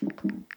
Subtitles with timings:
[0.00, 0.49] Thank you.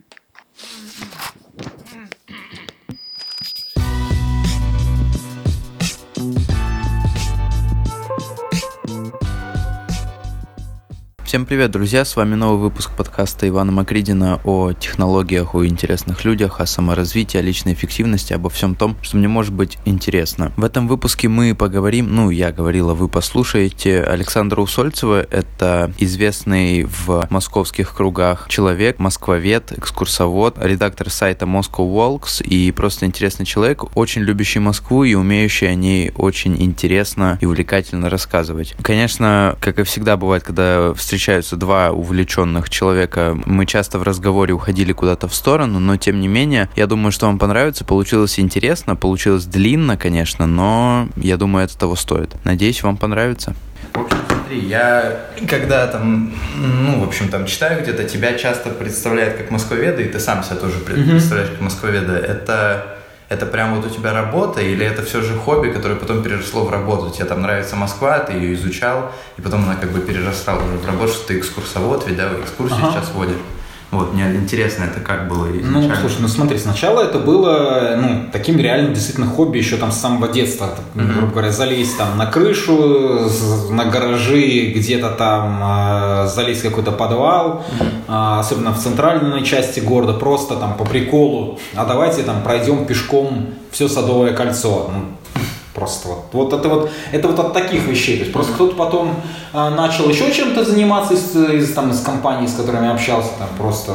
[11.34, 12.06] Всем привет, друзья!
[12.06, 17.42] С вами новый выпуск подкаста Ивана Макридина о технологиях, о интересных людях, о саморазвитии, о
[17.42, 20.54] личной эффективности, обо всем том, что мне может быть интересно.
[20.58, 25.22] В этом выпуске мы поговорим, ну, я говорила, вы послушаете Александра Усольцева.
[25.22, 33.48] Это известный в московских кругах человек, москвовед, экскурсовод, редактор сайта Moscow Walks и просто интересный
[33.48, 38.76] человек, очень любящий Москву и умеющий о ней очень интересно и увлекательно рассказывать.
[38.84, 44.54] Конечно, как и всегда бывает, когда встречаешься встречаются два увлеченных человека, мы часто в разговоре
[44.54, 47.86] уходили куда-то в сторону, но тем не менее, я думаю, что вам понравится.
[47.86, 52.36] Получилось интересно, получилось длинно, конечно, но я думаю, это того стоит.
[52.44, 53.56] Надеюсь, вам понравится.
[53.94, 59.38] В общем, смотри, я когда там, ну, в общем, там читаю где-то, тебя часто представляют
[59.38, 62.18] как москвоведа, и ты сам себя тоже представляешь как москвоведа.
[62.18, 62.98] Это
[63.34, 66.70] это прям вот у тебя работа, или это все же хобби, которое потом переросло в
[66.70, 67.10] работу?
[67.10, 70.86] Тебе там нравится Москва, ты ее изучал, и потом она как бы перерастала уже в
[70.86, 72.92] работу, что ты экскурсовод, ведь, да, экскурсии ага.
[72.92, 73.42] сейчас водишь.
[73.94, 75.88] Вот, мне интересно, это как было ну, изначально?
[75.88, 79.98] Ну, слушай, ну смотри, сначала это было, ну, таким реально действительно хобби еще там с
[79.98, 81.14] самого детства, mm-hmm.
[81.14, 83.30] грубо говоря, залезть там на крышу,
[83.70, 88.38] на гаражи, где-то там э, залезть в какой-то подвал, mm-hmm.
[88.38, 93.48] э, особенно в центральной части города, просто там по приколу, а давайте там пройдем пешком
[93.72, 94.92] все Садовое кольцо.
[94.94, 95.06] Ну,
[95.84, 98.16] Просто вот, вот это вот это вот от таких вещей.
[98.16, 99.16] То есть просто кто-то потом
[99.52, 103.94] а, начал еще чем-то заниматься из, из, там, из компаний, с которыми общался, там просто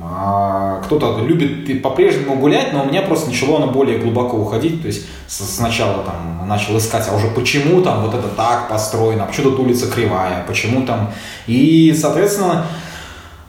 [0.00, 4.80] а, кто-то любит по-прежнему гулять, но у меня просто начало оно более глубоко уходить.
[4.80, 9.26] То есть сначала там начал искать, а уже почему там вот это так построено, а
[9.26, 11.10] почему тут улица кривая, почему там.
[11.48, 12.64] И, соответственно,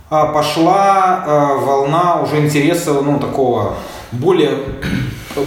[0.09, 3.75] а, пошла а, волна уже интереса, ну, такого
[4.11, 4.57] более,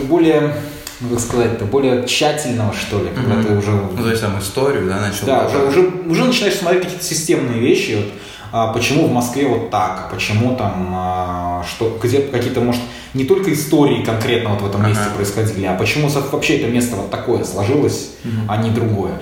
[0.04, 0.54] более
[1.02, 3.46] ну, как сказать-то, более тщательного, что ли, когда mm-hmm.
[3.46, 3.70] ты уже...
[3.73, 5.27] Ну, то есть там историю, да, начал...
[5.27, 8.07] Да, уже, уже, уже начинаешь смотреть какие-то системные вещи, вот,
[8.52, 12.80] а, почему в Москве вот так, а почему там, а, что, где какие-то, может,
[13.14, 15.17] не только истории конкретно вот в этом месте ага.
[15.17, 18.46] происходили, а почему вообще это место вот такое сложилось, mm-hmm.
[18.48, 19.20] а не другое.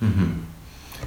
[0.00, 0.45] Mm-hmm.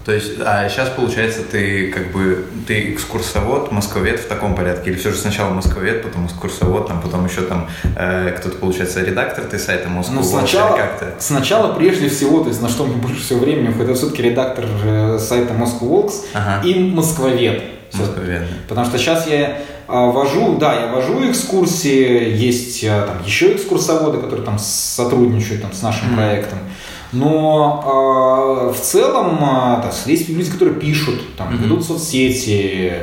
[0.06, 4.92] То есть, а сейчас, получается, ты как бы, ты экскурсовод, москвовед в таком порядке?
[4.92, 9.46] Или все же сначала москвовед, потом экскурсовод, там, потом еще там э, кто-то, получается, редактор
[9.46, 10.16] ты сайта Москвы?
[10.16, 11.16] Ну, сначала, как-то?
[11.20, 15.20] сначала, прежде всего, то есть, на что мне больше всего времени уходит, все-таки редактор э,
[15.20, 16.68] сайта Walks ага.
[16.68, 17.64] и москвовед.
[17.94, 18.44] Москвовед.
[18.68, 19.58] Потому что сейчас я
[19.92, 25.74] а, вожу, да, я вожу экскурсии, есть а, там еще экскурсоводы, которые там сотрудничают там,
[25.74, 26.16] с нашим mm-hmm.
[26.16, 26.60] проектом.
[27.12, 31.64] Но э, в целом э, так, есть люди, которые пишут, там, mm-hmm.
[31.64, 32.94] ведут соцсети.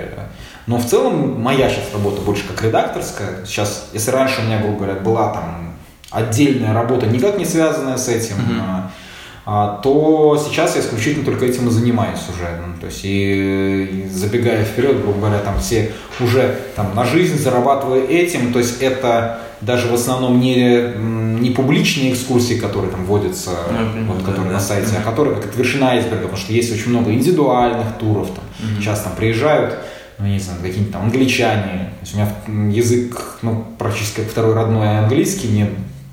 [0.67, 3.45] Но в целом моя сейчас работа больше как редакторская.
[3.45, 5.75] Сейчас, если раньше у меня, грубо говоря, была там
[6.11, 9.81] отдельная работа, никак не связанная с этим, mm-hmm.
[9.83, 12.49] то сейчас я исключительно только этим и занимаюсь уже.
[12.65, 17.39] Ну, то есть и, и забегая вперед, грубо говоря, там все уже там на жизнь
[17.39, 20.93] зарабатывая этим, то есть это даже в основном не,
[21.41, 23.51] не публичные экскурсии, которые там вводятся,
[23.97, 24.99] ну, вот, которые да, на сайте, да.
[25.01, 29.01] а которые как вершина айсберга, потому что есть очень много индивидуальных туров, там, mm сейчас
[29.01, 29.77] там приезжают,
[30.19, 34.55] ну, не знаю, какие-нибудь там англичане, то есть у меня язык, ну, практически как второй
[34.55, 35.71] родной английский, мне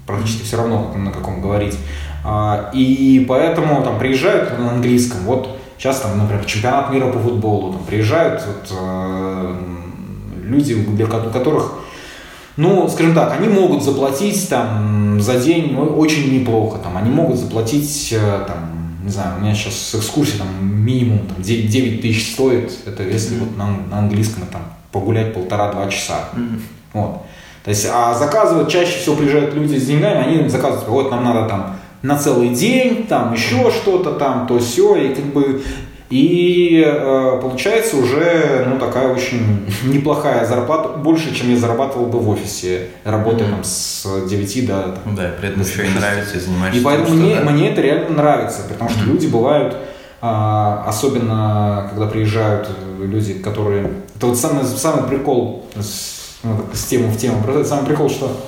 [0.07, 1.77] практически все равно, на каком говорить,
[2.25, 7.73] а, и поэтому там приезжают на английском, вот сейчас там, например, чемпионат мира по футболу,
[7.73, 9.55] там приезжают вот, э,
[10.43, 11.82] люди, для которых
[12.55, 16.77] ну, скажем так, они могут заплатить там за день очень неплохо.
[16.77, 21.41] Там, они могут заплатить, э, там, не знаю, у меня сейчас экскурсия там минимум там,
[21.41, 22.71] 9, 9 тысяч стоит.
[22.85, 23.39] Это если mm-hmm.
[23.39, 26.29] вот на, на английском там погулять полтора-два часа.
[26.35, 26.59] Mm-hmm.
[26.93, 27.23] Вот.
[27.63, 31.47] То есть, а заказывают, чаще всего приезжают люди с деньгами, они заказывают, вот нам надо
[31.47, 35.63] там на целый день, там еще что-то там, то все, и как бы
[36.13, 42.30] и э, получается уже ну, такая очень неплохая зарплата, больше, чем я зарабатывал бы в
[42.30, 43.51] офисе, работая mm-hmm.
[43.51, 44.98] там с 9 до...
[45.06, 46.80] Ну да, при этом еще и нравится, и занимаешься.
[46.80, 47.50] И поэтому мне, да?
[47.50, 49.12] мне это реально нравится, потому что mm-hmm.
[49.12, 52.69] люди бывают, э, особенно когда приезжают
[53.00, 53.89] люди, которые...
[54.16, 58.39] Это вот самый, самый прикол с, ну, с темы в тему, самый прикол, что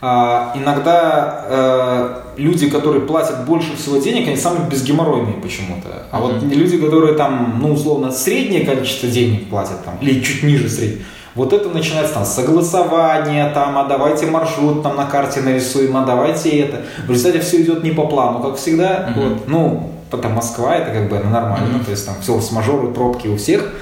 [0.00, 5.88] иногда э, люди, которые платят больше всего денег, они самые безгеморройные почему-то.
[6.10, 6.40] А mm-hmm.
[6.40, 11.02] вот люди, которые там, ну, условно, среднее количество денег платят там, или чуть ниже среднего,
[11.34, 16.50] вот это начинается там согласование, там, а давайте маршрут там на карте нарисуем, а давайте
[16.60, 16.82] это.
[17.06, 19.08] В результате все идет не по плану, как всегда.
[19.08, 19.28] Mm-hmm.
[19.28, 19.48] Вот.
[19.48, 21.84] Ну, потом Москва, это как бы нормально, mm-hmm.
[21.84, 23.72] то есть там все с мажоры, пробки у всех.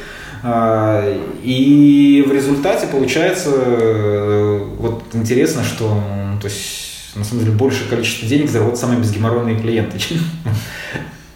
[0.48, 1.02] А,
[1.42, 6.00] и в результате получается э, вот интересно, что
[6.40, 9.98] то есть, на самом деле большее количество денег заработают самые безгеморройные клиенты.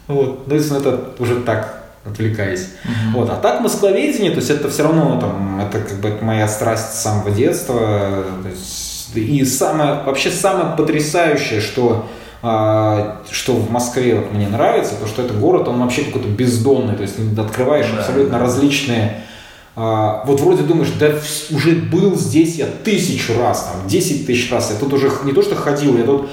[0.06, 0.48] Вот.
[0.48, 2.62] Ну, это уже так отвлекаясь.
[2.62, 3.14] Uh-huh.
[3.14, 3.30] Вот.
[3.30, 6.94] А так москвоведение, то есть это все равно там, это как бы это моя страсть
[6.94, 8.24] с самого детства.
[8.42, 12.08] То есть, и самое, вообще самое потрясающее, что
[12.40, 17.02] что в Москве вот мне нравится, то что это город, он вообще какой-то бездонный, то
[17.02, 18.44] есть открываешь да, абсолютно да.
[18.44, 19.22] различные
[19.76, 21.14] а, вот вроде думаешь, да
[21.50, 25.42] уже был здесь я тысячу раз, там, 10 тысяч раз, я тут уже не то
[25.42, 26.28] что ходил, я тут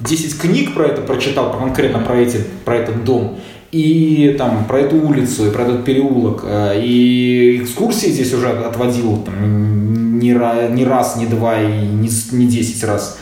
[0.00, 3.38] 10 книг про это прочитал, конкретно про, эти, про этот дом,
[3.72, 9.16] и там про эту улицу, и про этот переулок, а, и экскурсии здесь уже отводил
[9.26, 13.18] там, не, не раз, не два, и не, не 10 раз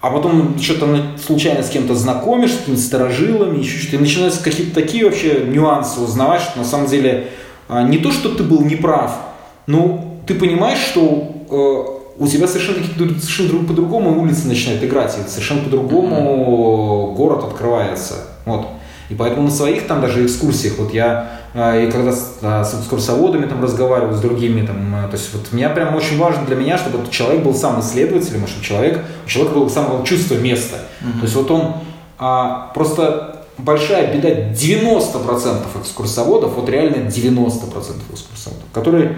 [0.00, 0.86] а потом что-то
[1.24, 6.00] случайно с кем-то знакомишь, с какими-то сторожилами, еще что-то, и начинаются какие-то такие вообще нюансы
[6.00, 7.28] узнавать, что на самом деле
[7.68, 9.18] а, не то, что ты был неправ,
[9.66, 12.84] но ты понимаешь, что э, у тебя совершенно,
[13.18, 18.26] совершенно по-другому улица начинает играть, и совершенно по-другому город открывается.
[18.46, 18.66] Вот.
[19.10, 22.80] И поэтому на своих там даже экскурсиях, вот я э, и когда с, э, с
[22.80, 26.54] экскурсоводами там разговаривал, с другими, там, э, то есть вот меня прям очень важно для
[26.54, 30.76] меня, чтобы человек был сам исследователем, чтобы человек, у человека было самое чувство места.
[31.00, 31.18] Mm-hmm.
[31.18, 31.74] То есть вот он
[32.18, 37.64] а, просто большая беда 90% экскурсоводов, вот реально 90%
[38.12, 39.16] экскурсоводов, которые,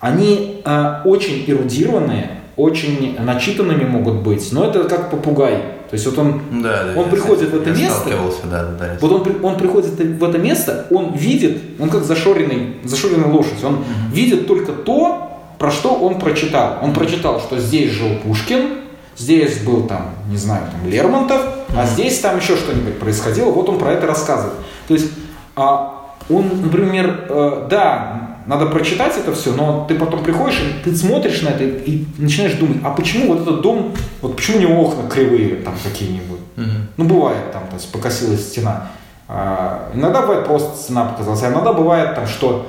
[0.00, 5.56] они а, очень эрудированные, очень начитанными могут быть, но это как попугай.
[5.90, 8.10] То есть вот он, да, да, он приходит в это место,
[8.50, 13.28] да, да, вот он, он приходит в это место, он видит, он как зашоренный, зашоренная
[13.28, 13.84] лошадь, он угу.
[14.10, 15.28] видит только то,
[15.58, 16.78] про что он прочитал.
[16.82, 18.78] Он прочитал, что здесь жил Пушкин,
[19.18, 21.78] здесь был там, не знаю, там Лермонтов, угу.
[21.78, 24.54] а здесь там еще что-нибудь происходило, вот он про это рассказывает.
[24.88, 25.10] То есть
[25.56, 30.94] а, он, например, э, да, надо прочитать это все, но ты потом приходишь, и ты
[30.94, 34.82] смотришь на это и начинаешь думать, а почему вот этот дом, вот почему у него
[34.82, 36.40] окна кривые там какие-нибудь?
[36.56, 36.66] Угу.
[36.96, 38.88] Ну, бывает там, то есть покосилась стена.
[39.28, 42.66] А, иногда бывает просто стена показалась, а иногда бывает там, что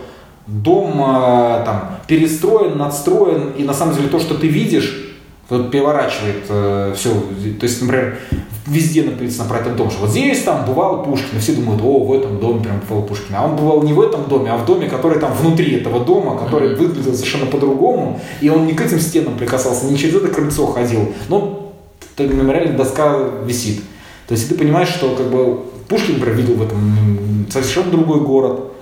[0.47, 5.12] дом а, там перестроен, надстроен, и на самом деле то, что ты видишь,
[5.49, 7.09] вот переворачивает э, все.
[7.59, 8.17] То есть, например,
[8.65, 12.03] везде написано про этот дом, что вот здесь там бывал Пушкин, и все думают, о,
[12.05, 13.35] в этом доме прям бывал Пушкин.
[13.35, 16.37] А он бывал не в этом доме, а в доме, который там внутри этого дома,
[16.37, 16.77] который mm-hmm.
[16.77, 21.13] выглядел совершенно по-другому, и он не к этим стенам прикасался, не через это крыльцо ходил.
[21.27, 21.73] Но
[22.17, 23.81] мемориальная доска висит.
[24.27, 25.59] То есть ты понимаешь, что как бы
[25.89, 28.72] Пушкин, например, видел в этом совершенно другой город,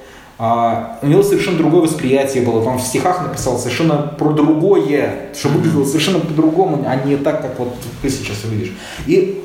[0.43, 2.67] а, у него совершенно другое восприятие было.
[2.67, 7.59] Он в стихах написал совершенно про другое, что выглядело совершенно по-другому, а не так, как
[7.59, 8.73] вот ты сейчас увидишь.
[9.05, 9.43] И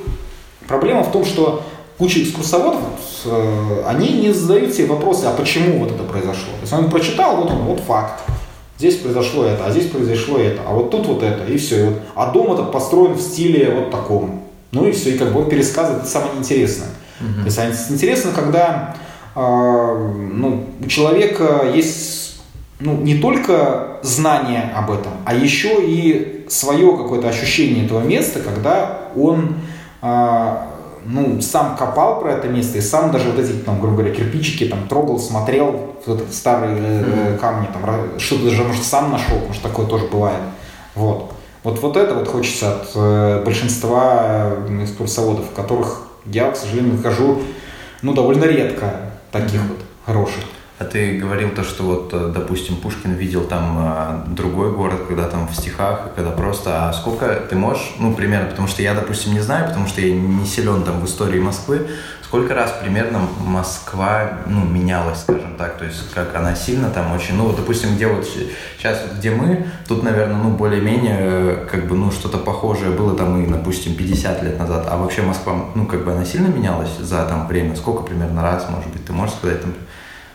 [0.66, 1.62] проблема в том, что
[1.98, 2.81] куча экскурсоводов,
[3.26, 6.52] э, они не задают себе вопросы, а почему вот это произошло.
[6.54, 8.22] То есть он прочитал, вот он, вот факт.
[8.78, 11.78] Здесь произошло это, а здесь произошло это, а вот тут вот это, и все.
[11.78, 14.44] И вот, а дом этот построен в стиле вот таком.
[14.72, 16.88] Ну и все, и как бы он пересказывает самое интересное.
[17.20, 17.50] Mm-hmm.
[17.50, 18.96] То есть интересно, когда а,
[19.37, 22.41] ну, у человека есть
[22.81, 29.00] ну, не только знание об этом, а еще и свое какое-то ощущение этого места, когда
[29.17, 29.56] он
[30.00, 30.69] а,
[31.05, 34.65] ну, сам копал про это место и сам даже вот эти, там, грубо говоря, кирпичики
[34.65, 37.38] там трогал, смотрел вот этот старые mm-hmm.
[37.38, 40.40] камни, там, что-то даже, может, сам нашел, потому что такое тоже бывает.
[40.95, 41.33] Вот.
[41.62, 44.52] Вот, вот это вот хочется от э, большинства
[44.83, 47.43] экскурсоводов, которых я, к сожалению, нахожу
[48.02, 48.93] ну, довольно редко
[49.40, 50.43] таких вот хороших.
[50.78, 55.26] А ты говорил то, что вот, э, допустим, Пушкин видел там э, другой город, когда
[55.26, 56.88] там в стихах, когда просто...
[56.88, 60.14] А сколько ты можешь, ну, примерно, потому что я, допустим, не знаю, потому что я
[60.14, 61.88] не силен там в истории Москвы,
[62.26, 67.37] сколько раз примерно Москва, ну, менялась, скажем так, то есть как она сильно там очень,
[67.37, 68.26] ну, вот, допустим, где вот
[68.76, 73.42] сейчас, где мы, тут, наверное, ну, более-менее, э, как бы, ну, что-то похожее было там
[73.42, 77.25] и, допустим, 50 лет назад, а вообще Москва, ну, как бы она сильно менялась за
[77.26, 79.62] там время, сколько примерно раз, может быть, ты можешь сказать?
[79.62, 79.75] Там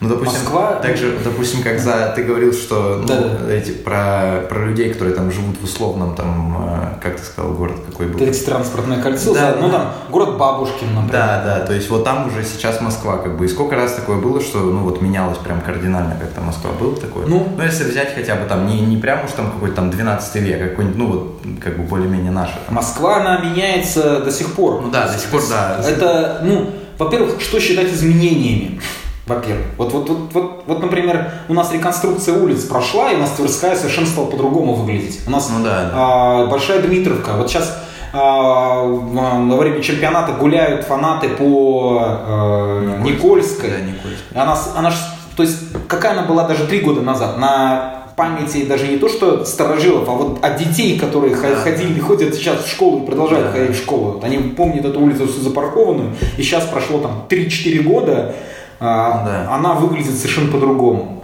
[0.01, 0.79] ну, допустим, Москва...
[0.81, 3.53] также, допустим, как за ты говорил, что ну, да.
[3.53, 7.75] эти про, про людей, которые там живут в условном там, э, как ты сказал, город
[7.85, 8.19] какой был?
[8.19, 11.11] Эти транспортное кольцо, да, ну там город Бабушкин, например.
[11.11, 13.45] Да, да, то есть вот там уже сейчас Москва, как бы.
[13.45, 16.93] И сколько раз такое было, что ну вот менялось прям кардинально, как там Москва был
[16.93, 17.27] такое?
[17.27, 20.35] Ну, ну если взять хотя бы там не, не прям уж там какой-то там 12
[20.37, 22.57] век, а какой-нибудь, ну вот как бы более-менее наше.
[22.71, 24.81] Москва, она меняется до сих пор.
[24.81, 25.79] Ну да, до сих пор, да.
[25.87, 28.81] Это, ну, во-первых, что считать изменениями?
[29.27, 29.65] Во-первых.
[29.77, 33.75] Вот, вот, вот, вот, вот, например, у нас реконструкция улиц прошла, и у нас Тверская
[33.75, 35.21] совершенно стала по-другому выглядеть.
[35.27, 35.91] У нас ну, да, да.
[35.93, 37.33] А, Большая Дмитровка.
[37.33, 37.77] Вот сейчас
[38.13, 43.69] а, во время чемпионата гуляют фанаты по а, Никольской.
[43.69, 43.69] Никольской.
[43.69, 44.41] Да, Никольской.
[44.41, 44.93] Она, она
[45.35, 49.45] то есть какая она была даже три года назад, на памяти даже не то, что
[49.45, 53.51] старожилов, а вот от детей, которые да, ходили, ходят сейчас в школу и продолжают да.
[53.53, 54.11] ходить в школу.
[54.13, 58.35] Вот они помнят эту улицу всю запаркованную, и сейчас прошло там 3-4 года,
[58.81, 59.55] да.
[59.55, 61.23] она выглядит совершенно по-другому.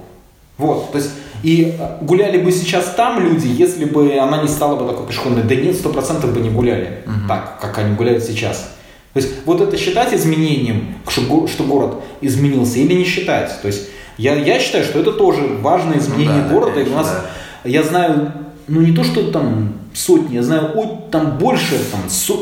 [0.57, 1.11] Вот, то есть,
[1.43, 5.43] и гуляли бы сейчас там люди, если бы она не стала бы такой пешеходной.
[5.43, 7.27] Да нет, сто процентов бы не гуляли угу.
[7.27, 8.71] так, как они гуляют сейчас.
[9.13, 13.61] То есть, вот это считать изменением, что, что город изменился, или не считать?
[13.61, 16.73] То есть, я, я считаю, что это тоже важное изменение ну, да, города.
[16.73, 17.69] Конечно, и у нас, да.
[17.69, 18.33] я знаю,
[18.67, 22.33] ну не то, что там сотни, я знаю о, там больше, там, со,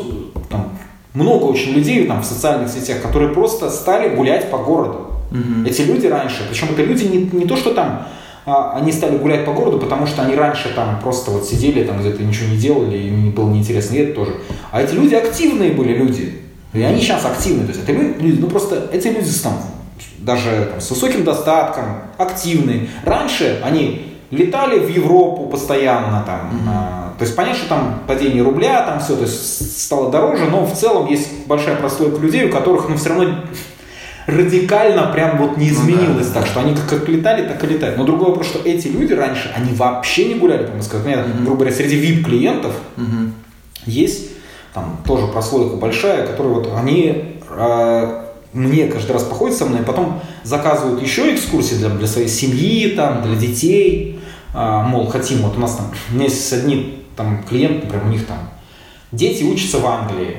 [0.48, 0.78] там
[1.16, 5.06] много очень людей там, в социальных сетях, которые просто стали гулять по городу.
[5.30, 5.66] Угу.
[5.66, 8.06] Эти люди раньше, причем это люди не, не то, что там
[8.44, 12.00] а, они стали гулять по городу, потому что они раньше там просто вот сидели, там
[12.00, 14.36] где-то ничего не делали, им было неинтересно, и это тоже.
[14.70, 16.42] А эти люди активные были люди.
[16.72, 17.66] И они сейчас активные.
[17.66, 19.54] То есть это люди, ну просто эти люди там
[20.18, 21.84] даже там, с высоким достатком,
[22.18, 22.88] активные.
[23.04, 27.05] Раньше они летали в Европу постоянно, там, mm-hmm.
[27.16, 30.64] А, то есть понятно, что там падение рубля, там все, то есть стало дороже, но
[30.64, 33.40] в целом есть большая прослойка людей, у которых, ну, все равно
[34.26, 37.66] радикально прям вот не изменилось, ну, да, так что они как, как летали, так и
[37.66, 37.96] летают.
[37.96, 40.98] Но другой вопрос, что эти люди раньше, они вообще не гуляли по Москве.
[40.98, 41.44] Например, mm-hmm.
[41.44, 43.30] грубо говоря, среди VIP-клиентов mm-hmm.
[43.86, 44.30] есть
[44.74, 50.20] там тоже прослойка большая, которые вот они э, мне каждый раз походят со мной, потом
[50.42, 54.20] заказывают еще экскурсии для, для своей семьи, там, для детей,
[54.54, 58.10] а, мол, хотим, вот у нас там, у меня есть одни там клиенты, например, у
[58.10, 58.38] них там
[59.12, 60.38] дети учатся в Англии,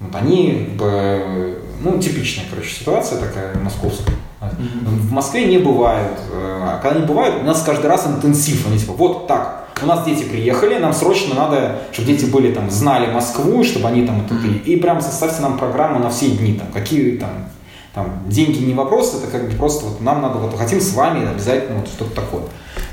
[0.00, 4.14] вот они, ну, типичная, короче, ситуация такая московская.
[4.40, 4.84] Mm-hmm.
[4.84, 6.18] В Москве не бывают.
[6.32, 8.66] Э, а когда они бывают, у нас каждый раз интенсив.
[8.66, 12.70] Они типа, вот так, у нас дети приехали, нам срочно надо, чтобы дети были там,
[12.70, 14.64] знали Москву, чтобы они там, mm-hmm.
[14.64, 17.50] и, и прям составьте нам программу на все дни, там, какие там,
[17.94, 21.28] там, деньги не вопрос, это как бы просто вот нам надо, вот хотим с вами
[21.28, 22.44] обязательно вот что-то такое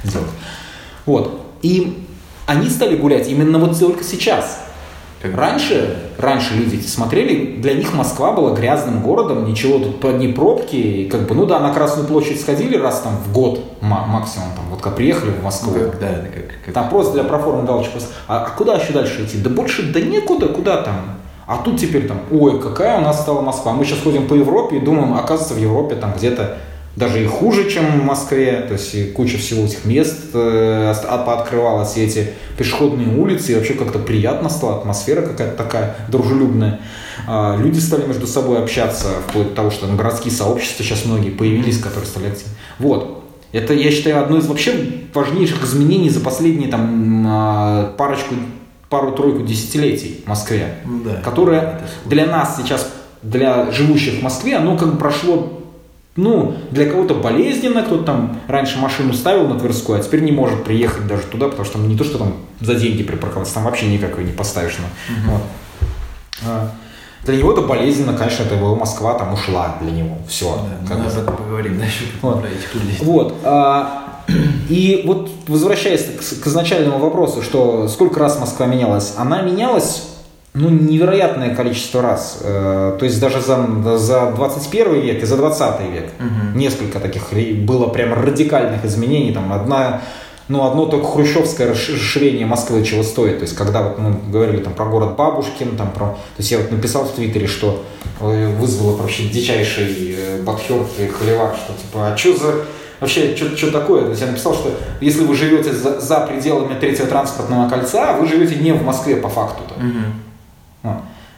[0.03, 0.27] сделать.
[1.05, 1.45] Вот.
[1.61, 2.06] И
[2.47, 4.63] они стали гулять именно вот только сейчас.
[5.21, 11.27] Раньше, раньше люди смотрели, для них Москва была грязным городом, ничего тут одни пробки, как
[11.27, 14.95] бы, ну да, на Красную площадь сходили раз там в год максимум, там, вот как
[14.95, 15.73] приехали в Москву.
[15.73, 16.73] Ну, как, да, как, как...
[16.73, 17.97] Там просто для проформы галочки.
[18.27, 19.39] А, а куда еще дальше идти?
[19.39, 20.95] Да больше, да некуда, куда там?
[21.47, 23.73] А тут теперь там, ой, какая у нас стала Москва.
[23.73, 26.57] Мы сейчас ходим по Европе и думаем, оказывается, в Европе там где-то
[26.97, 31.95] даже и хуже, чем в Москве, то есть и куча всего этих мест э, пооткрывалась,
[31.95, 36.79] и эти пешеходные улицы, и вообще как-то приятно стала, атмосфера какая-то такая дружелюбная.
[37.27, 41.29] Э, люди стали между собой общаться, вплоть до того, что ну, городские сообщества сейчас многие
[41.29, 42.53] появились, которые стали активны.
[42.79, 43.23] Вот.
[43.51, 44.73] Это, я считаю, одно из вообще
[45.13, 48.33] важнейших изменений за последние там э, парочку,
[48.89, 54.77] пару-тройку десятилетий в Москве, ну да, которое для нас сейчас, для живущих в Москве, оно
[54.77, 55.56] как бы прошло
[56.17, 60.63] ну, для кого-то болезненно, кто-то там раньше машину ставил на Тверскую, а теперь не может
[60.63, 63.85] приехать даже туда, потому что там не то, что там за деньги припарковаться, там вообще
[63.87, 64.77] никакой не поставишь.
[64.79, 65.41] Ну, вот.
[66.45, 66.71] а,
[67.23, 70.17] для него это болезненно, конечно, это его Москва там ушла для него.
[70.27, 70.59] Все.
[70.89, 72.41] Да, мы об этом поговорим дальше вот.
[72.41, 72.97] про этих людей.
[73.01, 73.35] Вот.
[73.43, 74.23] А,
[74.69, 80.03] и вот возвращаясь к, к изначальному вопросу, что сколько раз Москва менялась, она менялась
[80.57, 82.39] ну, невероятное количество раз.
[82.41, 86.57] Э, то есть даже за, за 21 век и за 20 век угу.
[86.57, 87.31] несколько таких
[87.63, 89.31] было прям радикальных изменений.
[89.33, 90.01] Там одна,
[90.47, 93.37] ну, одно только хрущевское расширение Москвы чего стоит.
[93.37, 96.05] То есть когда вот мы говорили там про город Бабушкин, там про...
[96.07, 97.83] То есть я вот написал в Твиттере, что
[98.19, 102.53] э, вызвало вообще дичайший э, бадхерт и холивар, что типа, а что за
[102.99, 104.03] вообще, что такое?
[104.03, 104.71] То есть я написал, что
[105.01, 109.29] если вы живете за, за пределами третьего транспортного кольца, вы живете не в Москве по
[109.29, 109.75] факту-то.
[109.75, 110.26] Угу.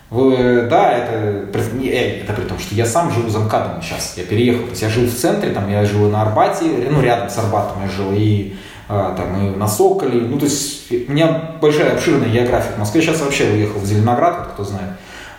[0.10, 4.16] Вы, да, это, э, это при том, что я сам живу за МКАДом сейчас.
[4.18, 4.64] Я переехал.
[4.64, 7.84] То есть я жил в центре, там я жил на Арбате, ну, рядом с Арбатом
[7.84, 8.56] я жил, и
[8.88, 10.22] а, там и на Соколе.
[10.22, 13.02] Ну, то есть у меня большая обширная география в Москве.
[13.02, 14.94] Сейчас вообще уехал в Зеленоград, кто знает.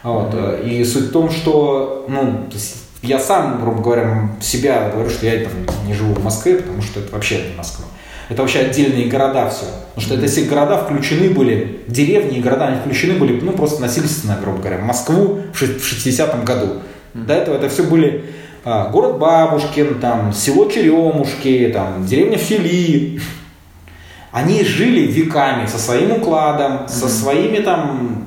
[0.05, 0.31] Вот.
[0.35, 5.11] Э, и суть в том, что, ну, то есть я сам, грубо говоря, себя говорю,
[5.11, 5.53] что я там,
[5.87, 7.87] не живу в Москве, потому что это вообще не Москва.
[8.31, 9.67] Это вообще отдельные города все.
[9.95, 13.83] Потому что это все города включены были, деревни и города они включены были, ну, просто
[13.83, 16.81] насильственно, грубо говоря, Москву в 60-м году.
[17.13, 18.25] До этого это все были
[18.65, 23.21] а, город Бабушкин, там, село Черемушки, там, деревня Фили.
[24.31, 28.27] Они жили веками со своим укладом, со своими там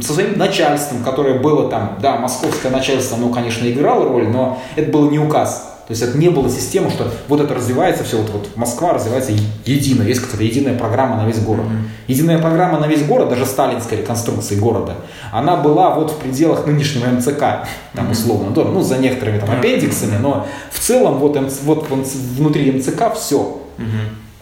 [0.00, 4.92] со своим начальством, которое было там, да, московское начальство, оно, конечно, играло роль, но это
[4.92, 8.30] был не указ То есть это не было системы, что вот это развивается все, вот,
[8.30, 9.32] вот Москва развивается
[9.66, 11.66] едино, есть какая-то единая программа на весь город.
[12.06, 14.94] Единая программа на весь город, даже сталинской реконструкции города,
[15.32, 18.72] она была вот в пределах нынешнего МЦК, там условно, mm-hmm.
[18.72, 23.58] ну за некоторыми там аппендиксами, но в целом вот, вот внутри МЦК все.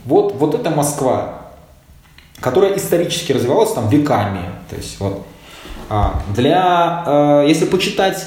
[0.05, 1.41] Вот, вот это Москва,
[2.41, 4.41] которая исторически развивалась там веками.
[4.69, 5.27] То есть вот
[5.89, 8.27] а, для, э, если почитать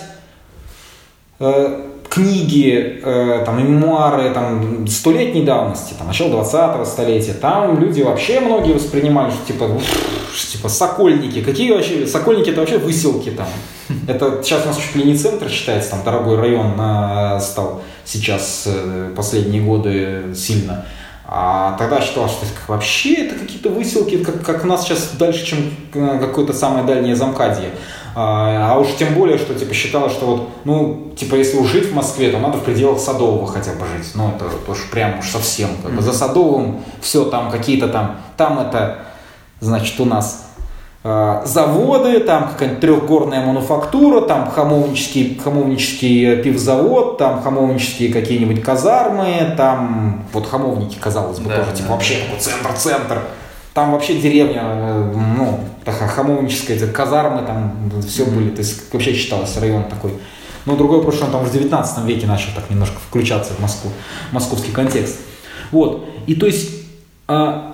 [1.40, 8.40] э, книги, э, там, мемуары там, столетней давности, там, начала 20-го столетия, там люди вообще
[8.40, 9.70] многие воспринимали, что типа,
[10.52, 11.42] типа сокольники.
[11.42, 13.48] Какие вообще, сокольники это вообще выселки там.
[14.08, 16.74] Это сейчас у нас чуть ли не центр считается, там дорогой район
[17.42, 18.68] стал сейчас
[19.16, 20.86] последние годы сильно.
[21.26, 25.46] А тогда считал, что это вообще это какие-то выселки, как, как у нас сейчас дальше,
[25.46, 27.72] чем э, какое-то самое дальнее замкадье.
[28.16, 31.90] А, а уж тем более, что типа считалось, что вот, ну, типа, если уж жить
[31.92, 34.12] в Москве, то надо в пределах Садового хотя бы жить.
[34.16, 35.70] Ну, это уж прям уж совсем.
[35.82, 39.00] Как бы за Садовым все там какие-то там, там это,
[39.62, 40.53] значит, у нас
[41.04, 50.48] заводы, там какая-нибудь трехгорная мануфактура, там хамовнический, хамовнический пивзавод, там хамовнические какие-нибудь казармы, там вот
[50.48, 51.78] хамовники, казалось бы, да, тоже, типа, да.
[51.78, 53.22] типа вообще такой центр-центр.
[53.74, 59.58] Там вообще деревня, э, ну, такая хамовническая, казармы, там все были, то есть вообще считалось
[59.58, 60.14] район такой.
[60.66, 63.92] Но другой вопрос, что он там в 19 веке начал так немножко включаться в Москву,
[64.32, 65.20] московский контекст.
[65.72, 66.70] Вот, и то есть
[67.28, 67.73] а,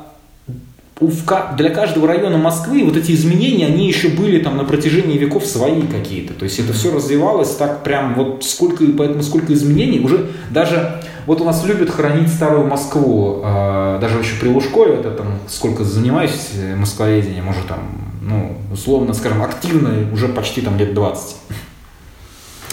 [0.99, 5.83] для каждого района Москвы вот эти изменения, они еще были там на протяжении веков свои
[5.83, 6.33] какие-то.
[6.33, 10.01] То есть это все развивалось так прям вот сколько, поэтому сколько изменений.
[10.01, 15.11] Уже даже, вот у нас любят хранить старую Москву, э, даже еще при Лужкове, это
[15.11, 17.79] там сколько занимаюсь э, москвоведением, может там,
[18.21, 21.37] ну, условно, скажем, активно уже почти там лет 20.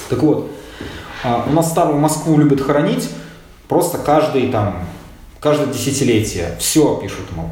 [0.09, 0.51] Так вот,
[1.23, 3.09] э, у нас старую Москву любят хранить
[3.69, 4.79] просто каждый там,
[5.39, 6.57] каждое десятилетие.
[6.59, 7.51] Все пишут, мол,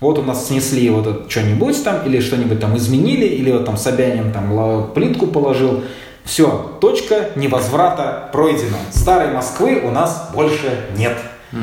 [0.00, 3.76] вот у нас снесли вот это что-нибудь там, или что-нибудь там изменили, или вот там
[3.76, 5.84] Собянин там плитку положил.
[6.24, 8.78] Все, точка невозврата пройдена.
[8.90, 11.16] Старой Москвы у нас больше нет.
[11.52, 11.60] Угу.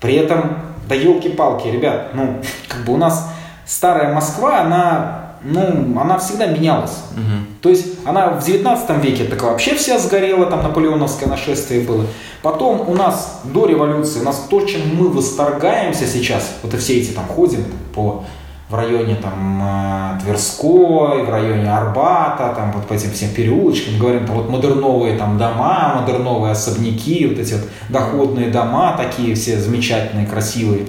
[0.00, 3.28] При этом, да елки-палки, ребят, ну, как бы у нас
[3.64, 7.02] старая Москва, она ну, она всегда менялась.
[7.12, 7.60] Угу.
[7.62, 12.06] То есть она в 19 веке так вообще вся сгорела, там наполеоновское нашествие было.
[12.42, 16.98] Потом у нас до революции, у нас то, чем мы восторгаемся сейчас, вот и все
[16.98, 18.24] эти там ходим по
[18.72, 24.26] в районе там э, Тверской, в районе Арбата, там вот по этим всем переулочкам, говорим,
[24.26, 30.26] там вот модерновые там дома, модерновые особняки, вот эти вот доходные дома такие все замечательные,
[30.26, 30.86] красивые.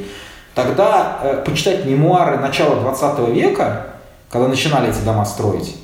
[0.55, 3.92] Тогда э, почитать мемуары начала 20 века,
[4.33, 5.75] когда начинали эти дома строить.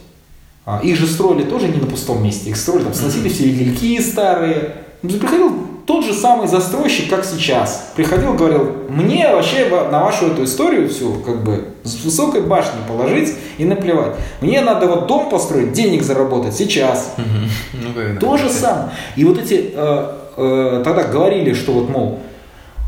[0.65, 4.01] А, их же строили тоже не на пустом месте, их строили, там сносили все игельки
[4.01, 4.75] старые.
[5.03, 7.91] Ну, приходил тот же самый застройщик, как сейчас.
[7.95, 13.35] Приходил, говорил, мне вообще на вашу эту историю всю, как бы, с высокой башни положить
[13.59, 14.15] и наплевать.
[14.41, 17.15] Мне надо вот дом построить, денег заработать сейчас.
[17.17, 18.89] Ну, То же самое.
[19.15, 22.19] И вот эти, э, э, тогда говорили, что вот, мол,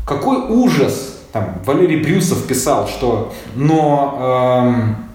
[0.04, 5.11] какой ужас, там, Валерий Брюсов писал, что, но, эм,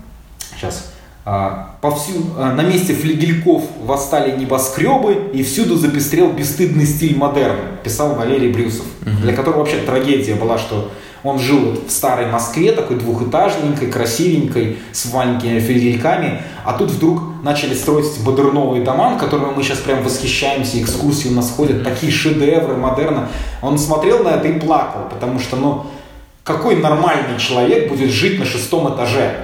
[0.58, 0.91] Сейчас.
[1.26, 8.15] А, повсюду, а, на месте флигельков восстали небоскребы, и всюду запестрел бесстыдный стиль модерна, писал
[8.15, 9.12] Валерий Брюсов, угу.
[9.24, 10.89] для которого вообще трагедия была, что
[11.24, 17.74] он жил в старой Москве, такой двухэтажненькой, красивенькой, с маленькими флигельками, а тут вдруг начали
[17.74, 23.28] строить модерновые дома, которыми мы сейчас прям восхищаемся, экскурсии у нас ходят, такие шедевры модерна.
[23.62, 25.88] Он смотрел на это и плакал, потому что, ну,
[26.48, 29.36] какой нормальный человек будет жить на шестом этаже?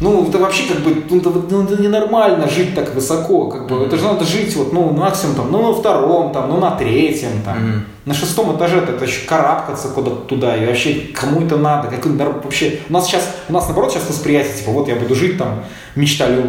[0.00, 3.86] Ну, это вообще как бы, ну, это, ну, это ненормально жить так высоко, как бы,
[3.86, 7.42] это же надо жить вот, ну, максимум там, ну, на втором, там, ну, на третьем,
[7.44, 7.80] там, mm-hmm.
[8.04, 12.78] на шестом этаже это еще карабкаться куда-то туда, и вообще кому это надо, как вообще,
[12.88, 15.64] у нас сейчас, у нас наоборот сейчас восприятие, типа, вот я буду жить там,
[15.96, 16.44] мечтали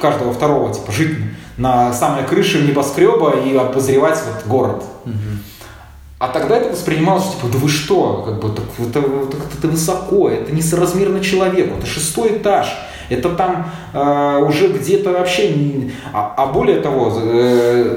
[0.00, 1.16] каждого второго, типа, жить
[1.56, 4.84] на самой крыше небоскреба и обозревать вот город.
[5.06, 5.49] Mm-hmm.
[6.20, 10.28] А тогда это воспринималось, типа, да вы что, как бы, так, это, это, это высоко,
[10.28, 12.66] это несоразмерно человеку, это шестой этаж,
[13.08, 15.92] это там э, уже где-то вообще, не...
[16.12, 17.96] а, а более того, э,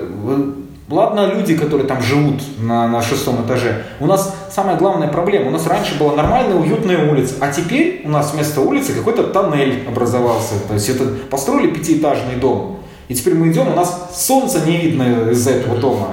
[0.90, 5.52] ладно люди, которые там живут на, на шестом этаже, у нас самая главная проблема, у
[5.52, 10.54] нас раньше была нормальная уютная улица, а теперь у нас вместо улицы какой-то тоннель образовался,
[10.66, 15.30] то есть это построили пятиэтажный дом, и теперь мы идем, у нас солнце не видно
[15.32, 16.08] из-за этого дома.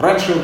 [0.00, 0.34] Раньше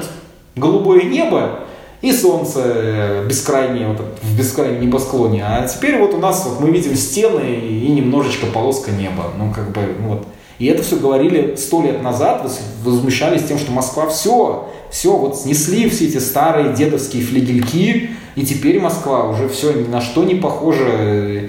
[0.61, 1.61] голубое небо
[2.01, 5.45] и солнце бескрайнее, вот в бескрайнем небосклоне.
[5.45, 9.33] А теперь вот у нас вот мы видим стены и немножечко полоска неба.
[9.37, 10.27] Ну, как бы, вот.
[10.59, 12.51] И это все говорили сто лет назад,
[12.85, 18.79] возмущались тем, что Москва все, все, вот снесли все эти старые дедовские флигельки, и теперь
[18.79, 21.49] Москва уже все ни на что не похожа.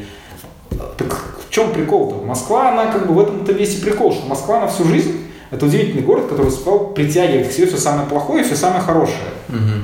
[0.98, 2.26] Так в чем прикол-то?
[2.26, 5.12] Москва, она как бы в этом-то весь и прикол, что Москва на всю жизнь
[5.52, 9.18] это удивительный город, который успел притягивать к себе все самое плохое и все самое хорошее.
[9.50, 9.84] Угу.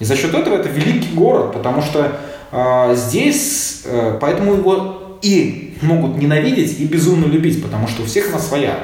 [0.00, 2.20] И за счет этого это великий город, потому что
[2.52, 8.28] э, здесь, э, поэтому его и могут ненавидеть, и безумно любить, потому что у всех
[8.28, 8.78] она своя.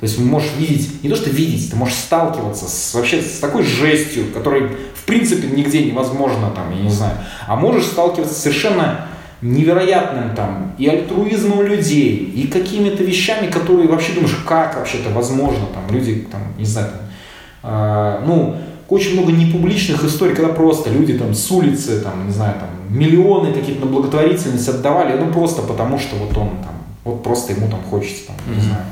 [0.00, 3.62] То есть можешь видеть, не то что видеть, ты можешь сталкиваться с, вообще с такой
[3.62, 9.06] жестью, которой в принципе нигде невозможно, там, я не знаю, а можешь сталкиваться совершенно
[9.44, 15.66] невероятным там и альтруизмом людей, и какими-то вещами, которые вообще думаешь, как вообще это возможно,
[15.74, 18.56] там люди, там, не знаю, там, э, ну,
[18.88, 23.52] очень много непубличных историй, когда просто люди там с улицы, там, не знаю, там, миллионы
[23.52, 27.80] какие-то на благотворительность отдавали, ну, просто потому что вот он там, вот просто ему там
[27.82, 28.56] хочется, там, mm-hmm.
[28.56, 28.84] не знаю.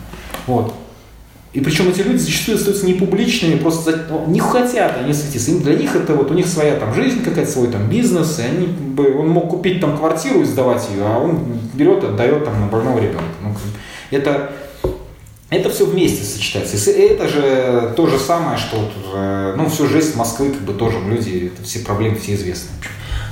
[0.47, 0.75] Вот.
[1.53, 5.59] И причем эти люди зачастую остаются непубличными, просто ну, не хотят они светиться.
[5.59, 8.67] Для них это вот у них своя там жизнь какая-то, свой там бизнес, и они,
[8.69, 11.41] бы, он мог купить там квартиру и сдавать ее, а он
[11.75, 13.25] берет и отдает там на больного ребенка.
[13.43, 13.55] Ну,
[14.11, 14.53] это,
[15.51, 16.91] это все вместе сочетается.
[16.91, 20.73] И это же то же самое, что вот, э, ну, всю жизнь Москвы, как бы
[20.73, 22.71] тоже люди, это все проблемы все известны.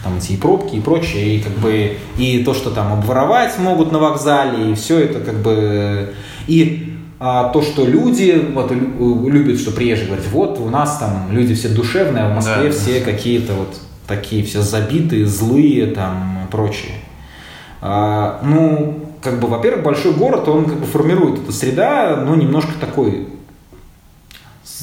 [0.04, 3.92] Там эти и пробки, и прочее, и как бы и то, что там обворовать могут
[3.92, 6.12] на вокзале, и все это как бы
[6.46, 6.89] и
[7.22, 11.68] а, то, что люди вот, любят, что приезжие говорят, вот у нас там люди все
[11.68, 16.94] душевные, а в Москве да, все какие-то вот такие все забитые, злые там прочие.
[17.82, 22.72] А, ну, как бы, во-первых, большой город, он как бы формирует эта среда, но немножко
[22.80, 23.28] такой,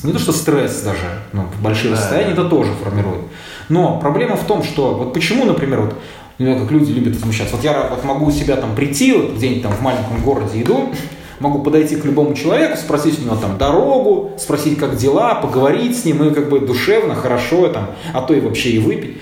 [0.04, 3.22] не то что стресс даже, но большие да, расстояния это тоже формирует.
[3.68, 5.96] Но проблема в том, что вот почему, например, вот
[6.38, 7.56] как люди любят возмущаться.
[7.56, 10.92] Вот я вот могу у себя там прийти, вот где-нибудь там в маленьком городе иду,
[11.40, 16.06] могу подойти к любому человеку, спросить у него там дорогу, спросить, как дела, поговорить с
[16.06, 19.18] ним, и как бы душевно, хорошо, там, а то и вообще и выпить.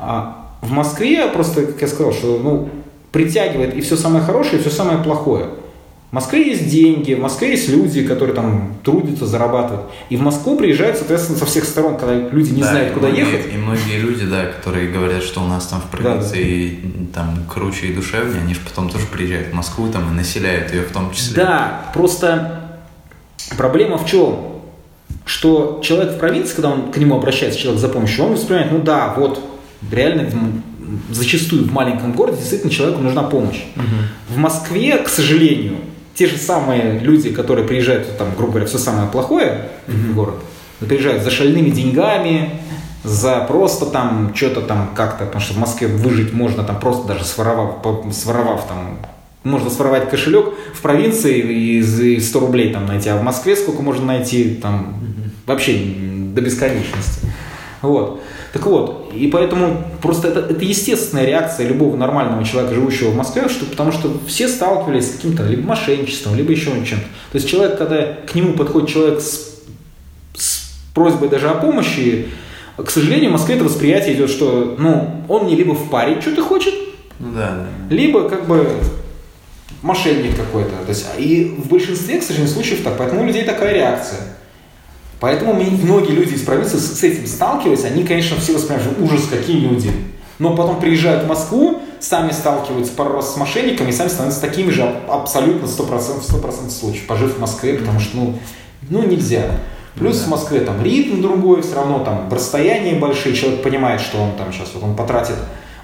[0.00, 2.68] А в Москве просто, как я сказал, что ну,
[3.12, 5.46] притягивает и все самое хорошее, и все самое плохое.
[6.14, 9.90] В Москве есть деньги, в Москве есть люди, которые там трудятся, зарабатывают.
[10.10, 13.32] И в Москву приезжают, соответственно, со всех сторон, когда люди не да, знают, куда многие,
[13.32, 13.52] ехать.
[13.52, 17.06] И многие люди, да, которые говорят, что у нас там в провинции да, да.
[17.14, 20.82] там круче и душевнее, они же потом тоже приезжают в Москву там и населяют ее
[20.82, 21.34] в том числе.
[21.34, 22.78] Да, просто
[23.56, 24.38] проблема в чем?
[25.24, 28.78] Что человек в провинции, когда он к нему обращается, человек за помощью, он воспринимает, ну
[28.78, 29.44] да, вот
[29.90, 30.30] реально
[31.10, 33.64] зачастую в маленьком городе действительно человеку нужна помощь.
[33.74, 34.36] Угу.
[34.36, 35.78] В Москве, к сожалению,
[36.14, 40.12] те же самые люди, которые приезжают, там, грубо говоря, все самое плохое mm-hmm.
[40.12, 40.34] в город,
[40.80, 42.60] приезжают за шальными деньгами,
[43.02, 47.24] за просто там что-то там как-то, потому что в Москве выжить можно там просто даже
[47.24, 48.98] своровав, своровав там,
[49.42, 54.06] можно своровать кошелек в провинции и 100 рублей там найти, а в Москве сколько можно
[54.06, 54.94] найти там
[55.46, 55.78] вообще
[56.34, 57.26] до бесконечности.
[57.82, 58.22] Вот.
[58.54, 63.48] Так вот, и поэтому просто это, это естественная реакция любого нормального человека, живущего в Москве,
[63.48, 67.04] что, потому что все сталкивались с каким-то либо мошенничеством, либо еще чем-то.
[67.32, 69.58] То есть человек, когда к нему подходит человек с,
[70.36, 72.28] с просьбой даже о помощи,
[72.76, 76.74] к сожалению, в Москве это восприятие идет, что ну, он мне либо впарить что-то хочет,
[77.18, 77.92] ну, да, да.
[77.92, 78.68] либо как бы
[79.82, 80.70] мошенник какой-то.
[80.86, 82.98] То есть, и в большинстве, к сожалению, случаев так.
[82.98, 84.20] Поэтому у людей такая реакция.
[85.24, 89.90] Поэтому многие люди из провинции с этим сталкиваются, они, конечно, все воспринимают, ужас, какие люди.
[90.38, 94.68] Но потом приезжают в Москву, сами сталкиваются пару раз с мошенниками и сами становятся такими
[94.68, 98.38] же абсолютно 100%, 100% случаев, пожив в Москве, потому что, ну,
[98.90, 99.44] ну нельзя.
[99.94, 100.26] Плюс да.
[100.26, 104.52] в Москве там ритм другой, все равно там расстояния большие, человек понимает, что он там
[104.52, 105.36] сейчас вот он потратит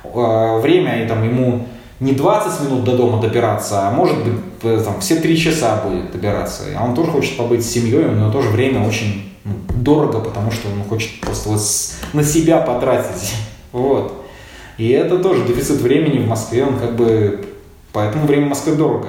[0.05, 1.67] э, время, и там ему
[1.99, 6.13] не 20 минут до дома добираться, а может быть э, там, все 3 часа будет
[6.13, 6.65] добираться.
[6.77, 10.83] А он тоже хочет побыть с семьей, но тоже время очень дорого, потому что он
[10.85, 11.61] хочет просто вот
[12.13, 13.35] на себя потратить.
[13.73, 14.27] Вот.
[14.79, 17.45] И это тоже дефицит времени в Москве, он как бы...
[17.93, 19.07] Поэтому время в Москве дорого.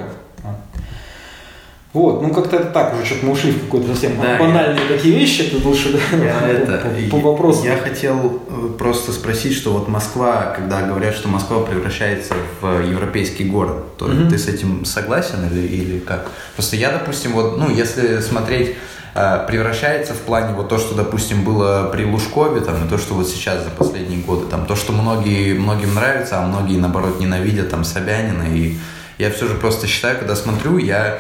[1.94, 4.96] Вот, ну как-то это так уже, что-то мы ушли в какой-то совсем да, банальные я...
[4.96, 7.66] такие вещи, это лучше да, я, это, по, по вопросу.
[7.66, 13.44] Я хотел э, просто спросить, что вот Москва, когда говорят, что Москва превращается в европейский
[13.44, 14.30] город, то mm-hmm.
[14.30, 16.32] ты с этим согласен или, или как?
[16.56, 18.78] Просто я, допустим, вот, ну, если смотреть
[19.14, 23.28] превращается в плане вот то, что, допустим, было при Лужкове, там, и то, что вот
[23.28, 27.84] сейчас за последние годы, там, то, что многие, многим нравится, а многие, наоборот, ненавидят, там,
[27.84, 28.78] Собянина, и
[29.18, 31.20] я все же просто считаю, когда смотрю, я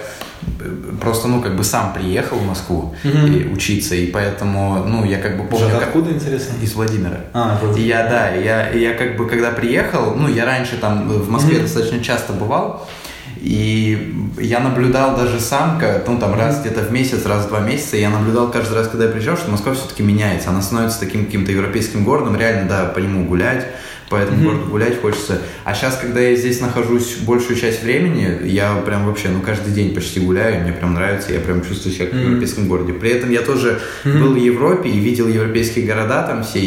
[0.99, 3.27] просто, ну, как бы сам приехал в Москву угу.
[3.27, 5.69] и учиться, и поэтому, ну, я как бы помню...
[5.69, 6.15] Же, откуда, как...
[6.15, 6.53] интересно?
[6.61, 7.17] Из Владимира.
[7.33, 7.85] А, Владимир.
[7.85, 11.57] И я, да, я, я как бы, когда приехал, ну, я раньше там в Москве
[11.57, 11.63] угу.
[11.63, 12.87] достаточно часто бывал,
[13.41, 17.97] И я наблюдал даже сам, ну там раз где-то в месяц, раз в два месяца,
[17.97, 20.51] я наблюдал каждый раз, когда я приезжал, что Москва все-таки меняется.
[20.51, 23.65] Она становится таким каким-то европейским городом, реально, да, по нему гулять,
[24.11, 24.43] по этому mm-hmm.
[24.43, 25.41] городу гулять хочется.
[25.63, 29.95] А сейчас, когда я здесь нахожусь большую часть времени, я прям вообще, ну, каждый день
[29.95, 32.23] почти гуляю, мне прям нравится, я прям чувствую себя как mm-hmm.
[32.23, 32.93] в европейском городе.
[32.93, 34.19] При этом я тоже mm-hmm.
[34.19, 36.65] был в Европе и видел европейские города там все, и,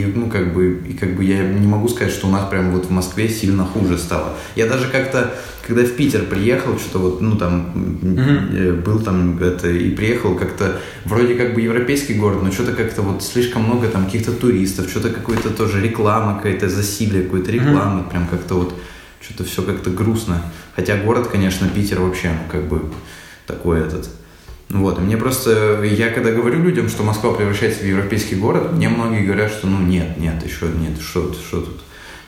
[0.00, 2.70] и, ну, как бы, и как бы я не могу сказать, что у нас прям
[2.70, 4.34] вот в Москве сильно хуже стало.
[4.54, 5.34] Я даже как-то
[5.66, 8.82] когда в Питер приехал, что-то вот, ну там, mm-hmm.
[8.82, 13.22] был там это, и приехал как-то, вроде как бы европейский город, но что-то как-то вот
[13.22, 18.10] слишком много там каких-то туристов, что-то какой-то тоже реклама какая-то, засилие какой-то рекламы, mm-hmm.
[18.10, 18.74] прям как-то вот,
[19.20, 20.40] что-то все как-то грустно.
[20.76, 22.82] Хотя город, конечно, Питер вообще, ну, как бы
[23.46, 24.08] такой этот.
[24.68, 28.88] Вот, и мне просто, я когда говорю людям, что Москва превращается в европейский город, мне
[28.88, 31.80] многие говорят, что ну нет, нет, еще нет, что, что тут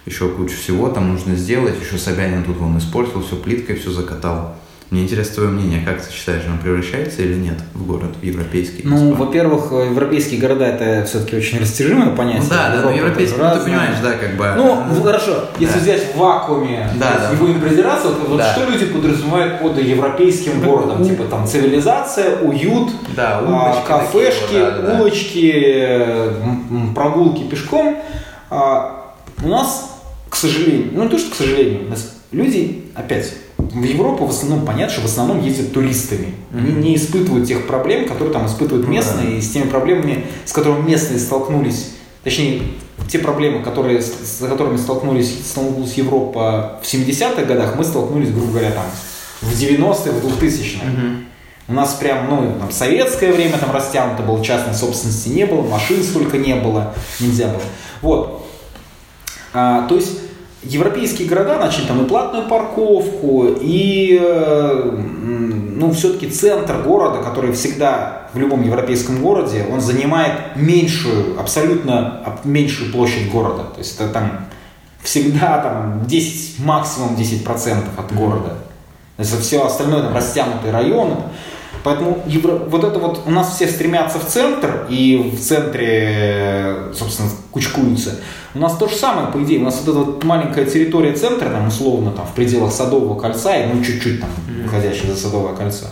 [0.09, 4.55] еще кучу всего там нужно сделать, еще Собянин тут он испортил, все плиткой, все закатал.
[4.91, 8.81] Мне интересно твое мнение, как ты считаешь, он превращается или нет в город, в европейский?
[8.85, 12.45] Ну, во-первых, европейские города это все-таки очень растяжимое понятие.
[12.45, 14.51] Ну, да, да, но европейский, ну, ты понимаешь, да, как бы.
[14.57, 15.81] Ну, ну хорошо, если да.
[15.81, 17.37] взять в вакууме, да, да.
[17.37, 18.51] его не придираться, вот, вот да.
[18.55, 21.05] что люди подразумевают под европейским городом?
[21.05, 27.99] Типа там цивилизация, уют, да, улочки, кафешки, такие, да, да, улочки, прогулки пешком.
[28.49, 29.88] А, у нас
[30.39, 31.95] сожалению, ну не то, что к сожалению,
[32.33, 36.35] люди, опять, в Европу в основном, понятно, что в основном ездят туристами.
[36.53, 39.39] Они не испытывают тех проблем, которые там испытывают ну местные, mm-hmm.
[39.39, 41.91] и с теми проблемами, с которыми местные столкнулись,
[42.25, 42.63] точнее,
[43.09, 48.71] те проблемы, которые, с которыми столкнулись, столкнулась Европа в 70-х годах, мы столкнулись, грубо говоря,
[48.71, 48.85] там,
[49.41, 50.81] в 90-е, в 2000-е.
[50.83, 51.25] Mm-hmm.
[51.69, 56.03] У нас прям, ну, там, советское время там растянуто было, частной собственности не было, машин
[56.03, 57.63] столько не было, нельзя было.
[58.01, 58.47] Вот.
[59.53, 60.28] А, то есть
[60.63, 64.91] европейские города начали там и платную парковку, и э,
[65.79, 72.93] ну, все-таки центр города, который всегда в любом европейском городе, он занимает меньшую, абсолютно меньшую
[72.93, 73.65] площадь города.
[73.65, 74.47] То есть это там
[75.03, 78.59] всегда там 10, максимум 10% от города.
[79.17, 81.17] То есть все остальное там растянутые районы.
[81.85, 82.53] Поэтому евро...
[82.53, 88.17] вот это вот у нас все стремятся в центр, и в центре, собственно, кучкуются.
[88.55, 89.61] У нас то же самое, по идее.
[89.61, 93.57] У нас вот эта вот маленькая территория центра, там, условно, там, в пределах Садового кольца,
[93.57, 94.31] и ну чуть-чуть там,
[94.65, 95.87] выходящая за Садовое кольцо.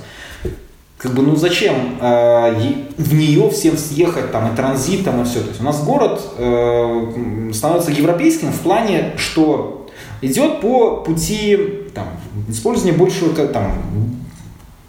[0.98, 5.40] Как бы, ну зачем э, в нее всем съехать там и транзитом и все.
[5.40, 9.86] То есть у нас город э, становится европейским в плане, что
[10.22, 11.58] идет по пути
[11.94, 12.08] там,
[12.48, 13.74] использования большего там,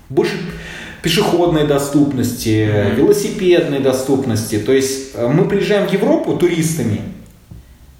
[0.09, 0.37] больше
[1.07, 2.95] пешеходной доступности, mm-hmm.
[2.95, 4.57] велосипедной доступности.
[4.59, 6.99] То есть э, мы приезжаем в Европу туристами,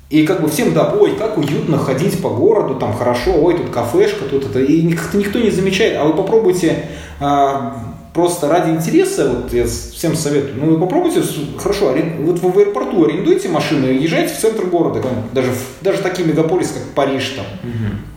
[0.10, 3.70] и как бы всем, да, ой, как уютно ходить по городу, там хорошо, ой, тут
[3.70, 5.96] кафешка, тут это, и как-то никто не замечает.
[5.98, 6.84] А вы попробуйте
[7.22, 7.78] а,
[8.14, 11.22] просто ради интереса, вот я всем советую, ну вы попробуйте,
[11.58, 16.28] хорошо, вот вы в аэропорту арендуйте машину и езжайте в центр города, даже, даже такие
[16.28, 17.46] мегаполисы, как Париж там.
[17.64, 18.17] Угу.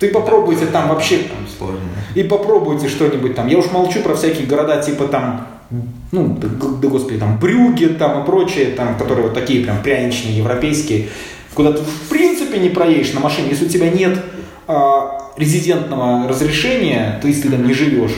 [0.00, 1.78] Ты попробуйте там вообще, там сложно.
[2.14, 3.48] и попробуйте что-нибудь там.
[3.48, 5.46] Я уж молчу про всякие города типа там,
[6.10, 10.38] ну, да, да господи, там Брюги там и прочие, там, которые вот такие прям пряничные,
[10.38, 11.08] европейские,
[11.54, 14.18] куда ты в принципе не проедешь на машине, если у тебя нет
[14.66, 18.14] а, резидентного разрешения, то есть ты там не живешь,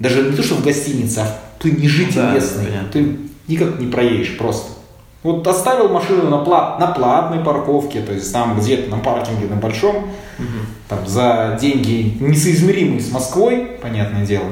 [0.00, 2.88] даже не то, что в гостинице, а ты не житель да, местный, понятно.
[2.90, 3.16] ты
[3.48, 4.77] никак не проедешь просто.
[5.24, 9.56] Вот оставил машину на, плат, на платной парковке, то есть там где-то на паркинге на
[9.56, 10.58] большом, угу.
[10.88, 14.46] там за деньги несоизмеримые с Москвой, понятное дело.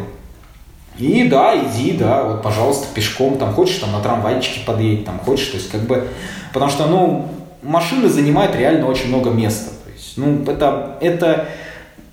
[0.98, 5.48] И да, иди, да, вот, пожалуйста, пешком, там, хочешь, там, на трамвайчике подъедь, там, хочешь,
[5.48, 6.08] то есть, как бы,
[6.52, 7.28] потому что, ну,
[7.62, 11.48] машины занимают реально очень много места, то есть, ну, это, это,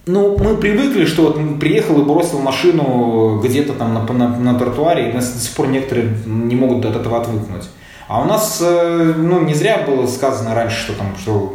[0.06, 5.10] ну, мы привыкли, что вот приехал и бросил машину где-то там на, на, на тротуаре,
[5.10, 7.64] и до сих пор некоторые не могут от этого отвыкнуть.
[8.08, 11.54] А у нас, э, ну, не зря было сказано раньше, что там, что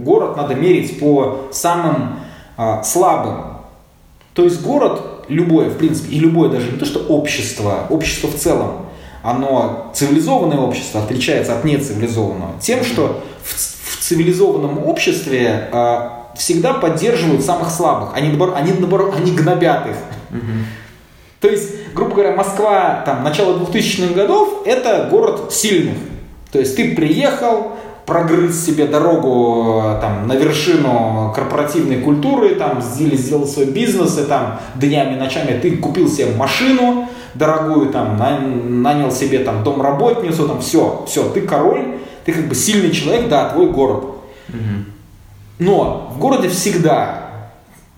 [0.00, 2.20] город надо мерить по самым
[2.56, 3.58] а, слабым.
[4.34, 8.34] То есть город любое, в принципе, и любое даже не то, что общество, общество в
[8.34, 8.86] целом,
[9.22, 17.44] оно цивилизованное общество отличается от нецивилизованного тем, что в, в цивилизованном обществе а, всегда поддерживают
[17.44, 19.96] самых слабых, они наоборот, они, наоборот, они гнобят их.
[21.40, 25.96] То есть, грубо говоря, Москва, там, начало 2000-х годов, это город сильных.
[26.52, 27.72] То есть ты приехал,
[28.06, 34.58] прогрыз себе дорогу там, на вершину корпоративной культуры, там, сделал, сделал свой бизнес, и там
[34.74, 38.16] днями, ночами ты купил себе машину дорогую, там,
[38.82, 43.48] нанял себе там домработницу, там, все, все, ты король, ты как бы сильный человек, да,
[43.50, 44.04] твой город.
[45.60, 47.30] Но в городе всегда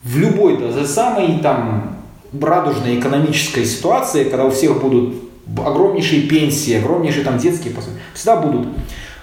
[0.02, 1.91] в любой даже самой там
[2.40, 5.14] радужной экономической ситуации, когда у всех будут
[5.58, 8.68] огромнейшие пенсии, огромнейшие там детские пособия, всегда будут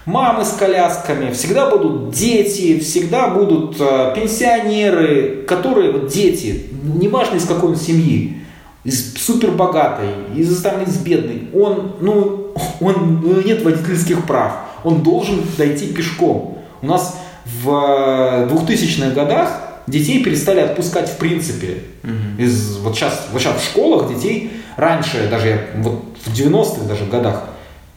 [0.05, 7.45] мамы с колясками, всегда будут дети, всегда будут э, пенсионеры, которые, вот дети, неважно из
[7.45, 8.37] какой он семьи,
[8.83, 15.41] из супербогатой, из, там, из бедной, он, ну, он, ну, нет водительских прав, он должен
[15.57, 16.57] дойти пешком.
[16.81, 17.17] У нас
[17.63, 21.83] в 2000-х э, годах детей перестали отпускать в принципе.
[22.03, 22.43] Угу.
[22.43, 27.43] Из, вот, сейчас, вот сейчас в школах детей раньше, даже вот в 90-х даже годах,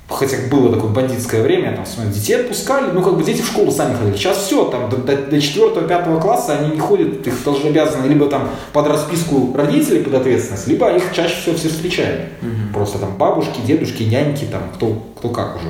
[0.09, 3.71] хотя было такое бандитское время, там, смотри, детей отпускали, ну, как бы дети в школу
[3.71, 4.17] сами ходили.
[4.17, 8.27] Сейчас все, там, до, до, до 4-5 класса они не ходят, их должны обязаны либо
[8.27, 12.23] там под расписку родителей под ответственность, либо их чаще всего все встречают.
[12.43, 12.75] Угу.
[12.75, 15.69] Просто там бабушки, дедушки, няньки, там, кто, кто как уже.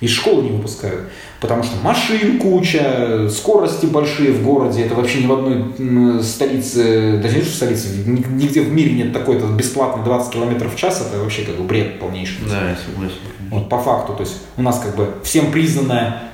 [0.00, 1.10] Из школы не выпускают.
[1.40, 4.84] Потому что машин куча, скорости большие в городе.
[4.84, 9.46] Это вообще ни в одной столице, даже не в столице, нигде в мире нет такой-то
[9.46, 11.06] бесплатный 20 км в час.
[11.06, 12.38] Это вообще как бы бред полнейший.
[12.48, 13.16] Да, я согласен.
[13.50, 14.14] Вот по факту.
[14.14, 16.30] То есть у нас как бы всем признанная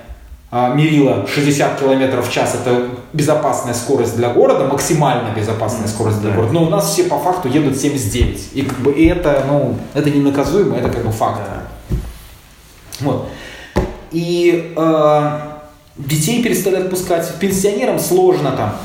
[0.48, 6.30] а, мерила 60 км в час это безопасная скорость для города, максимально безопасная скорость для
[6.30, 6.36] да.
[6.36, 6.54] города.
[6.54, 8.50] Но у нас все по факту едут 79.
[8.54, 11.40] И как бы и это, ну, это не наказуемо, это как бы факт.
[11.90, 11.96] Да.
[13.00, 13.28] Вот.
[14.12, 15.40] И э,
[15.96, 17.32] детей перестали отпускать.
[17.40, 18.76] Пенсионерам сложно, там,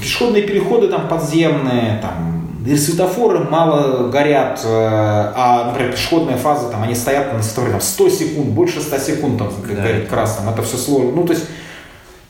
[0.00, 6.82] пешеходные переходы там подземные, там, и светофоры мало горят, э, а, например, пешеходная фаза, там,
[6.82, 9.82] они стоят на светофоре там, 100 секунд, больше 100 секунд там, да.
[9.82, 11.12] горит красным, это все сложно.
[11.12, 11.46] Ну, то есть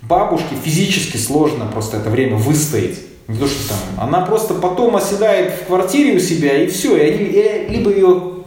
[0.02, 2.98] бабушке физически сложно просто это время выстоять.
[3.26, 7.10] Не то, что там, она просто потом оседает в квартире у себя, и все, и
[7.10, 8.37] они, и либо ее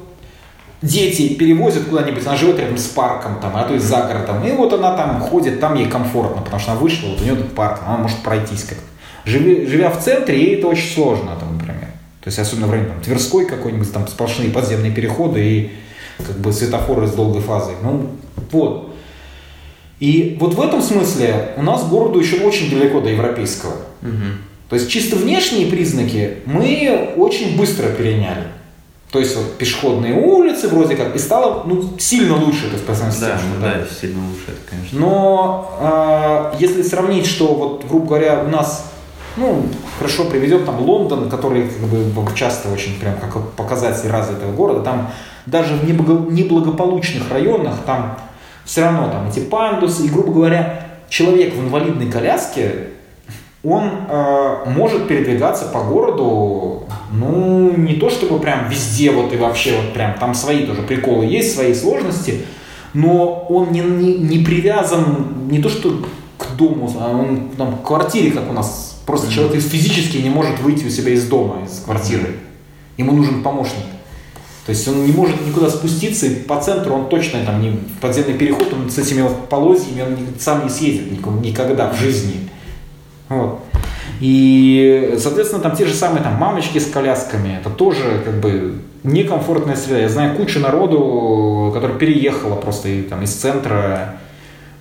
[0.81, 4.51] дети перевозят куда-нибудь, она живет рядом с парком, там, а то и за городом, и
[4.51, 7.53] вот она там ходит, там ей комфортно, потому что она вышла, вот у нее тут
[7.53, 8.83] парк, она может пройтись как-то.
[9.25, 11.87] Живя, живя в центре, ей это очень сложно, там, например.
[12.21, 15.71] То есть, особенно в районе там, Тверской какой-нибудь, там сплошные подземные переходы и
[16.25, 17.75] как бы светофоры с долгой фазой.
[17.83, 18.11] Ну,
[18.51, 18.95] вот.
[19.99, 23.73] И вот в этом смысле у нас городу еще очень далеко до европейского.
[24.01, 24.69] Угу.
[24.69, 28.45] То есть чисто внешние признаки мы очень быстро переняли.
[29.11, 32.95] То есть вот пешеходные улицы вроде как, и стало ну, сильно лучше, то есть по
[32.95, 34.99] сравнению да, с тем, что, да, да, сильно лучше, это, конечно.
[34.99, 38.89] Но э, если сравнить, что вот, грубо говоря, у нас,
[39.35, 39.65] ну,
[39.97, 45.11] хорошо приведем там Лондон, который как бы часто очень прям как показатель развитого города, там
[45.45, 48.17] даже в неблагополучных районах там
[48.63, 52.90] все равно там эти пандусы, и, грубо говоря, человек в инвалидной коляске,
[53.63, 59.75] он э, может передвигаться по городу ну, не то чтобы прям везде вот и вообще
[59.77, 62.45] вот прям, там свои тоже приколы есть, свои сложности,
[62.93, 66.01] но он не, не, не привязан не то что
[66.37, 69.01] к дому, а он там, к квартире, как у нас.
[69.05, 69.33] Просто mm-hmm.
[69.33, 72.37] человек физически не может выйти у себя из дома, из квартиры.
[72.97, 73.85] Ему нужен помощник.
[74.65, 78.35] То есть он не может никуда спуститься, и по центру он точно там не подземный
[78.35, 82.50] переход, он с этими вот полозьями он сам не съедет никогда в жизни.
[83.31, 83.61] Вот.
[84.19, 89.77] И, соответственно, там те же самые там мамочки с колясками, это тоже как бы некомфортная
[89.77, 89.99] среда.
[89.99, 94.17] Я знаю кучу народу, которая переехала просто там, из центра,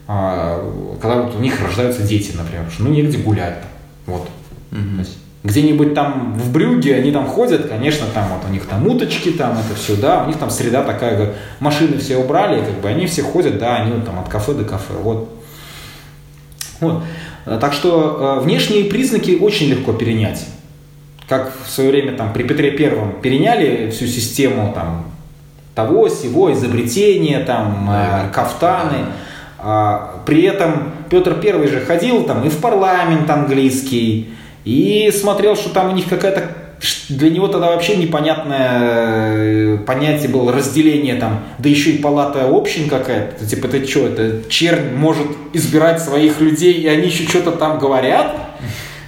[0.08, 0.68] а,
[1.00, 3.58] когда вот у них рождаются дети, например, что ну негде гулять.
[4.06, 4.28] Вот.
[4.72, 5.04] Угу.
[5.42, 9.52] где-нибудь там в Брюге они там ходят, конечно, там вот у них там уточки, там
[9.52, 13.06] это все, да, у них там среда такая, как, машины все убрали, как бы они
[13.06, 15.28] все ходят, да, они вот там от кафе до кафе, вот.
[16.80, 17.02] Вот.
[17.50, 20.46] Э, так что э, внешние признаки очень легко перенять.
[21.28, 25.04] Как в свое время там, при Петре Первом переняли всю систему там,
[25.74, 29.06] того, сего, изобретения, там, э, кафтаны.
[29.58, 34.32] А, при этом Петр Первый же ходил там и в парламент английский,
[34.64, 36.50] и смотрел, что там у них какая-то
[37.08, 43.44] для него тогда вообще непонятное понятие было разделение там, да еще и палата общин какая-то.
[43.46, 48.34] Типа, это что, это чернь может избирать своих людей, и они еще что-то там говорят?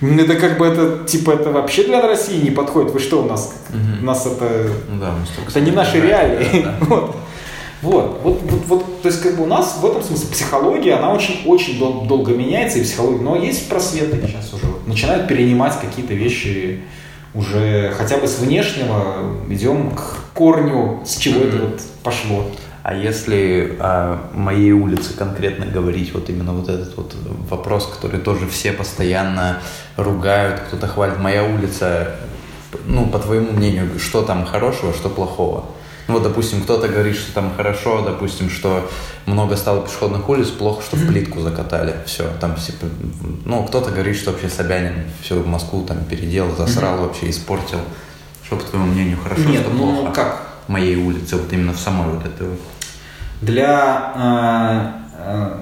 [0.02, 2.92] Это как бы это, типа, это вообще для России не подходит.
[2.92, 3.54] Вы что у нас?
[3.70, 4.02] Угу.
[4.02, 4.68] У нас это...
[4.90, 5.14] Ну, да,
[5.48, 6.62] это не наши реалии.
[6.64, 6.87] Да, да.
[6.88, 7.16] Вот.
[7.82, 11.12] Вот, вот, вот, вот, то есть как бы у нас в этом смысле психология, она
[11.12, 15.74] очень, очень дол- долго меняется, и психология, но есть просветы сейчас уже, вот, начинают перенимать
[15.80, 16.82] какие-то вещи,
[17.35, 21.49] уже хотя бы с внешнего идем к корню, с чего mm-hmm.
[21.49, 22.47] это вот пошло.
[22.83, 27.14] А если о моей улице конкретно говорить, вот именно вот этот вот
[27.49, 29.61] вопрос, который тоже все постоянно
[29.97, 32.16] ругают, кто-то хвалит, моя улица,
[32.87, 35.66] ну, по твоему мнению, что там хорошего, что плохого?
[36.09, 38.90] Вот, допустим, кто-то говорит, что там хорошо, допустим, что
[39.26, 41.94] много стало пешеходных улиц, плохо, что в плитку закатали.
[42.07, 42.72] Все, там все,
[43.44, 47.78] ну, кто-то говорит, что вообще Собянин всю Москву там переделал, засрал вообще, испортил.
[48.44, 50.12] Что, по твоему мнению, хорошо, Нет, что ну плохо?
[50.12, 50.48] как?
[50.68, 52.61] Моей улице, вот именно в самой вот этой вот.
[53.40, 54.12] Для,
[54.94, 55.01] э,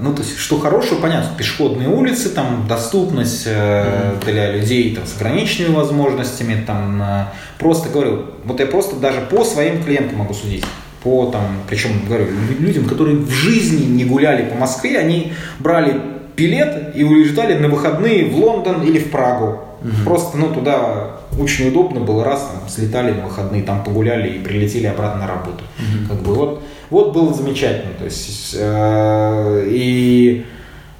[0.02, 5.16] ну, то есть, что хорошего, понятно, пешеходные улицы, там, доступность э, для людей там, с
[5.16, 7.24] ограниченными возможностями, там, э,
[7.58, 10.64] просто говорю, вот я просто даже по своим клиентам могу судить,
[11.02, 16.00] по там, причем, говорю, лю- людям, которые в жизни не гуляли по Москве, они брали
[16.36, 19.60] билет и уезжали на выходные в Лондон или в Прагу.
[20.04, 24.86] Просто, ну, туда очень удобно было, раз, там, слетали на выходные, там погуляли и прилетели
[24.86, 25.64] обратно на работу.
[26.08, 30.46] Как бы вот, вот было замечательно, то есть, э, и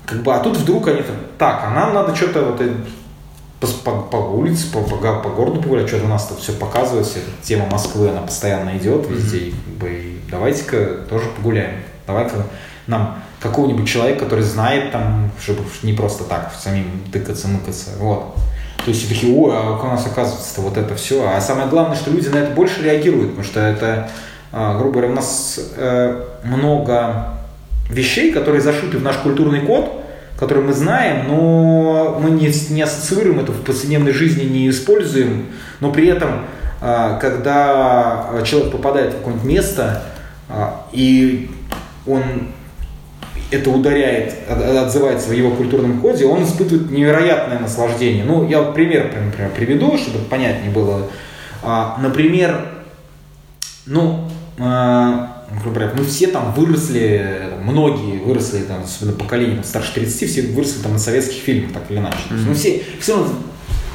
[0.06, 2.60] как бы, а тут вдруг они там, так, а нам надо что-то вот
[3.60, 7.18] по, по, по улице, по, по, по городу погулять, что-то у нас тут все показывается,
[7.18, 12.46] эта тема Москвы, она постоянно идет везде, как бы, и давайте-ка тоже погуляем, давай-ка
[12.86, 18.34] нам какого-нибудь человека, который знает там, чтобы не просто так самим тыкаться, мыкаться, вот.
[18.84, 21.28] То есть такие, ой, а у нас оказывается вот это все.
[21.28, 24.10] А самое главное, что люди на это больше реагируют, потому что это,
[24.52, 27.28] грубо говоря, у нас э, много
[27.88, 30.04] вещей, которые зашиты в наш культурный код,
[30.38, 35.46] которые мы знаем, но мы не, не ассоциируем это в повседневной жизни, не используем,
[35.80, 36.46] но при этом,
[36.80, 40.02] а, когда человек попадает в какое-нибудь место,
[40.48, 41.50] а, и
[42.06, 42.22] он
[43.50, 48.24] это ударяет, от- отзывается в его культурном коде, он испытывает невероятное наслаждение.
[48.24, 51.02] Ну, я вот пример, например, приведу, чтобы понятнее было.
[51.62, 52.64] А, Например,
[53.84, 54.29] ну, а,
[54.60, 60.42] грубо говоря, мы все там выросли, многие выросли, там, особенно поколение там, старше 30, все
[60.42, 62.18] выросли там на советских фильмах, так или иначе.
[62.28, 63.32] То есть, Ну, все, все равно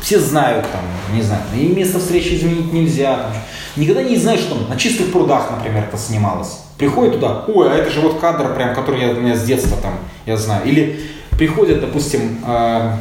[0.01, 0.81] все знают, там,
[1.15, 3.15] не знаю, и место встречи изменить нельзя.
[3.15, 3.33] Там,
[3.75, 6.59] никогда не знаешь, что там на чистых прудах, например, это снималось.
[6.77, 9.77] Приходит туда, ой, а это же вот кадр, прям, который я, у меня с детства
[9.81, 9.93] там,
[10.25, 10.65] я знаю.
[10.65, 10.99] Или
[11.31, 12.97] приходят, допустим, э,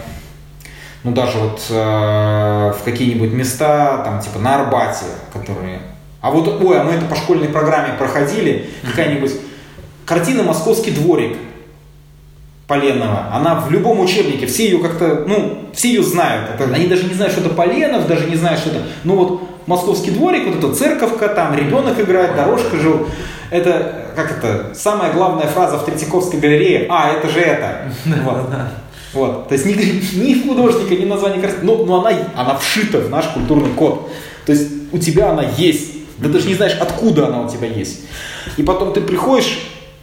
[1.02, 5.80] ну даже вот э, в какие-нибудь места, там типа на Арбате, которые...
[6.24, 9.32] А вот, ой, а мы это по школьной программе проходили, какая-нибудь
[10.06, 11.36] картина «Московский дворик»,
[12.66, 16.48] Поленова, она в любом учебнике, все ее как-то, ну, все ее знают.
[16.54, 18.84] Это, они даже не знают, что это Поленов, даже не знают, что это.
[19.04, 23.06] Ну вот московский дворик, вот эта церковка, там ребенок играет, дорожка жил.
[23.50, 27.92] Это, как это, самая главная фраза в Третьяковской галерее, а, это же это.
[28.24, 28.48] Вот.
[29.12, 29.48] Вот.
[29.48, 29.74] То есть ни,
[30.18, 34.10] ни художника, ни название картины, но, но она, она вшита в наш культурный код.
[34.46, 36.03] То есть у тебя она есть.
[36.20, 38.00] Ты даже не знаешь, откуда она у тебя есть.
[38.56, 39.58] И потом ты приходишь,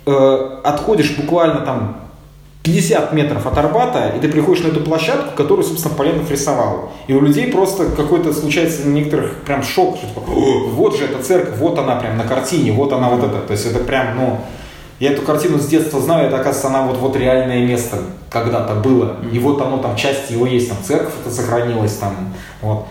[0.05, 2.01] э, отходишь буквально там
[2.64, 6.91] 50 метров от Арбата, и ты приходишь на эту площадку, которую, собственно, Поленов рисовал.
[7.07, 11.05] И у людей просто какой-то случается у некоторых прям шок, что типа, «О, вот же
[11.05, 13.39] эта церковь, вот она прям на картине, вот она вот это.
[13.39, 14.41] То есть это прям, ну,
[14.99, 17.97] я эту картину с детства знаю, это, оказывается, она вот, вот реальное место
[18.30, 19.18] когда-то было.
[19.32, 22.32] И вот оно там, часть его есть, там церковь это сохранилась, там,
[22.62, 22.86] вот.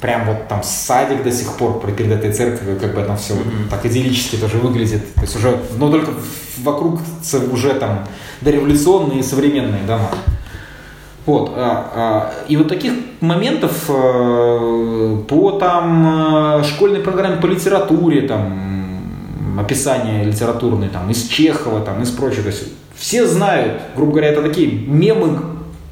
[0.00, 3.34] Прям вот там садик до сих пор перед этой церковью, как бы там все
[3.70, 5.14] так идиллически тоже выглядит.
[5.14, 6.12] То есть уже, но только
[6.58, 7.00] вокруг
[7.50, 8.06] уже там
[8.42, 10.10] дореволюционные и современные дома.
[11.24, 18.28] Вот, а, а, и вот таких моментов э, по там э, школьной программе по литературе,
[18.28, 24.28] там описание литературное, там из Чехова, там из прочего, то есть все знают, грубо говоря,
[24.28, 25.40] это такие мемы,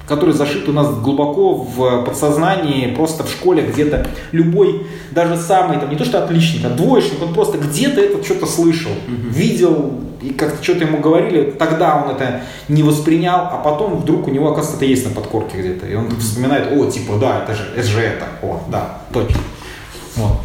[0.06, 5.90] которые зашиты у нас глубоко в подсознании, просто в школе где-то любой, даже самый, там
[5.90, 10.62] не то что отличник, а двоечник, он просто где-то это что-то слышал, видел, и как-то
[10.62, 14.86] что-то ему говорили, тогда он это не воспринял, а потом вдруг у него, оказывается, это
[14.86, 18.26] есть на подкорке где-то, и он вспоминает, о, типа, да, это же, это же это,
[18.42, 19.40] о, да, точно.
[20.16, 20.40] Вот.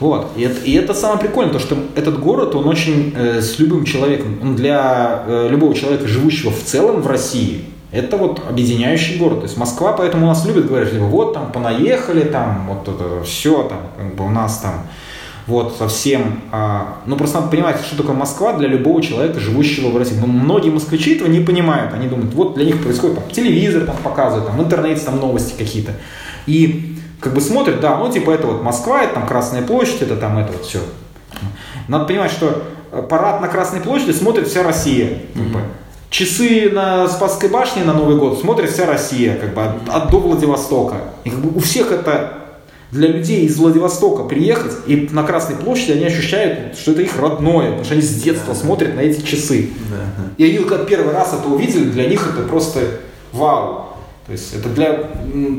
[0.00, 0.32] Вот.
[0.36, 3.84] И это, и это самое прикольное, то, что этот город, он очень э, с любым
[3.84, 9.40] человеком, он для э, любого человека, живущего в целом в России, это вот объединяющий город.
[9.40, 13.22] То есть Москва, поэтому у нас любят говорить, либо вот там понаехали, там вот это
[13.22, 14.86] все, там как бы у нас там
[15.46, 16.40] вот совсем.
[16.50, 20.16] А, ну просто надо понимать, что такое Москва для любого человека, живущего в России.
[20.18, 21.92] Но многие москвичи этого не понимают.
[21.92, 25.54] Они думают, вот для них происходит там телевизор там показывает, там в интернете там новости
[25.58, 25.92] какие-то.
[26.46, 30.16] И как бы смотрят, да, ну типа это вот Москва, это там Красная площадь, это
[30.16, 30.80] там это вот все.
[31.88, 32.62] Надо понимать, что
[33.10, 35.18] парад на Красной площади смотрит вся Россия.
[35.34, 35.60] Бы.
[36.12, 40.18] Часы на Спасской башне на Новый год смотрит вся Россия, как бы от, от до
[40.18, 40.96] Владивостока.
[41.24, 42.34] И как бы у всех это
[42.90, 47.68] для людей из Владивостока приехать и на Красной площади они ощущают, что это их родное,
[47.68, 49.70] потому что они с детства смотрят на эти часы.
[50.36, 52.80] И они когда первый раз это увидели, для них это просто
[53.32, 53.86] вау.
[54.26, 55.08] То есть это для,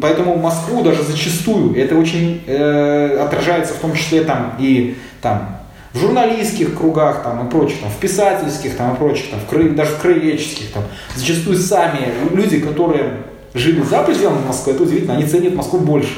[0.03, 5.62] поэтому Москву даже зачастую это очень э, отражается в том числе там и там
[5.93, 9.69] в журналистских кругах там и прочих, там, в писательских там и прочих, там, в крае,
[9.69, 10.83] даже в краеведческих, там,
[11.15, 13.17] зачастую сами люди, которые
[13.53, 16.15] жили за пределами Москвы, это удивительно, они ценят Москву больше.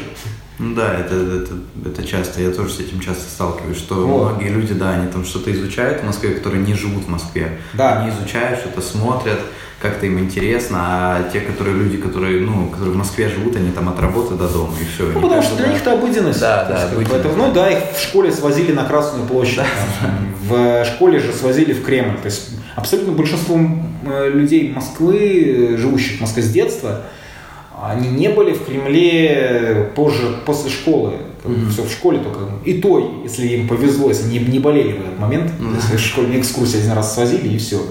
[0.58, 1.54] Ну да, это, это,
[1.86, 4.32] это часто, я тоже с этим часто сталкиваюсь, что вот.
[4.32, 7.60] многие люди, да, они там что-то изучают в Москве, которые не живут в Москве.
[7.74, 8.00] Да.
[8.00, 9.40] Они изучают, что-то смотрят,
[9.82, 13.90] как-то им интересно, а те, которые люди, которые, ну, которые в Москве живут, они там
[13.90, 15.12] от работы до дома и все.
[15.14, 16.40] Ну, потому что для них это обыденность.
[16.40, 17.12] Да, да, обыденность.
[17.12, 19.66] Поэтому, ну да, их в школе свозили на Красную площадь, да.
[20.50, 22.18] в школе же свозили в Кремль.
[22.18, 23.60] То есть абсолютно большинство
[24.06, 27.02] э, людей Москвы, живущих в Москве с детства,
[27.82, 31.14] они не были в Кремле позже, после школы.
[31.44, 31.70] Mm-hmm.
[31.70, 32.40] Все в школе только.
[32.64, 35.76] И то, если им повезло, если не, не болели в этот момент, mm-hmm.
[35.76, 37.82] если школьные экскурсии один раз свозили, и все.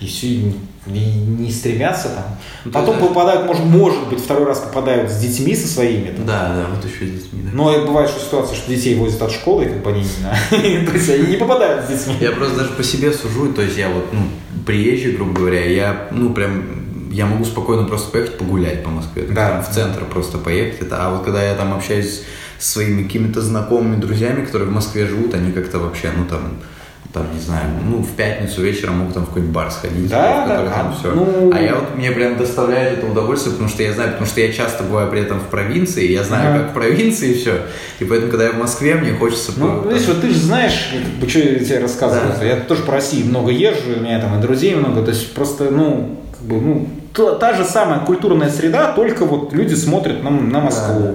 [0.00, 0.52] И все, и
[0.86, 2.24] не, не стремятся там.
[2.64, 3.06] Ну, Потом да.
[3.06, 6.10] попадают, может, может быть, второй раз попадают с детьми со своими.
[6.10, 6.26] Там.
[6.26, 7.42] Да, да, вот еще с детьми.
[7.44, 7.50] Да.
[7.52, 10.92] Но бывает что ситуация, что детей возят от школы, и как бы они не, то
[10.92, 12.14] есть они не попадают с детьми.
[12.20, 14.20] Я просто даже по себе сужу, то есть я вот, ну,
[14.64, 19.26] приезжий, грубо говоря, я, ну, прям я могу спокойно просто поехать погулять по Москве.
[19.30, 19.62] Да.
[19.62, 20.82] в центр просто поехать.
[20.82, 22.22] Это, а вот когда я там общаюсь
[22.58, 26.58] с своими какими-то знакомыми друзьями, которые в Москве живут, они как-то вообще, ну там,
[27.16, 30.48] там, не знаю, ну, в пятницу вечером могут там в какой-нибудь бар сходить, да, в
[30.48, 31.12] который да, там все.
[31.12, 31.50] Ну...
[31.50, 34.52] А я вот, мне прям доставляет это удовольствие, потому что я знаю, потому что я
[34.52, 36.58] часто бываю при этом в провинции, я знаю, ага.
[36.58, 37.62] как в провинции все.
[38.00, 39.52] И поэтому, когда я в Москве, мне хочется...
[39.56, 40.90] Ну, по, видишь, вот ты же знаешь,
[41.20, 42.44] как что я тебе рассказываю, да.
[42.44, 45.70] я тоже по России много езжу, у меня там и друзей много, то есть просто,
[45.70, 50.60] ну, бы, ну, та, та же самая культурная среда, только вот люди смотрят на, на
[50.60, 51.14] Москву,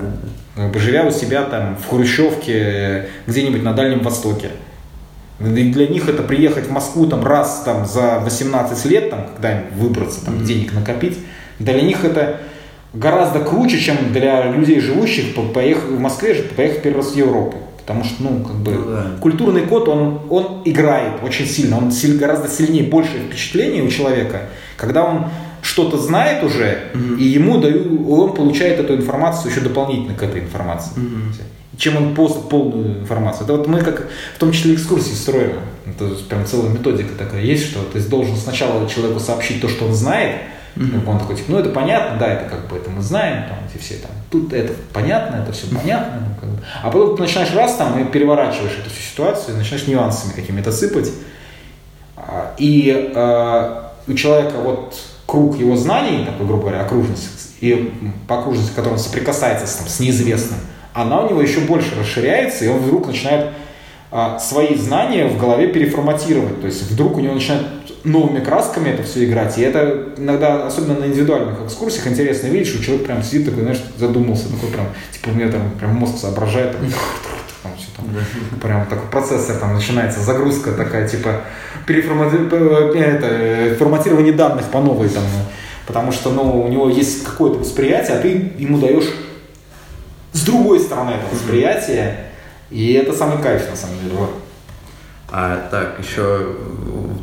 [0.55, 0.63] да.
[0.63, 4.49] как бы, живя у себя там в Хрущевке, где-нибудь на Дальнем Востоке.
[5.39, 9.63] И для них это приехать в Москву там раз там за 18 лет, там, когда
[9.75, 10.43] выбраться, там, mm-hmm.
[10.43, 11.17] денег накопить,
[11.57, 12.37] для них это
[12.93, 17.57] гораздо круче, чем для людей, живущих поехать в Москве, поехать первый раз в Европу.
[17.81, 19.05] Потому что, ну, как бы, ну, да.
[19.19, 24.49] культурный код, он, он играет очень сильно, он силь, гораздо сильнее, больше впечатление у человека,
[24.77, 25.25] когда он
[25.61, 27.17] что-то знает уже, mm-hmm.
[27.17, 30.91] и ему даю, он получает эту информацию еще дополнительно к этой информации.
[30.95, 31.43] Mm-hmm
[31.77, 33.45] чем он пост полную информацию.
[33.45, 35.53] Это вот мы как в том числе экскурсии строим.
[35.85, 39.93] Это прям целая методика такая есть, что ты должен сначала человеку сообщить то, что он
[39.93, 40.41] знает,
[40.75, 41.09] Mm-hmm.
[41.09, 43.81] Он такой, типа, ну это понятно, да, это как бы это мы знаем, там эти
[43.81, 46.57] все там, тут это понятно, это все понятно, ну, как бы.
[46.81, 51.11] а потом ты начинаешь раз там и переворачиваешь эту всю ситуацию, начинаешь нюансами какими-то сыпать,
[52.15, 54.95] а, и э, у человека вот
[55.25, 57.93] круг его знаний, такой, грубо говоря, окружность, и
[58.27, 60.59] по окружности, которой он соприкасается там, с неизвестным,
[60.93, 63.51] она у него еще больше расширяется, и он вдруг начинает
[64.39, 66.59] свои знания в голове переформатировать.
[66.59, 67.65] То есть вдруг у него начинает
[68.03, 69.57] новыми красками это все играть.
[69.57, 73.81] И это иногда, особенно на индивидуальных экскурсиях, интересно видеть, что человек прям сидит такой, знаешь,
[73.97, 76.81] задумался, такой прям, типа у меня там прям мозг соображает, там,
[77.63, 81.41] там, все там, прям такой процессор, там начинается загрузка такая, типа
[81.85, 85.23] переформатирование форматирование данных по новой там,
[85.87, 89.09] потому что, ну, у него есть какое-то восприятие, а ты ему даешь
[90.33, 92.30] с другой стороны этого восприятия.
[92.71, 94.15] И это самый кайф, на самом деле.
[94.15, 94.31] Вот.
[95.33, 96.57] А так, еще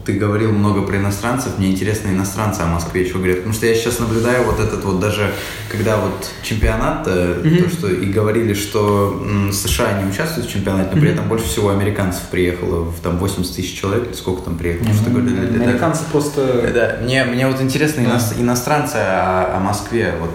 [0.07, 3.75] ты говорил много про иностранцев, мне интересно иностранцы о Москве что говорят, потому что я
[3.75, 5.31] сейчас наблюдаю вот этот вот даже,
[5.71, 7.65] когда вот чемпионат, mm-hmm.
[7.65, 9.23] то, что и говорили, что
[9.53, 13.55] США не участвуют в чемпионате, но при этом больше всего американцев приехало, в там 80
[13.55, 15.03] тысяч человек, или сколько там приехало, mm-hmm.
[15.03, 15.63] что говорили.
[15.63, 16.71] Американцы это, просто...
[16.73, 18.41] Да, мне, мне вот интересно mm-hmm.
[18.41, 20.31] иностранцы о, о Москве, вот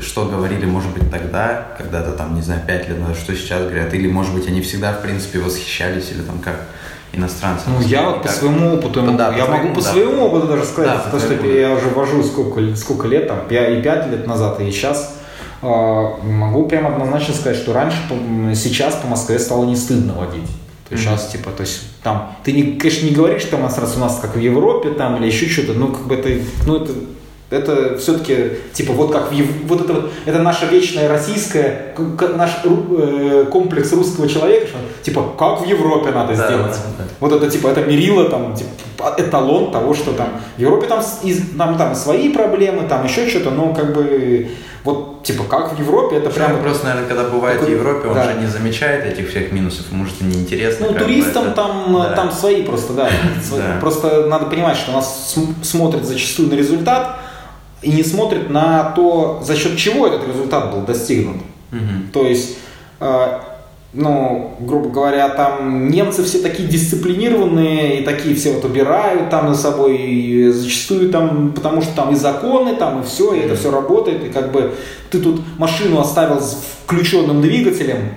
[0.00, 3.92] что говорили, может быть, тогда, когда-то там, не знаю, пять лет назад, что сейчас говорят,
[3.92, 6.66] или, может быть, они всегда, в принципе, восхищались, или там как
[7.12, 7.64] иностранцы.
[7.68, 9.90] Ну, я вот по своему опыту, ну, да, я по могу по да.
[9.90, 13.82] своему опыту даже сказать, да, потому что я уже вожу сколько, сколько лет, там, и
[13.82, 15.16] пять лет назад, и сейчас,
[15.62, 17.96] а, могу прямо однозначно сказать, что раньше,
[18.54, 20.48] сейчас по Москве стало не стыдно водить.
[20.88, 21.16] То есть mm-hmm.
[21.16, 24.00] сейчас, типа, то есть там, ты, не, конечно, не говоришь, что у нас раз у
[24.00, 26.28] нас как в Европе там или еще что-то, ну, как бы это,
[26.66, 26.92] ну, это
[27.54, 31.94] это все-таки, типа, вот как в, вот это вот, это наша вечная российская,
[32.36, 36.72] наш э, комплекс русского человека, что, типа, как в Европе надо да, сделать.
[36.72, 37.04] Да, да.
[37.20, 41.56] Вот это, типа, это мерило, там, типа, эталон того, что там, в Европе там, из,
[41.56, 44.48] там, там свои проблемы, там еще что-то, но, как бы,
[44.84, 46.60] вот, типа, как в Европе, это прям...
[46.60, 48.24] Просто, наверное, когда бывает такой, в Европе, он да.
[48.24, 50.88] же не замечает этих всех минусов, может, и неинтересно.
[50.90, 51.54] Ну, туристам это...
[51.54, 52.12] там, да.
[52.12, 53.08] там свои просто, да.
[53.80, 57.18] Просто надо понимать, что нас смотрят зачастую на результат,
[57.84, 61.36] и не смотрит на то, за счет чего этот результат был достигнут.
[61.70, 62.12] Угу.
[62.12, 62.56] То есть,
[63.00, 63.38] э,
[63.92, 69.60] ну, грубо говоря, там немцы все такие дисциплинированные, и такие все вот убирают там за
[69.60, 73.70] собой, и зачастую там, потому что там и законы, там и все, и это все
[73.70, 74.74] работает, и как бы
[75.10, 78.14] ты тут машину оставил с включенным двигателем,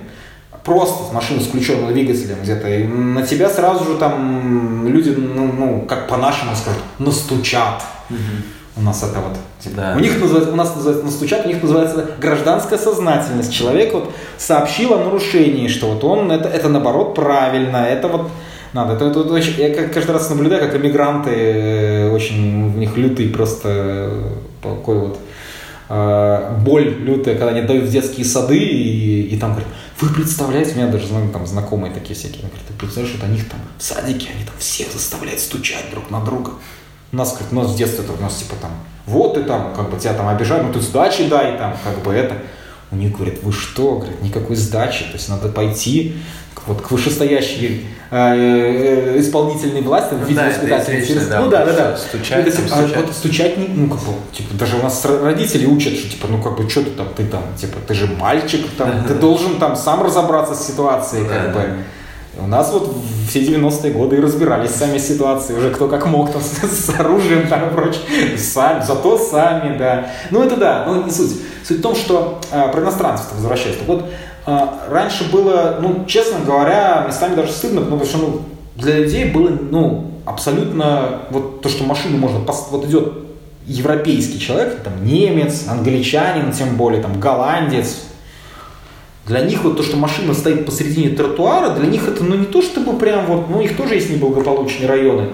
[0.64, 5.84] просто машину с включенным двигателем где-то, и на тебя сразу же там люди, ну, ну
[5.88, 7.82] как по-нашему скажут, настучат.
[8.78, 9.94] У нас это вот, типа, Да.
[9.96, 13.52] у них называется, у нас называется настучат, у них называется гражданская сознательность.
[13.52, 18.30] Человек вот сообщил о нарушении, что вот он, это, это наоборот правильно, это вот
[18.72, 18.94] надо.
[18.94, 23.68] Это, это очень- я каждый раз наблюдаю, как эмигранты, э, очень в них лютый просто
[23.68, 24.22] э,
[24.62, 25.18] такой вот
[25.88, 29.68] э, боль лютая, когда они дают в детские сады, и, и там говорят,
[30.00, 33.38] вы представляете, у меня даже ну, там знакомые такие всякие, говорят, ты представляешь, вот они
[33.40, 36.52] там в садике, они там всех заставляют стучать друг на друга.
[37.12, 38.70] Нас, как, нас в детстве это у нас типа там,
[39.06, 42.12] вот ты там, как бы тебя там обижают, ну ты сдачи дай там, как бы
[42.12, 42.34] это.
[42.90, 46.16] У них говорят, вы что, говорят, никакой сдачи, то есть надо пойти
[46.66, 50.50] вот к вышестоящей э, э, исполнительной власти, в Ну виде да,
[51.28, 51.96] да, ну да, да, да.
[51.96, 52.96] стучать, Это, типа, а стучать.
[53.06, 56.42] вот стучать, не- ну как бы, типа, даже у нас родители учат, что типа, ну
[56.42, 59.76] как бы, что ты там, ты там, типа, ты же мальчик, там, ты должен там
[59.76, 61.60] сам разобраться с ситуацией, Да, как да.
[61.60, 61.68] бы.
[62.38, 62.94] У нас вот
[63.28, 67.00] все 90-е годы и разбирались сами с ситуацией, уже кто как мог там с, с
[67.00, 68.02] оружием там и прочее.
[68.38, 70.10] Сами, зато сами, да.
[70.30, 71.32] Ну это да, но не суть.
[71.64, 73.76] Суть в том, что а, про иностранцев возвращаясь.
[73.76, 74.04] Так вот,
[74.46, 78.40] а, раньше было, ну, честно говоря, местами даже стыдно, потому что, ну,
[78.76, 83.12] для людей было, ну, абсолютно, вот то, что машину можно, вот идет
[83.66, 88.04] европейский человек, там, немец, англичанин, тем более, там, голландец,
[89.28, 92.62] для них вот то, что машина стоит посередине тротуара, для них это ну не то
[92.62, 95.28] чтобы прям вот, ну у них тоже есть неблагополучные районы,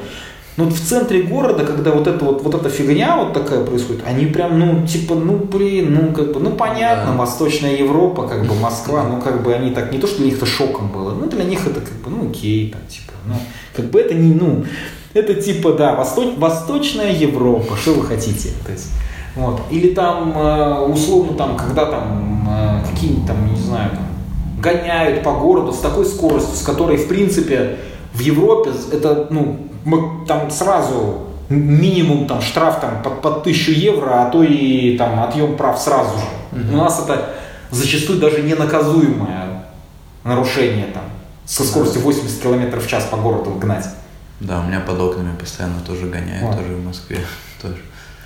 [0.57, 4.03] но вот в центре города, когда вот эта вот, вот эта фигня вот такая происходит,
[4.07, 7.18] они прям, ну, типа, ну, блин, ну, как бы, ну, понятно, Да.
[7.18, 10.36] Восточная Европа, как бы, Москва, ну, как бы, они так, не то, что для них
[10.36, 13.34] это шоком было, ну, для них это, как бы, ну, окей, там, типа, ну,
[13.74, 14.64] как бы, это не, ну,
[15.12, 18.92] это, типа, да, Восточ, Восточная Европа, что вы хотите, то есть,
[19.35, 24.07] вот, или там, э, условно, там, когда там, э, какие-нибудь там, не знаю, там,
[24.61, 27.76] гоняют по городу с такой скоростью, с которой, в принципе,
[28.12, 34.22] в Европе это, ну, мы там сразу минимум там штраф там под, под 1000 евро,
[34.22, 36.24] а то и там отъем прав сразу же.
[36.53, 36.74] Мгм.
[36.74, 37.35] У нас это
[37.70, 39.64] зачастую даже не наказуемое
[40.22, 41.03] нарушение там
[41.45, 43.87] со скоростью 80 км в час по городу гнать.
[44.41, 46.57] Да, у меня под окнами постоянно тоже гоняют, Вот.
[46.57, 47.18] тоже в Москве.
[47.62, 47.76] Тоже.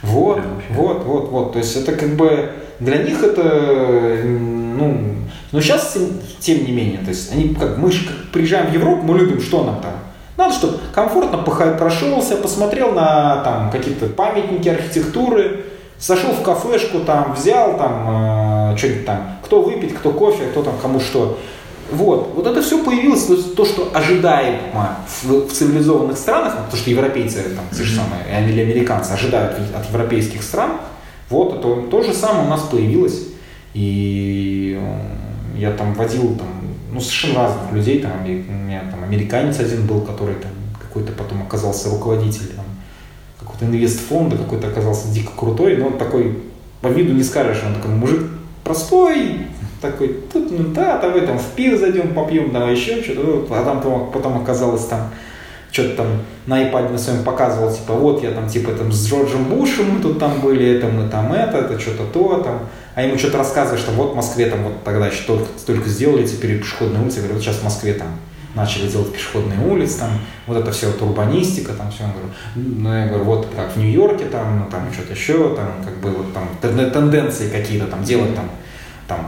[0.02, 0.40] Вот,
[0.70, 1.52] вот, вот, вот.
[1.52, 5.14] То есть это как бы для них это, ну,
[5.50, 5.96] но сейчас
[6.40, 9.40] тем, не менее, то есть они как мы же как приезжаем в Европу, мы любим,
[9.40, 9.92] что нам там?
[10.36, 15.64] Надо, чтобы комфортно прошелся, посмотрел на там какие-то памятники архитектуры,
[15.98, 20.74] зашел в кафешку, там взял там э, что-нибудь там, кто выпить, кто кофе, кто там
[20.80, 21.38] кому что.
[21.90, 26.76] Вот, вот это все появилось, то, есть то, что ожидаемо в, в цивилизованных странах, то,
[26.76, 30.72] что европейцы, там, те же самые, или американцы ожидают от европейских стран,
[31.30, 33.28] вот это то же самое у нас появилось.
[33.74, 36.48] И э, я там водил там,
[36.90, 41.42] ну, совершенно разных людей, там, у меня там американец один был, который там какой-то потом
[41.42, 42.64] оказался руководитель там,
[43.38, 46.38] какого-то инвестфонда, какой-то оказался дико крутой, но он такой,
[46.80, 48.22] по виду не скажешь, он такой мужик
[48.64, 49.46] простой,
[49.80, 53.64] такой, тут, ну да, давай там в пиво зайдем, попьем, давай еще что-то, Ну, а
[53.64, 55.10] там потом, потом оказалось там,
[55.70, 56.06] что-то там
[56.46, 60.00] на iPad на своем показывал, типа, вот я там, типа, там с Джорджем Бушем мы
[60.00, 62.60] тут там были, это мы там это, это что-то то, там,
[62.94, 66.26] а ему что-то рассказываешь, что вот в Москве там вот тогда еще только, только сделали
[66.26, 68.08] теперь пешеходные улицы, говорю, вот сейчас в Москве там
[68.54, 70.10] начали делать пешеходные улицы, там,
[70.46, 72.28] вот это все вот урбанистика, там все, я говорю,
[72.80, 76.10] ну, я говорю, вот как в Нью-Йорке, там, ну, там что-то еще, там, как бы
[76.10, 78.46] вот там тен- тенденции какие-то там делать, там,
[79.08, 79.26] там,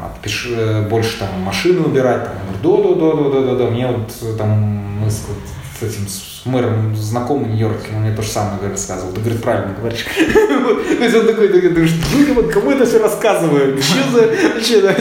[0.57, 5.25] э, больше там машины убирать, там, я говорю, да-да-да-да-да-да, мне вот э, там мы с,
[5.27, 5.39] вот
[5.81, 9.75] с этим с мэром знакомый Нью-Йоркским, он мне то же самое рассказывал, ты, говорит, правильно
[9.75, 10.05] говоришь.
[10.17, 11.95] То есть он такой, думаешь,
[12.29, 14.97] ну, вот кому это все рассказываю, что за, вообще, да?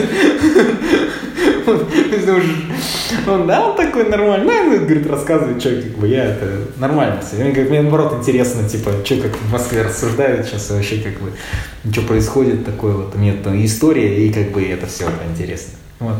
[3.26, 7.36] Он, да, он такой нормальный, ну, говорит, рассказывает, что, как бы, я это нормально все.
[7.42, 11.32] Мне, говорит, мне наоборот интересно, типа, что как в Москве рассуждают сейчас вообще, как бы,
[11.92, 15.74] что происходит такое вот, мне там история, и как бы это все интересно.
[15.98, 16.16] Вот.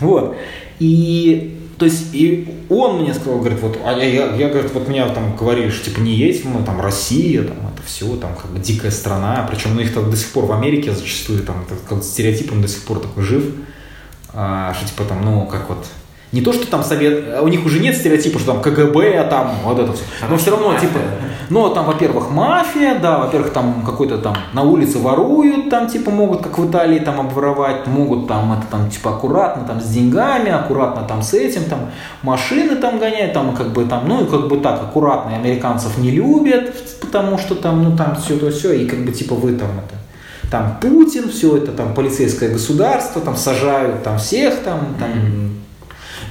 [0.00, 0.36] Вот.
[0.78, 4.88] И то есть и он мне сказал, говорит, вот, а я, я, я, говорит, вот
[4.88, 8.50] меня там говорили, что типа не едь, мы там Россия, там это все, там как
[8.50, 12.02] бы дикая страна, причем у них там до сих пор в Америке зачастую там как
[12.02, 13.44] стереотип он до сих пор такой жив,
[14.32, 15.84] а, что типа там, ну как вот
[16.34, 19.54] не то, что там совет, у них уже нет стереотипа, что там КГБ, а там
[19.62, 20.02] вот это все.
[20.28, 20.98] Но все равно, типа,
[21.50, 26.42] ну, там, во-первых, мафия, да, во-первых, там какой-то там на улице воруют, там, типа, могут,
[26.42, 31.06] как в Италии, там, обворовать, могут там, это, там, типа, аккуратно, там, с деньгами, аккуратно,
[31.06, 31.90] там, с этим, там,
[32.22, 36.10] машины там гоняют, там, как бы, там, ну, и как бы так, аккуратно, американцев не
[36.10, 39.68] любят, потому что там, ну, там, все то все, и как бы, типа, вы там,
[39.78, 39.96] это,
[40.50, 45.10] там Путин, все это там полицейское государство, там сажают там всех, там, там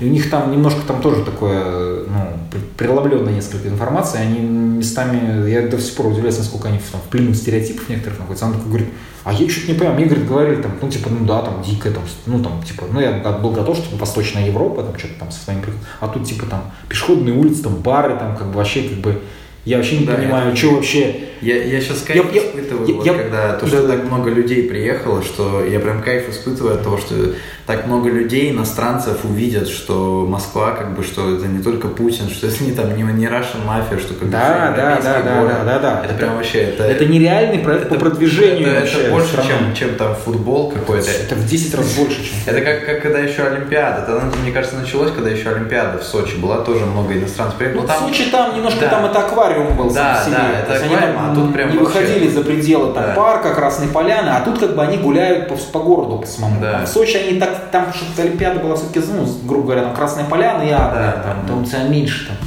[0.03, 5.61] и у них там немножко там тоже такое, ну, преломленная несколько информации, они местами, я
[5.61, 8.45] до сих пор удивляюсь, насколько они там, в плену стереотипов некоторых находятся.
[8.45, 8.89] Она такой говорит,
[9.23, 11.93] а я что-то не понимаю, мне, говорит, говорили там, ну, типа, ну да, там, дикая,
[11.93, 15.41] там, ну, там, типа, ну, я был готов, что Восточная Европа, там, что-то там со
[15.41, 15.63] своими,
[16.01, 19.21] а тут, типа, там, пешеходные улицы, там, бары, там, как бы, вообще, как бы,
[19.65, 20.57] я вообще не да, понимаю, это...
[20.57, 21.15] что вообще.
[21.41, 24.29] Я, я сейчас кайф я, испытываю, я, вот, я, когда то, что да, так много
[24.29, 27.33] людей приехало, что я прям кайф испытываю от того, что
[27.65, 32.47] так много людей, иностранцев увидят, что Москва, как бы, что это не только Путин, что
[32.47, 35.63] это не там не, не Russian мафия, что как да, бы да, да, да, да,
[35.63, 36.01] да, да.
[36.03, 36.83] Это прям вообще это.
[36.83, 38.67] Это нереальный проект это, по продвижению.
[38.67, 41.09] Это, вообще это больше, чем, чем там футбол какой-то.
[41.09, 42.35] Это в 10 раз больше, чем.
[42.45, 44.01] Это как, как когда еще Олимпиада.
[44.01, 47.81] Это, мне кажется, началось, когда еще Олимпиада в Сочи была, тоже много иностранцев приехало.
[47.81, 47.97] Ну, там...
[47.97, 48.89] в Сочи там немножко да.
[48.89, 49.89] там это аквариум был.
[49.93, 54.29] Да, да, это аквариум, а тут прям не выходили за пределы там парка, Красной Поляны,
[54.29, 56.59] а тут как бы они гуляют по, по городу по самому.
[56.59, 60.63] В Сочи они так, там что-то Олимпиада была все-таки, ну, грубо говоря, там Красная Поляна
[60.63, 62.37] и Агрия, да, там, там тебя меньше там.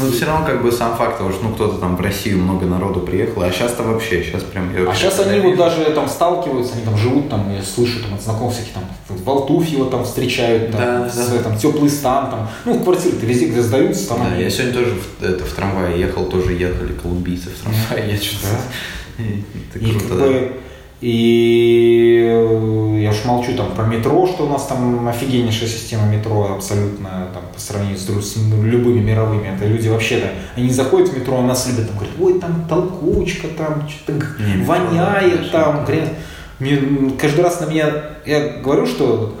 [0.00, 2.66] Ну, все равно, как бы, сам факт того, что, ну, кто-то там в Россию много
[2.66, 4.70] народу приехал, а сейчас-то вообще, сейчас прям...
[4.88, 5.48] а сейчас они вижу.
[5.48, 8.84] вот даже там сталкиваются, они там живут, там, я слышу, там, от знакомых всяких, там,
[9.08, 11.42] в Алтуфьево там встречают, там, да, с, да.
[11.42, 14.18] там, теплый стан, там, ну, квартиры-то везде, где сдаются, там.
[14.20, 14.44] Да, они...
[14.44, 18.46] я сегодня тоже в, это, в трамвае ехал, тоже ехали колумбийцы в трамвае, я что-то...
[18.46, 19.24] Да?
[19.74, 20.67] Это круто, да.
[21.00, 26.54] И э, я уж молчу там про метро, что у нас там офигеннейшая система метро
[26.54, 29.46] абсолютно там, по сравнению с, с любыми мировыми.
[29.46, 33.46] Это люди вообще-то, они заходят в метро, у нас любят там говорят, ой, там толкучка,
[33.48, 34.26] там что-то
[34.64, 36.10] воняет, там грязь.
[36.58, 37.86] Мне, каждый раз на меня,
[38.26, 39.36] я говорю, что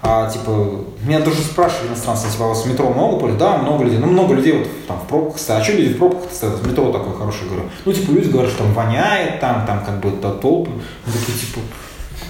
[0.00, 3.46] а, типа, меня даже спрашивали иностранцы, типа, «А у вас в метро много пользуются?
[3.46, 3.98] Да, много людей.
[3.98, 5.62] Ну, много людей вот там в пробках стоят.
[5.62, 6.54] А что люди в пробках стоят?
[6.54, 7.68] В метро такое хорошее, говорю.
[7.84, 10.70] Ну, типа, люди говорят, что там воняет, там, там, как бы, да, толпы.
[11.06, 11.60] Я такие, типа,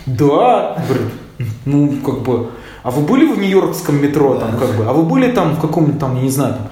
[0.06, 0.82] да,
[1.66, 2.50] ну, как бы,
[2.82, 6.00] а вы были в нью-йоркском метро, там, как бы, а вы были там в каком-нибудь
[6.00, 6.68] там, я не знаю, там,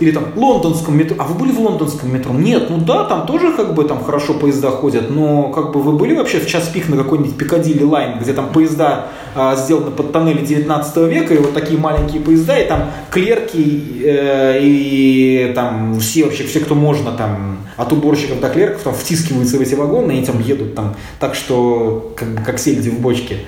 [0.00, 1.16] или там лондонском метро.
[1.18, 2.32] А вы были в лондонском метро?
[2.32, 5.92] Нет, ну да, там тоже как бы там хорошо поезда ходят, но как бы вы
[5.92, 10.12] были вообще в час пик на какой-нибудь Piccadilly Line, где там поезда а, сделаны под
[10.12, 16.24] тоннели 19 века, и вот такие маленькие поезда, и там клерки э, и там все
[16.24, 20.24] вообще, все, кто можно, там от уборщиков до клерков, там втискиваются в эти вагоны и
[20.24, 23.38] там едут там так, что как, как сельди в бочке.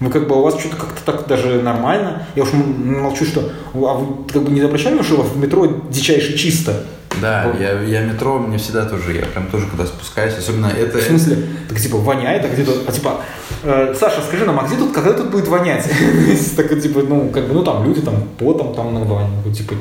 [0.00, 2.26] Вы как бы у вас что-то как-то так даже нормально.
[2.36, 5.66] Я уж молчу, что а вы как бы не обращали, что у вас в метро
[5.90, 6.84] дичайше чисто.
[7.20, 7.60] Да, вот.
[7.60, 10.98] я, я метро, мне всегда тоже, я прям тоже когда спускаюсь, особенно это...
[10.98, 11.36] В смысле?
[11.68, 13.20] Так типа воняет, а где тут, а типа,
[13.64, 15.84] э, Саша, скажи нам, а где тут, когда тут будет вонять?
[16.56, 19.74] так типа, ну, как бы, ну там люди там потом там на ну, типа,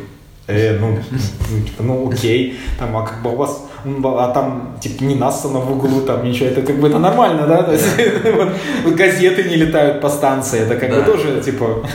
[0.47, 5.03] э, ну, ну, типа, ну окей, там, а как бы у вас, а там, типа,
[5.03, 7.85] не насано в углу, там ничего, это как бы это нормально, да, то есть
[8.83, 11.87] вот, газеты не летают по станции, это как бы тоже, типа,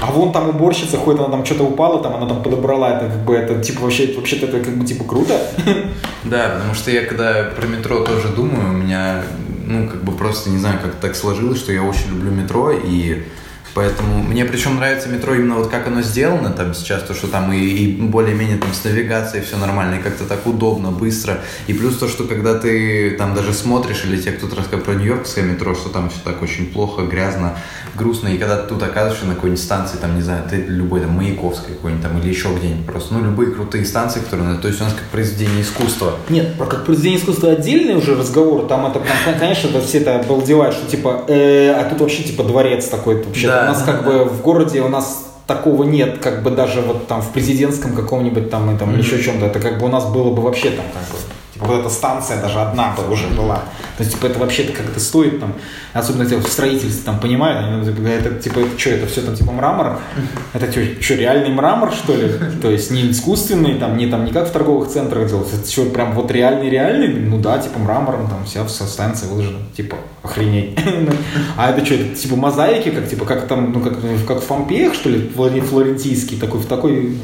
[0.00, 3.24] а вон там уборщица ходит, она там что-то упала, там она там подобрала, это как
[3.24, 5.40] бы, это, типа, вообще, вообще-то это как бы, типа, круто.
[6.24, 9.22] Да, потому что я когда про метро тоже думаю, у меня,
[9.66, 13.22] ну, как бы просто, не знаю, как так сложилось, что я очень люблю метро, и
[13.74, 17.52] Поэтому мне причем нравится метро именно вот как оно сделано там сейчас, то, что там
[17.52, 21.38] и, и более-менее там с навигацией все нормально, и как-то так удобно, быстро.
[21.66, 25.44] И плюс то, что когда ты там даже смотришь, или те, кто-то рассказывает про Нью-Йоркское
[25.44, 27.56] метро, что там все так очень плохо, грязно,
[27.94, 31.10] грустно, и когда ты тут оказываешься на какой-нибудь станции, там, не знаю, ты любой, там,
[31.10, 34.84] Маяковской какой-нибудь там, или еще где-нибудь просто, ну, любые крутые станции, которые, то есть у
[34.84, 36.16] нас как произведение искусства.
[36.28, 39.00] Нет, про как произведение искусства отдельный уже разговор, там это,
[39.38, 43.46] конечно, это все это обалдевают, что типа, э, а тут вообще типа дворец такой, вообще
[43.46, 47.08] да, у нас как бы в городе у нас такого нет, как бы даже вот
[47.08, 48.98] там в президентском каком-нибудь там и там mm-hmm.
[48.98, 49.46] еще чем-то.
[49.46, 51.18] Это как бы у нас было бы вообще там как бы
[51.60, 53.56] вот эта станция даже одна бы уже была.
[53.96, 55.54] То есть, типа, это вообще-то как это стоит там,
[55.92, 59.34] особенно те в строительстве там понимают, они, типа, это типа, это что, это все там
[59.34, 59.98] типа мрамор?
[60.52, 62.32] Это что, что, реальный мрамор, что ли?
[62.62, 65.84] То есть не искусственный, там, не там не как в торговых центрах делать, это что,
[65.86, 67.08] прям вот реальный-реальный?
[67.08, 70.78] Ну да, типа мрамором там вся, вся станция выложена, типа, охренеть.
[71.56, 74.94] А это что, это типа мозаики, как типа, как там, ну как, как в Помпеях,
[74.94, 77.18] что ли, флорентийский, такой, в такой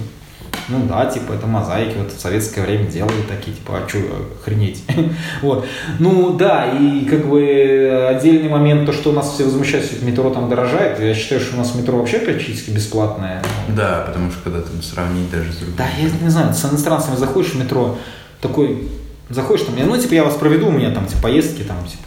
[0.69, 3.99] ну да, типа это мозаики, вот в советское время делали такие, типа, а что,
[4.41, 4.83] охренеть.
[5.43, 5.67] вот.
[5.99, 10.29] Ну да, и как бы отдельный момент, то, что у нас все возмущаются, что метро
[10.31, 13.43] там дорожает, я считаю, что у нас метро вообще практически бесплатное.
[13.69, 15.77] Да, потому что когда там сравнить даже с другими.
[15.77, 17.97] Да, я не знаю, с иностранцами заходишь в метро,
[18.41, 18.89] такой,
[19.31, 22.03] заходишь там, ну типа я вас проведу, у меня там типа поездки, там типа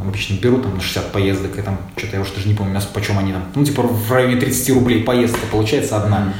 [0.00, 3.18] обычно беру там на 60 поездок, и там что-то я уже даже не помню, почем
[3.18, 6.32] они там, ну типа в районе 30 рублей поездка получается одна.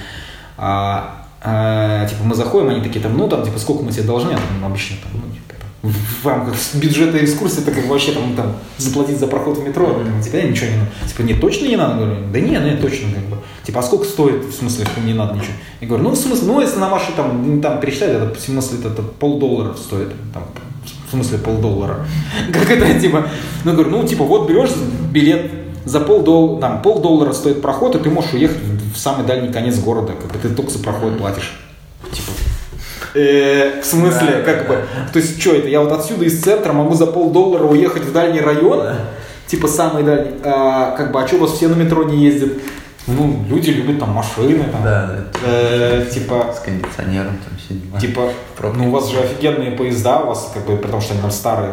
[0.57, 4.33] А, а, типа мы заходим, они такие там, ну там, типа, сколько мы тебе должны,
[4.33, 5.49] а там обычно там, ну, типа,
[5.83, 10.23] в рамках бюджета экскурсии, это как вообще там, там заплатить за проход в метро, mm-hmm.
[10.23, 10.91] типа, ничего не надо.
[11.07, 11.95] Типа, нет, точно не надо?
[11.95, 13.37] Говорю, да не, нет, точно, как бы.
[13.65, 15.53] Типа, а сколько стоит, в смысле, не надо ничего?
[15.81, 18.79] Я говорю, ну, в смысле, ну, если на ваши там, там пересчитать, это, в смысле,
[18.81, 20.45] это, это полдоллара стоит, там,
[21.07, 22.05] в смысле, полдоллара.
[22.53, 23.29] Как это, типа,
[23.65, 24.71] ну, говорю, ну, типа, вот берешь
[25.13, 25.53] билет,
[25.89, 28.59] за полдоллара, там, полдоллара стоит проход, и ты можешь уехать
[28.95, 31.59] в самый дальний конец города, как бы ты только за проход платишь.
[32.13, 32.31] Типа,
[33.15, 35.13] Э, в смысле, да, как да, бы, да.
[35.13, 38.41] то есть, что это, я вот отсюда из центра могу за полдоллара уехать в дальний
[38.41, 38.97] район, да.
[39.47, 42.53] типа самый дальний, а, как бы, а что у вас все на метро не ездят?
[43.07, 45.25] Ну, люди любят там машины, там, да, да.
[45.47, 46.55] Э, типа...
[46.55, 47.99] С кондиционером там все дела.
[47.99, 51.31] Типа, ну, у вас же офигенные поезда, у вас, как бы, потому что они там
[51.31, 51.73] старые,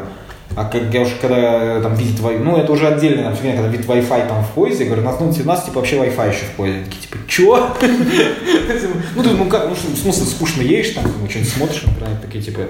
[0.56, 3.70] а как я уже когда там видит Wi-Fi, ну это уже отдельная там, фигня, когда
[3.70, 6.52] видит Wi-Fi там в поезде, говорю, нас, ну, у нас типа вообще Wi-Fi еще в
[6.52, 6.84] поезде.
[6.86, 7.76] Такие, типа, чё?
[9.16, 12.62] Ну, ты, ну как, ну в смысле, скучно едешь там, что-нибудь смотришь, например, такие, типа,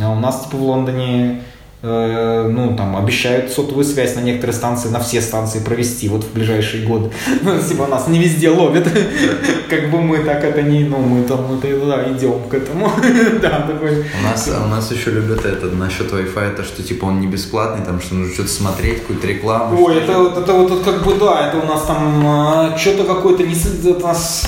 [0.00, 4.88] а у нас, типа, в Лондоне Э, ну, там, обещают сотовую связь на некоторые станции,
[4.88, 7.10] на все станции провести вот в ближайшие годы.
[7.42, 8.88] Ну, типа нас не везде ловят.
[9.70, 12.90] Как бы мы так это не, ну, мы там, мы да, идем к этому.
[13.40, 14.04] Да, такой.
[14.20, 17.84] У нас, у нас еще любят это насчет Wi-Fi, то, что типа он не бесплатный,
[17.84, 19.80] там, что нужно что-то смотреть, какую-то рекламу.
[19.80, 23.44] Ой, это вот, это вот как бы, да, это у нас там а, что-то какое-то
[23.44, 24.46] не это нас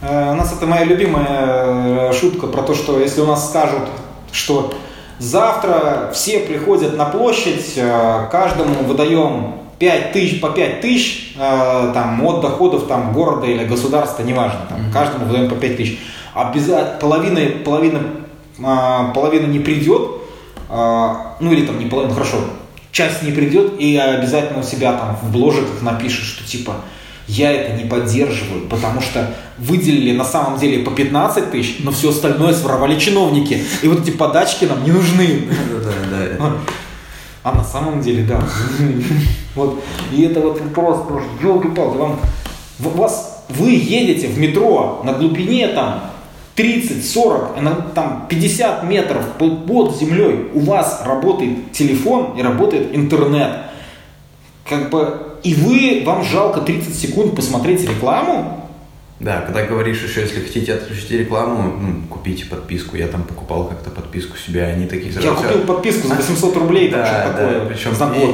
[0.00, 3.82] э, у нас это моя любимая э, шутка про то, что если у нас скажут,
[4.32, 4.74] что
[5.18, 12.22] Завтра все приходят на площадь, э, каждому выдаем 5 тысяч по 5 тысяч э, там,
[12.22, 15.98] от доходов там, города или государства, неважно, там, каждому выдаем по 5 тысяч.
[16.34, 18.02] Обязательно половина, половина,
[18.58, 20.10] э, половина не придет,
[20.68, 22.38] ну или там не половина, хорошо,
[22.90, 26.74] часть не придет и обязательно у себя там в бложиках напишет, что типа
[27.28, 32.10] я это не поддерживаю, потому что выделили на самом деле по 15 тысяч, но все
[32.10, 33.62] остальное своровали чиновники.
[33.82, 35.44] И вот эти подачки нам не нужны.
[37.42, 38.40] А на самом деле, да.
[39.54, 39.82] Вот.
[40.12, 42.20] И это вот просто, елки-палки, вам,
[42.78, 46.10] вас, вы едете в метро на глубине там
[46.56, 53.58] 30, 40, там 50 метров под землей, у вас работает телефон и работает интернет.
[54.68, 58.66] Как бы и вы, вам жалко 30 секунд посмотреть рекламу,
[59.18, 62.96] да, когда говоришь еще, если хотите отключить рекламу, ну, купите подписку.
[62.96, 65.28] Я там покупал как-то подписку себе, они такие сразу...
[65.28, 67.66] Я купил подписку за 800 рублей, да, да, такое.
[67.66, 67.92] причем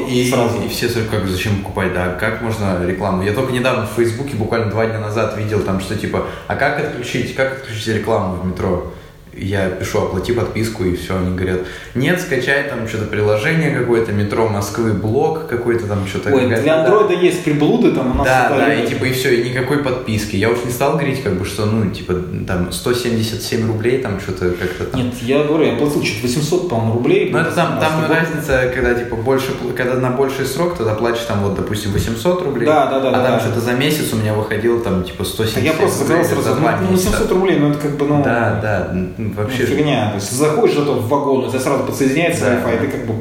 [0.08, 0.60] и, и, сразу.
[0.60, 3.22] И, и все как, зачем покупать, да, как можно рекламу?
[3.22, 6.80] Я только недавно в Фейсбуке, буквально два дня назад видел там, что типа, а как
[6.80, 8.92] отключить, как отключить рекламу в метро?
[9.34, 11.60] Я пишу оплати подписку и все, они говорят,
[11.94, 16.34] нет, скачай там что-то приложение какое-то, метро Москвы, блок какой-то там что-то.
[16.34, 17.14] Ой, для андроида да.
[17.14, 18.26] есть приблуды там у нас.
[18.26, 20.36] Да, да, и типа и все, и никакой подписки.
[20.36, 22.14] Я уж не стал говорить, как бы, что, ну, типа,
[22.46, 25.02] там 177 рублей, там что-то как-то там.
[25.02, 27.30] Нет, я говорю, я платил чуть 800, по-моему, рублей.
[27.30, 31.40] Ну, это там, там разница, когда, типа, больше, когда на больший срок, тогда платишь там,
[31.42, 32.66] вот, допустим, 800 рублей.
[32.66, 33.08] Да, да, да.
[33.08, 33.40] А да, там да.
[33.40, 37.32] что-то за месяц у меня выходило там, типа, 177 Я просто заказал сразу, ну, 800
[37.32, 38.22] рублей, ну, это как бы, ну...
[38.22, 38.92] Да, да,
[39.30, 39.62] вообще...
[39.62, 40.08] Ну, фигня.
[40.10, 42.54] То есть заходишь в в вагон, у тебя сразу подсоединяется да.
[42.54, 43.14] Wi-Fi, и ты как бы,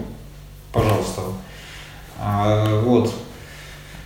[0.71, 1.21] пожалуйста.
[2.19, 3.13] А, вот.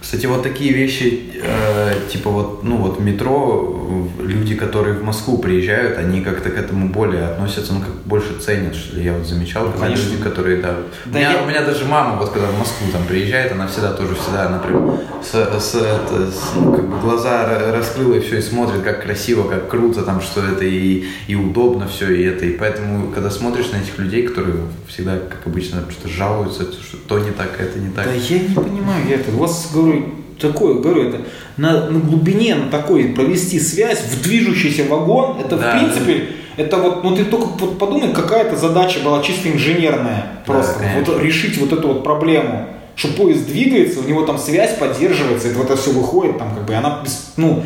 [0.05, 3.75] Кстати, вот такие вещи, э, типа вот, ну вот метро,
[4.19, 8.75] люди, которые в Москву приезжают, они как-то к этому более относятся, ну как больше ценят,
[8.75, 9.03] что ли.
[9.03, 10.11] Я вот замечал, когда Конечно.
[10.11, 10.75] люди, которые, да.
[11.05, 11.41] да у, меня, я...
[11.41, 14.99] у меня даже мама, вот когда в Москву там приезжает, она всегда тоже всегда, например,
[15.23, 19.49] с, с, это, с ну, как бы глаза раскрыла и все, и смотрит, как красиво,
[19.49, 22.45] как круто, там, что это и, и удобно все, и это.
[22.45, 27.17] И поэтому, когда смотришь на этих людей, которые всегда, как обычно, что жалуются, что то
[27.17, 28.05] не так, это не так.
[28.05, 29.31] Да я не понимаю, я это.
[29.31, 29.94] У вас, говорю,
[30.39, 31.21] такое, говорю, это
[31.57, 36.27] на, на глубине, на такой провести связь в движущийся вагон, это да, в принципе,
[36.57, 36.63] да.
[36.63, 40.79] это вот, ну ты только вот подумай, какая-то задача была чисто инженерная, просто.
[40.79, 45.49] Да, вот решить вот эту вот проблему, что поезд двигается, у него там связь поддерживается,
[45.49, 47.03] это вот это все выходит, там как бы, она,
[47.37, 47.63] ну,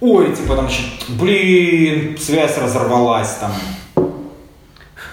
[0.00, 0.68] ой, типа там,
[1.08, 3.52] блин, связь разорвалась там,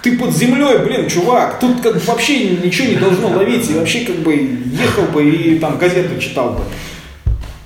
[0.07, 4.17] ты под землей, блин, чувак, тут как вообще ничего не должно ловить, и вообще как
[4.17, 6.61] бы ехал бы и там газету читал бы.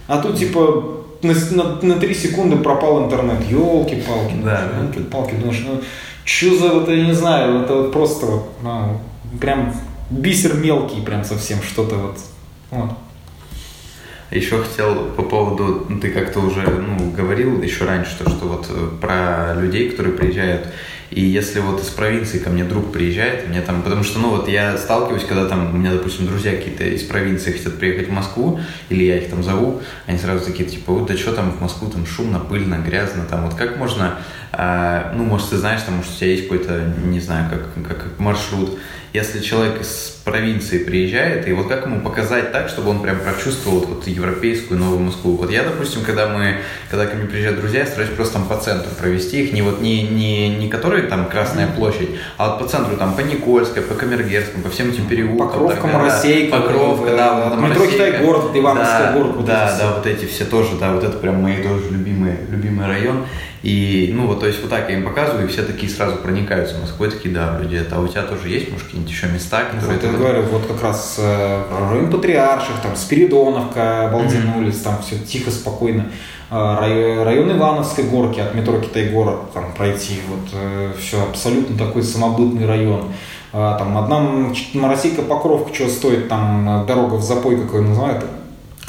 [0.08, 3.48] А тут типа на, на, на 3 секунды пропал интернет.
[3.50, 4.34] Елки-палки.
[4.44, 5.36] Да, елки-палки.
[5.36, 5.82] Думаешь, ну
[6.24, 9.00] что за вот, я не знаю, это вот просто вот, ну,
[9.40, 9.74] прям
[10.10, 12.18] бисер мелкий, прям совсем что-то вот.
[12.72, 12.90] вот.
[14.32, 18.90] Еще хотел по поводу, ты как-то уже ну, говорил еще раньше, то, что вот э,
[19.02, 20.68] про людей, которые приезжают
[21.12, 24.48] и если вот из провинции ко мне друг приезжает, мне там, потому что, ну вот
[24.48, 28.62] я сталкиваюсь, когда там у меня, допустим, друзья какие-то из провинции хотят приехать в Москву,
[28.88, 31.90] или я их там зову, они сразу такие, типа, вот да что там в Москву,
[31.90, 34.20] там шумно, пыльно, грязно, там вот как можно,
[34.54, 38.18] а, ну, может, ты знаешь, там, может, у тебя есть какой-то, не знаю, как, как
[38.18, 38.80] маршрут,
[39.14, 43.80] если человек из провинции приезжает, и вот как ему показать так, чтобы он прям прочувствовал
[43.80, 45.36] вот, вот европейскую новую Москву.
[45.36, 46.58] Вот я, допустим, когда мы,
[46.90, 49.82] когда ко мне приезжают друзья, я стараюсь просто там по центру провести их, не вот
[49.82, 53.96] не, не, не которые там Красная площадь, а вот по центру там по Никольской, по
[53.96, 55.48] Камергерскому, по всем этим переулкам.
[55.50, 56.58] Покровка, так, Моросейка.
[56.58, 57.50] Покровка, да.
[57.50, 59.32] Вот, метро Китай-город, Ивановский да, город.
[59.36, 62.88] Вот да, да, вот эти все тоже, да, вот это прям мои тоже любимые, любимый
[62.88, 63.26] район.
[63.64, 66.80] И, ну, вот, то есть, вот так я им показываю, и все такие сразу проникаются
[66.80, 67.98] Москвой, такие, да, вроде это.
[67.98, 70.00] А у тебя тоже есть, может, какие-нибудь еще места, которые...
[70.00, 74.58] Вот, я говорю, вот как раз э, район Патриарших, там, Спиридоновка, Балдин mm-hmm.
[74.58, 76.08] улиц, там все тихо, спокойно.
[76.50, 82.02] Э, район, район Ивановской горки, от метро Китай-город, там, пройти, вот, э, все, абсолютно такой
[82.02, 83.14] самобытный район.
[83.54, 84.28] Э, там, одна
[84.74, 88.26] Моросейка Покровка, что стоит, там, дорога в запой, какой называют,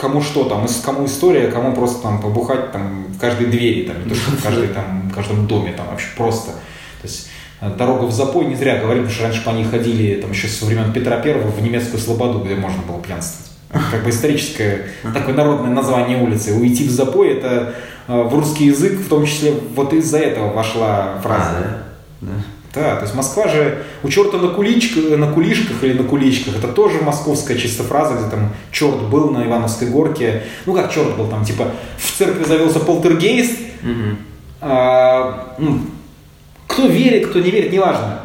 [0.03, 4.09] кому что там, кому история, кому просто там побухать там в каждой двери, там, не
[4.11, 6.51] то, что в каждой, там, в каждом доме, там вообще просто.
[6.51, 7.29] То есть
[7.61, 10.49] э, дорога в запой не зря говорили, потому что раньше по ней ходили там еще
[10.49, 13.53] со времен Петра Первого в немецкую слободу, где можно было пьянствовать.
[13.93, 16.53] Как бы историческое, такое народное название улицы.
[16.53, 17.75] Уйти в запой, это
[18.09, 21.57] э, в русский язык, в том числе вот из-за этого вошла фраза.
[21.57, 21.83] А, да?
[22.23, 22.33] Да.
[22.75, 26.69] Да, то есть Москва же у черта на, куличках, на кулишках или на куличках, это
[26.69, 30.45] тоже московская чисто фраза, где там черт был на Ивановской горке.
[30.65, 31.67] Ну как черт был, там типа
[31.99, 33.59] в церкви завелся полтергейст.
[33.83, 34.17] Угу.
[34.63, 35.81] А, ну,
[36.67, 38.21] кто верит, кто не верит, неважно.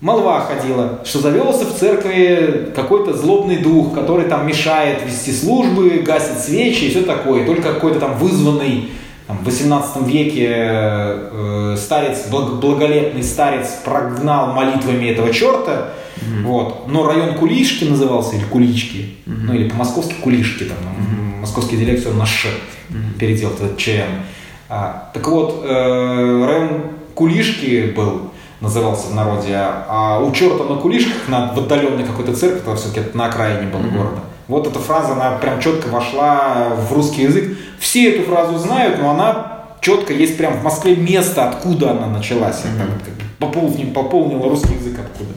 [0.00, 6.38] Молва ходила, что завелся в церкви какой-то злобный дух, который там мешает вести службы, гасит
[6.38, 7.44] свечи и все такое.
[7.44, 8.90] Только какой-то там вызванный
[9.26, 16.42] там, в 18 веке э, старец, благолепный старец прогнал молитвами этого черта, mm-hmm.
[16.44, 16.86] вот.
[16.86, 19.38] но район Кулишки назывался, или Кулички, mm-hmm.
[19.42, 21.40] ну или по-московски Кулишки, там, mm-hmm.
[21.40, 23.18] московский диалект на Ш, mm-hmm.
[23.18, 24.22] передел этот ЧМ.
[24.68, 26.82] А, так вот, э, район
[27.14, 32.60] Кулишки был, назывался в народе, а у черта на Кулишках, на, в отдаленной какой-то церкви,
[32.60, 33.96] это все-таки на окраине было mm-hmm.
[33.96, 37.56] города, вот эта фраза, она прям четко вошла в русский язык.
[37.78, 42.62] Все эту фразу знают, но она четко есть прям в Москве место, откуда она началась.
[42.62, 42.78] Mm-hmm.
[42.78, 45.32] Так, как пополнил, пополнила русский язык откуда.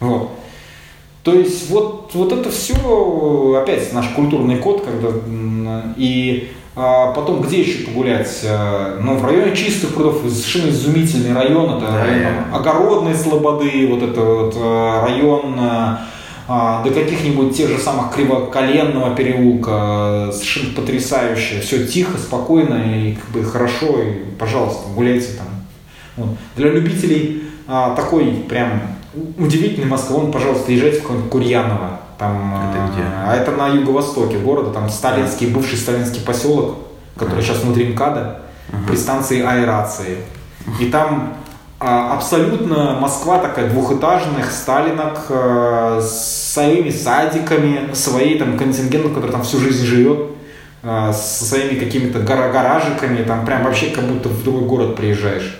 [0.00, 0.30] Вот.
[1.22, 5.08] То есть вот, вот это все опять наш культурный код, когда
[5.96, 8.40] и а потом где еще погулять?
[8.44, 12.54] А, ну, в районе чистых прудов, совершенно изумительный район, это да, район yeah.
[12.54, 16.06] Огородной Слободы, вот это вот а, район а,
[16.48, 23.44] до каких-нибудь тех же самых Кривоколенного переулка, совершенно потрясающе, все тихо, спокойно и как бы
[23.44, 25.46] хорошо, и, пожалуйста, гуляйте там.
[26.16, 26.36] Вот.
[26.56, 28.80] Для любителей а, такой прям
[29.38, 33.02] удивительный Москвы, пожалуйста, езжайте в какое-нибудь Курьяново, там, это где?
[33.02, 36.78] А, а это на юго-востоке города, там сталинский, бывший сталинский поселок,
[37.16, 38.40] который сейчас внутри МКАДа,
[38.70, 38.88] uh-huh.
[38.88, 40.16] при станции аэрации.
[40.80, 41.47] И там а,
[41.78, 49.60] абсолютно Москва такая двухэтажных сталинок э, с своими садиками, своей там контингентом, который там всю
[49.60, 50.30] жизнь живет,
[50.82, 55.56] э, со своими какими-то гаражиками, там прям вообще как будто в другой город приезжаешь.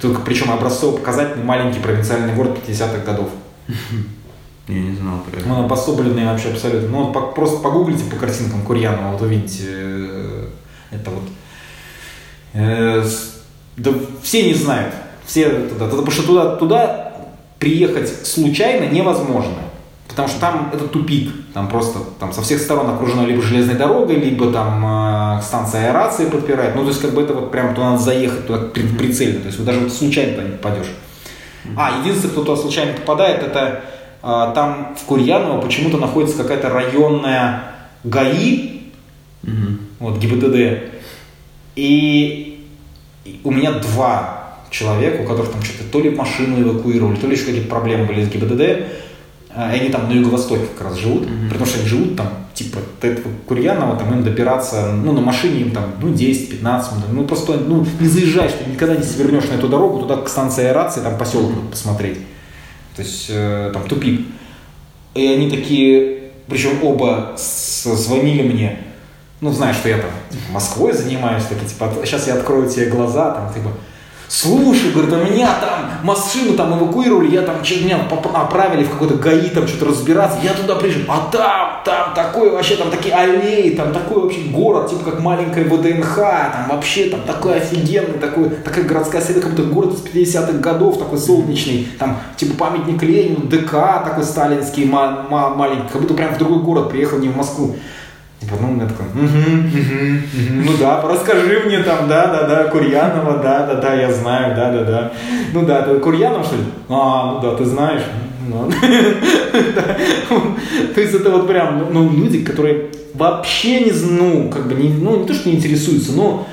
[0.00, 3.28] Только причем образцово-показательный маленький провинциальный город 50-х годов.
[4.68, 5.52] Я не знал про это.
[5.52, 6.88] Он обособленный вообще абсолютно.
[6.88, 10.46] Ну, вот по, просто погуглите по картинкам Курьянова, вот увидите э,
[10.92, 11.24] это вот.
[12.54, 13.04] Э,
[13.76, 13.90] да
[14.22, 14.94] все не знают
[15.32, 17.12] все туда, потому что туда, туда
[17.58, 19.62] приехать случайно невозможно.
[20.06, 24.16] Потому что там это тупик, там просто там со всех сторон окружено либо железной дорогой,
[24.16, 26.76] либо там э, станция аэрации подпирает.
[26.76, 28.58] Ну, то есть, как бы это вот прям туда надо заехать туда
[28.98, 29.40] прицельно.
[29.40, 30.88] То есть, вот даже вот случайно туда не попадешь.
[31.76, 33.84] А, единственное, кто туда случайно попадает, это
[34.22, 37.62] э, там в Курьяново почему-то находится какая-то районная
[38.04, 38.82] ГАИ,
[39.44, 39.78] mm-hmm.
[40.00, 40.92] вот, ГИБДД.
[41.76, 42.68] И
[43.44, 44.41] у меня два
[44.72, 48.24] человек, у которых там что-то то ли машину эвакуировали, то ли еще какие-то проблемы были
[48.24, 48.88] с ГИБДД,
[49.54, 51.48] а, и они там на юго-востоке как раз живут, mm-hmm.
[51.48, 55.60] потому что они живут там, типа, до этого Курьянова, там им добираться, ну, на машине
[55.60, 59.54] им там, ну, 10-15 минут, ну, просто, ну, не заезжаешь, ты никогда не свернешь на
[59.54, 61.70] эту дорогу, туда к станции аэрации, там поселок mm-hmm.
[61.70, 62.18] посмотреть.
[62.96, 64.26] То есть, э, там тупик.
[65.14, 68.78] И они такие, причем оба звонили мне,
[69.42, 73.32] ну, знаешь, что я там типа, Москвой занимаюсь, такие, типа, сейчас я открою тебе глаза,
[73.32, 73.70] там, типа,
[74.32, 78.00] слушай, говорит, у меня там машину там эвакуировали, я там, меня
[78.34, 82.76] отправили в какой-то ГАИ там что-то разбираться, я туда приезжаю, а там, там такой вообще,
[82.76, 87.58] там такие аллеи, там такой вообще город, типа как маленькая ВДНХ, там вообще там такой
[87.58, 90.02] офигенный, такой, такая городская среда, как будто город из
[90.34, 93.72] 50-х годов, такой солнечный, там типа памятник Ленину, ДК
[94.02, 97.76] такой сталинский, ма- ма- маленький, как будто прям в другой город приехал, не в Москву.
[98.42, 100.62] И потом я такой, угу, угу, угу.
[100.64, 104.72] ну да, расскажи мне там, да, да, да, Курьянова, да, да, да, я знаю, да,
[104.72, 105.12] да, да.
[105.52, 106.62] Ну да, ты Курьянов, что ли?
[106.88, 108.02] А, ну да, ты знаешь.
[108.48, 108.68] Ну,
[110.94, 115.20] то есть это вот прям, ну, люди, которые вообще не, ну, как бы, не, ну,
[115.20, 116.48] не то, что не интересуются, но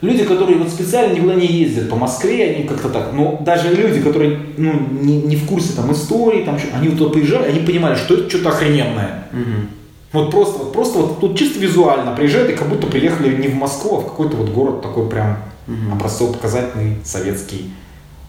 [0.00, 4.00] люди, которые вот специально никуда не ездят по Москве, они как-то так, но даже люди,
[4.00, 7.96] которые, ну, не, не в курсе там истории, там, они вот туда приезжали, они понимали,
[7.96, 9.24] что это что-то охрененное.
[10.16, 13.54] Вот просто, вот просто вот тут чисто визуально приезжают и как будто приехали не в
[13.54, 15.92] Москву, а в какой-то вот город такой прям угу.
[15.92, 17.72] образцово-показательный, советский,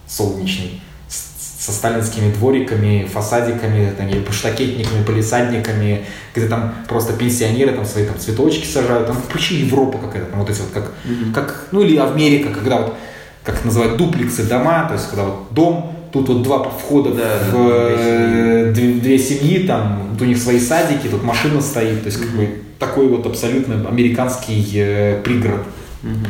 [0.06, 8.20] солнечный, со сталинскими двориками, фасадиками, там, штакетниками, полисадниками, где там просто пенсионеры там свои там
[8.20, 11.34] цветочки сажают, там вообще Европа какая-то, там вот эти вот как, угу.
[11.34, 12.96] как, ну или Америка, когда вот,
[13.44, 17.54] как называют, дуплексы дома, то есть когда вот дом тут вот два входа да, в
[17.54, 22.20] да, две, две семьи, там вот у них свои садики, тут машина стоит, то есть
[22.20, 25.66] как бы такой вот абсолютно американский э, пригород.
[26.04, 26.28] Угу.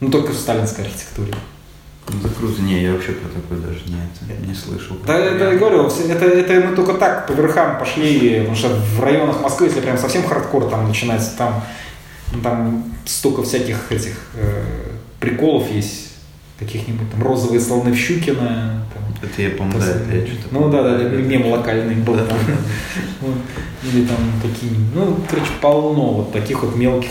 [0.00, 1.32] Ну только в сталинской архитектуре.
[2.08, 2.62] Ну, это круто.
[2.62, 4.96] Не, я вообще про такое даже не, это, не слышал.
[5.04, 9.02] Да, это я говорю, это, это мы только так по верхам пошли, потому что в
[9.02, 11.64] районах Москвы, если прям совсем хардкор там начинается, там,
[12.44, 14.62] там столько всяких этих э,
[15.18, 16.12] приколов есть,
[16.58, 18.85] каких-нибудь там розовые слоны в Щукино,
[19.22, 20.48] это я помню, да, это я что-то...
[20.50, 22.22] Ну да, да, мем локальный был да.
[23.84, 27.10] Или там какие ну, короче, полно вот таких вот мелких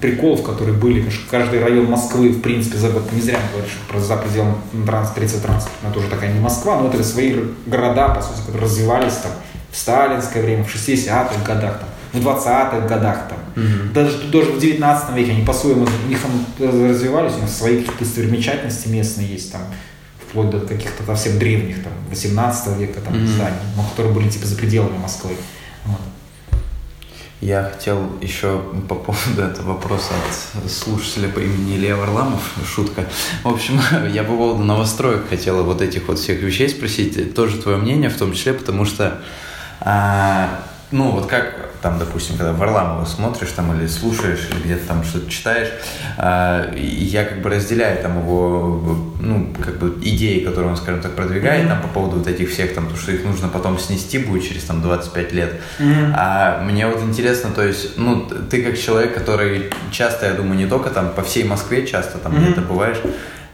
[0.00, 3.70] приколов, которые были, потому что каждый район Москвы, в принципе, за год, не зря говорят,
[3.70, 7.34] что про за пределами транспорта, транспорт, это уже такая не Москва, но это свои
[7.64, 9.32] города, по сути, которые развивались там
[9.72, 13.94] в сталинское время, в 60-х годах, там, в 20-х годах, там, угу.
[13.94, 18.04] даже, даже в 19 веке они по-своему, у них там развивались, у них свои какие-то
[18.04, 19.62] достопримечательности местные есть, там,
[20.34, 23.26] вплоть до каких-то совсем древних, там, 18 века там, mm-hmm.
[23.26, 25.30] зданий, но которые были типа за пределами Москвы.
[25.84, 26.00] Вот.
[27.40, 30.12] Я хотел еще по поводу этого вопроса
[30.56, 33.06] от слушателя по имени Илья Варламов, шутка.
[33.44, 33.80] В общем,
[34.12, 38.16] я по поводу новостроек хотела вот этих вот всех вещей спросить, тоже твое мнение в
[38.16, 39.22] том числе, потому что,
[39.80, 40.64] а,
[40.94, 45.28] ну вот как там, допустим, когда Варламова смотришь там или слушаешь, или где-то там что-то
[45.28, 45.68] читаешь,
[46.16, 51.14] э, я как бы разделяю там его, ну, как бы идеи, которые он, скажем так,
[51.14, 51.68] продвигает mm-hmm.
[51.68, 54.62] там по поводу вот этих всех там, то, что их нужно потом снести будет через
[54.62, 55.60] там 25 лет.
[55.78, 56.14] Mm-hmm.
[56.16, 60.66] А мне вот интересно, то есть, ну, ты как человек, который часто, я думаю, не
[60.66, 62.44] только там по всей Москве часто там mm-hmm.
[62.44, 62.98] где-то бываешь,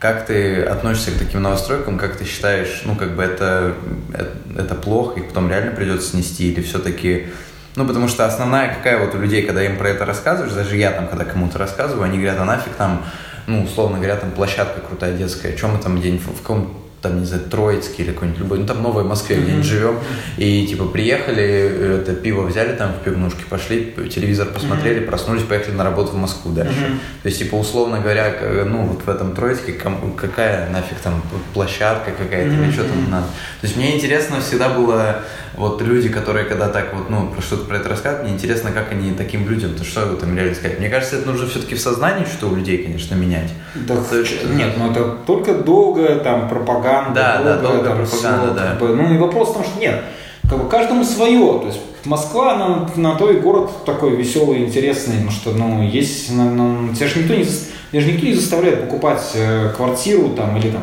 [0.00, 3.74] как ты относишься к таким новостройкам, как ты считаешь, ну, как бы это,
[4.14, 7.28] это, это плохо, их потом реально придется снести, или все-таки
[7.76, 10.90] ну, потому что основная какая вот у людей, когда им про это рассказываешь, даже я
[10.90, 13.04] там, когда кому-то рассказываю, они говорят, а нафиг там,
[13.46, 17.26] ну, условно говоря, там площадка крутая детская, чем мы там день в каком там, не
[17.26, 19.42] знаю, Троицкий или какой-нибудь любой, ну, там Новой Москве, mm-hmm.
[19.42, 19.98] где-нибудь живем,
[20.36, 25.06] и, типа, приехали, это пиво взяли там в пивнушке, пошли, телевизор посмотрели, mm-hmm.
[25.06, 26.72] проснулись, поехали на работу в Москву дальше.
[26.72, 27.22] Mm-hmm.
[27.22, 28.34] То есть, типа, условно говоря,
[28.66, 31.22] ну, вот в этом Троицке какая нафиг там
[31.54, 32.64] площадка какая-то mm-hmm.
[32.64, 33.26] или что там надо.
[33.60, 35.22] То есть, мне интересно всегда было,
[35.56, 38.92] вот люди, которые когда так вот, ну, про что-то про это рассказывают, мне интересно, как
[38.92, 40.78] они таким людям, то что им реально сказать.
[40.78, 43.50] Мне кажется, это нужно все-таки в сознании что у людей, конечно, менять.
[43.74, 47.14] Да, есть, нет, ну это только долгая там пропаганда пропаганда.
[47.14, 48.66] Да, долго, да, долгая пропаганда, все, да.
[48.70, 50.02] Как бы, ну и вопрос в том, что нет,
[50.48, 51.58] как бы каждому свое.
[51.60, 56.32] То есть Москва, на, на то и город такой веселый, интересный, потому что, ну, есть,
[56.32, 60.56] ну, ну, тебя же никто не, тебя же никто не заставляет покупать э, квартиру там
[60.56, 60.82] или там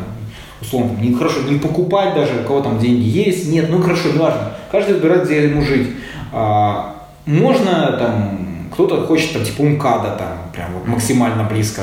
[0.60, 4.52] условно, не хорошо, не покупать даже, у кого там деньги есть, нет, ну хорошо, неважно.
[4.70, 5.88] Каждый выбирает, где ему жить.
[6.32, 6.96] А,
[7.26, 11.82] можно там, кто-то хочет там типа МКАДа там, прям вот максимально близко,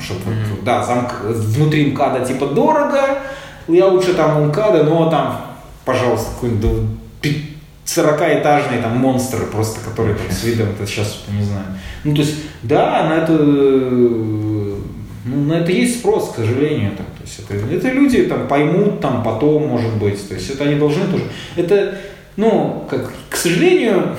[0.00, 0.64] чтобы mm-hmm.
[0.64, 3.18] да, замк, внутри МКАДа типа дорого,
[3.68, 5.40] я лучше там МКАДа, но там,
[5.84, 6.98] пожалуйста, какой-нибудь
[7.84, 11.64] 40-этажный там монстр просто, который там с видом, это сейчас, не знаю.
[12.04, 14.76] Ну, то есть, да, на это, ну,
[15.24, 16.92] на это есть спрос, к сожалению.
[16.96, 20.28] Там, то есть, это, это люди там поймут там потом, может быть.
[20.28, 21.24] То есть, это они должны тоже.
[21.56, 21.98] Это,
[22.36, 24.16] ну, как, к сожалению,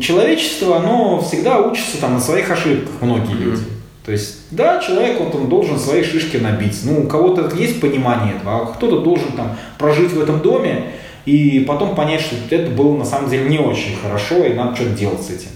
[0.00, 3.62] человечество, оно всегда учится там на своих ошибках, многие люди.
[4.08, 6.80] То есть, да, человек вот он должен свои шишки набить.
[6.84, 10.92] Ну, у кого-то есть понимание этого, а кто-то должен там прожить в этом доме
[11.26, 14.92] и потом понять, что это было на самом деле не очень хорошо, и надо что-то
[14.92, 15.50] делать с этим.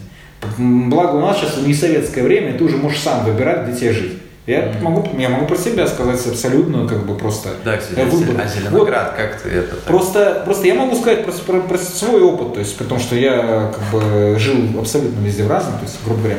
[0.90, 4.12] Благо у нас сейчас не советское время, ты уже можешь сам выбирать, где тебе жить.
[4.46, 4.82] Я mm-hmm.
[4.82, 8.38] могу, я могу про себя сказать абсолютно как бы просто да, кстати, э, выбор.
[8.38, 9.16] А Зеленоград, вот.
[9.16, 9.76] как ты это?
[9.76, 9.84] Так?
[9.84, 13.72] Просто, просто я могу сказать про, про, про свой опыт, то есть потому что я
[13.74, 16.38] как бы жил абсолютно везде в разном, то есть грубо говоря.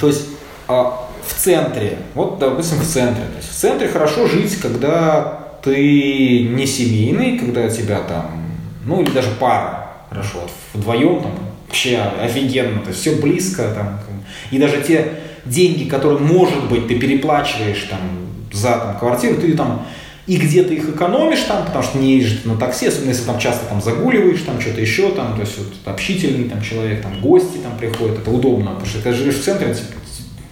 [0.00, 0.35] То есть
[0.68, 6.48] а, в центре, вот допустим в центре, то есть в центре хорошо жить, когда ты
[6.48, 8.42] не семейный, когда тебя там,
[8.84, 11.32] ну или даже пара, хорошо, вот вдвоем там
[11.66, 14.00] вообще офигенно, то есть все близко там,
[14.50, 15.12] и даже те
[15.44, 18.00] деньги, которые, может быть, ты переплачиваешь там
[18.52, 19.86] за там, квартиру, ты там
[20.26, 23.66] и где-то их экономишь там, потому что не ездишь на такси, особенно если там часто
[23.66, 27.78] там загуливаешь, там что-то еще, там, то есть вот, общительный там человек, там гости там
[27.78, 30.00] приходят, это удобно, потому что ты живешь в центре, типа,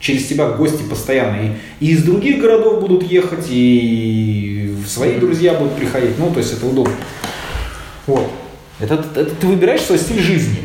[0.04, 5.76] через тебя гости постоянно и, и из других городов будут ехать, и свои друзья будут
[5.76, 6.94] приходить, ну, то есть это удобно.
[8.06, 8.28] Вот.
[8.80, 10.58] Это, это ты выбираешь свой стиль жизни.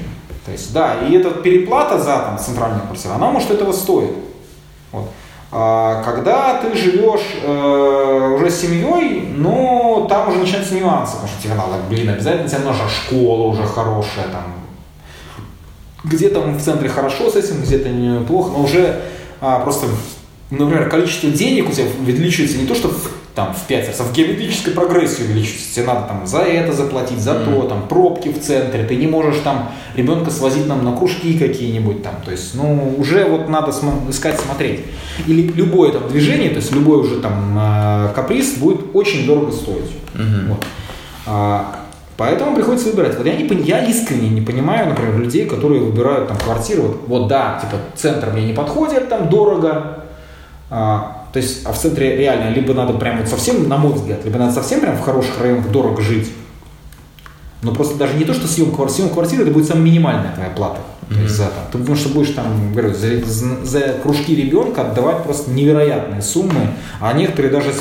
[0.46, 4.12] То есть, да, и эта переплата за там, центральную квартиру, она может этого стоит.
[4.92, 5.10] Вот.
[5.54, 11.42] А, когда ты живешь э, уже с семьей, ну, там уже начинаются нюансы, потому что
[11.42, 14.54] тебе надо, блин, обязательно тебе нужна школа уже хорошая, там,
[16.04, 19.02] где-то в центре хорошо с этим, где-то неплохо, но уже
[19.42, 19.88] а, просто,
[20.52, 24.04] например, количество денег у тебя увеличивается не то, что в там в 5 раз, а
[24.04, 25.76] в геометрической прогрессии увеличивается.
[25.76, 29.38] Тебе надо там за это заплатить, за то, там пробки в центре, ты не можешь
[29.44, 34.10] там ребенка свозить нам на кружки какие-нибудь там, то есть, ну, уже вот надо см-
[34.10, 34.82] искать, смотреть.
[35.26, 39.92] Или любое там движение, то есть любой уже там э, каприз будет очень дорого стоить.
[40.16, 40.48] Mm-hmm.
[40.50, 40.66] Вот.
[42.20, 43.16] Поэтому приходится выбирать.
[43.18, 46.84] Вот я, не, я искренне не понимаю, например, людей, которые выбирают там квартиру.
[46.84, 50.04] Вот, вот да, типа центр мне не подходит, там дорого.
[50.70, 54.26] А, то есть, а в центре реально либо надо прям вот совсем, на мой взгляд,
[54.26, 56.30] либо надо совсем прям в хороших районах дорого жить.
[57.62, 60.50] Но просто даже не то, что съем квартиры, съем квартиры, это будет самая минимальная твоя
[60.50, 60.80] плата.
[60.80, 61.16] Mm-hmm.
[61.16, 61.64] То есть за там.
[61.72, 67.14] Ты потому что будешь там, говорю, за, за кружки ребенка отдавать просто невероятные суммы, а
[67.14, 67.72] некоторые даже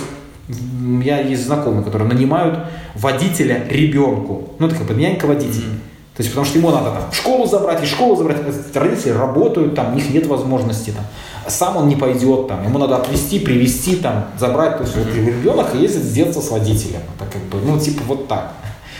[1.02, 2.60] я есть знакомые, которые нанимают
[2.98, 4.50] водителя ребенку.
[4.58, 5.62] Ну, это как бы нянька водитель.
[5.62, 5.88] Mm-hmm.
[6.18, 8.38] То есть, потому что ему надо там в школу забрать, и школу забрать.
[8.74, 10.90] Родители работают, там, у них нет возможности.
[10.90, 11.04] Там.
[11.46, 14.78] Сам он не пойдет, там, ему надо отвезти, привезти, там, забрать.
[14.78, 17.02] То есть, вот, ребенок ездит с детства с водителем.
[17.16, 18.52] Это как бы, ну, типа вот так.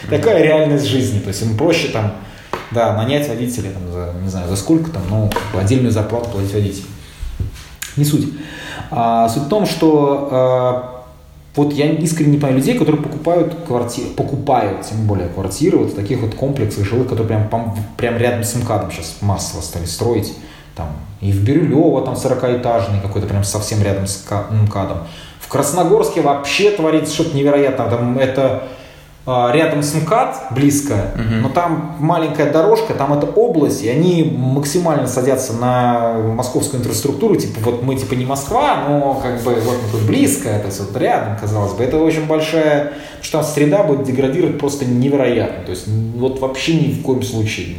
[0.09, 1.19] Такая реальность жизни.
[1.19, 2.12] То есть, ему проще там,
[2.70, 6.87] да, нанять водителя, там, за, не знаю, за сколько там, ну, отдельную зарплату платить водителю.
[7.97, 8.29] Не суть.
[8.93, 10.98] А, суть в том, что а,
[11.57, 15.95] вот я искренне не понимаю людей, которые покупают квартиры, покупают, тем более квартиры вот в
[15.95, 20.35] таких вот комплексах жилых, которые прям, прям рядом с МКАДом сейчас массово стали строить.
[20.77, 20.89] Там,
[21.20, 24.99] и в Бирюлево там 40-этажный какой-то прям совсем рядом с МКАДом.
[25.41, 27.89] В Красногорске вообще творится что-то невероятное.
[27.89, 28.65] Там это
[29.53, 31.35] рядом с МКАД, близко, угу.
[31.43, 37.61] но там маленькая дорожка, там это область, и они максимально садятся на московскую инфраструктуру, типа
[37.61, 41.37] вот мы типа не Москва, но как бы вот мы тут близко, это вот рядом,
[41.39, 41.85] казалось бы.
[41.85, 46.93] Это очень большая, что там среда будет деградировать просто невероятно, то есть вот вообще ни
[46.93, 47.77] в коем случае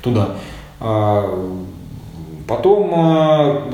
[0.00, 0.36] туда.
[0.78, 1.58] А,
[2.46, 3.70] потом а,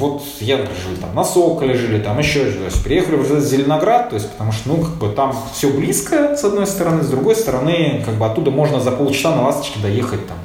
[0.00, 4.16] вот я жил там на Соколе жили, там еще, то есть приехали в Зеленоград, то
[4.16, 8.02] есть потому что, ну, как бы там все близко, с одной стороны, с другой стороны,
[8.04, 10.38] как бы оттуда можно за полчаса на ласточке доехать там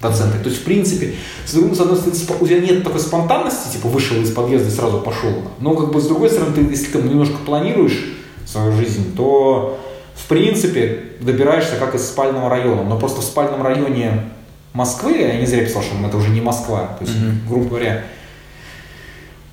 [0.00, 0.38] до центра.
[0.40, 1.14] То есть, в принципе,
[1.46, 1.98] с, другой, стороны,
[2.40, 5.32] у тебя нет такой спонтанности, типа, вышел из подъезда и сразу пошел.
[5.60, 9.78] Но, как бы, с другой стороны, ты, если ты немножко планируешь свою жизнь, то,
[10.16, 12.82] в принципе, добираешься как из спального района.
[12.82, 14.24] Но просто в спальном районе
[14.72, 17.48] Москвы, я не зря писал, что это уже не Москва, то есть, mm-hmm.
[17.48, 18.04] грубо говоря,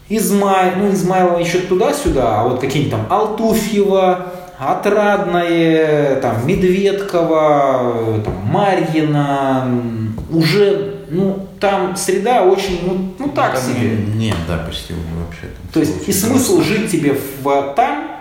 [0.10, 4.26] Измай, ну, Измайлова еще туда-сюда, а вот какие-нибудь там Алтуфьево,
[4.58, 9.66] Отрадное, там, Медведково, там, Марьина,
[10.32, 13.98] уже, ну, там среда очень, ну, ну так там себе.
[14.16, 15.48] Нет, да, почти вообще.
[15.74, 16.74] То есть, и смысл просто.
[16.74, 18.12] жить тебе в, там,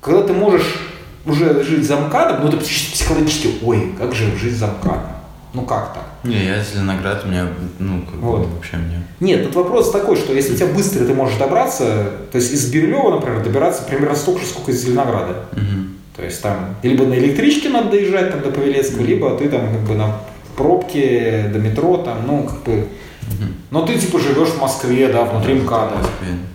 [0.00, 0.78] когда ты можешь
[1.26, 5.21] уже жить за МКАДом, ну, ты психологически, ой, как же жить за МКАДом?
[5.54, 6.04] Ну как так?
[6.24, 7.48] Не, я из Зеленограда, у меня,
[7.78, 8.40] ну, как вот.
[8.40, 9.02] бы вообще мне...
[9.20, 12.70] Нет, тут вопрос такой, что если у тебя быстро ты можешь добраться, то есть из
[12.72, 15.44] Бирюлева, например, добираться примерно столько же, сколько из Зеленограда.
[15.52, 16.16] Угу.
[16.16, 19.80] То есть там либо на электричке надо доезжать там, до Павелецкого, либо ты там как
[19.80, 20.16] бы на
[20.56, 22.72] пробке до метро, там, ну, как бы...
[22.72, 23.48] Угу.
[23.70, 25.96] Но ты типа живешь в Москве, да, внутри да, МКАДа.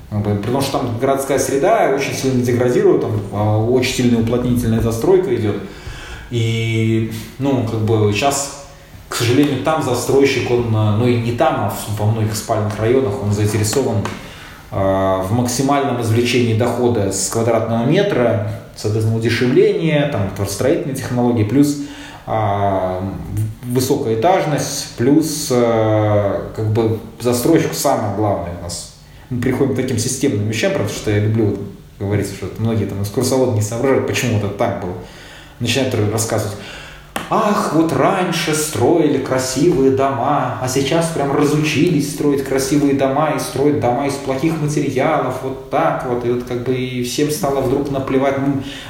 [0.09, 5.57] Потому что там городская среда очень сильно деградирует, там а, очень сильная уплотнительная застройка идет.
[6.31, 8.56] И, ну, как бы сейчас
[9.17, 13.33] сожалению, там застройщик, он, э, ну и не там, а во многих спальных районах, он
[13.33, 13.97] заинтересован
[14.71, 21.77] э, в максимальном извлечении дохода с квадратного метра, соответственно, удешевление, там, строительные технологии, плюс
[22.27, 23.01] э,
[23.63, 28.97] высокая этажность, плюс как бы застройщик самое главное у нас
[29.29, 31.59] мы приходим к таким системным вещам, потому что я люблю вот
[31.99, 34.93] говорить, что многие там экскурсоводы не соображают, почему это так было.
[35.59, 36.55] Начинают рассказывать,
[37.29, 43.79] ах, вот раньше строили красивые дома, а сейчас прям разучились строить красивые дома и строить
[43.79, 47.91] дома из плохих материалов, вот так вот, и вот как бы и всем стало вдруг
[47.91, 48.35] наплевать.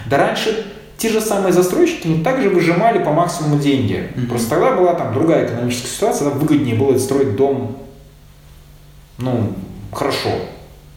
[0.09, 0.65] Да раньше
[0.97, 4.09] те же самые застройщики ну, также выжимали по максимуму деньги.
[4.15, 4.27] Mm-hmm.
[4.27, 7.77] Просто тогда была там другая экономическая ситуация, тогда выгоднее было строить дом,
[9.17, 9.53] ну,
[9.91, 10.29] хорошо.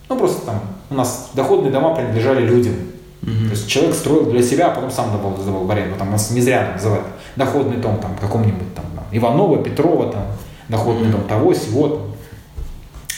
[0.08, 0.60] Ну, просто там
[0.90, 2.74] у нас доходные дома принадлежали людям.
[3.22, 3.44] Mm-hmm.
[3.46, 5.96] То есть человек строил для себя, а потом сам давал, сдавал в аренду.
[5.98, 7.06] Там нас не зря называют
[7.36, 10.22] доходный дом там каком-нибудь там, там Иванова, Петрова, там,
[10.68, 11.12] доходный mm-hmm.
[11.12, 11.88] дом того, сего.
[11.88, 12.00] Там.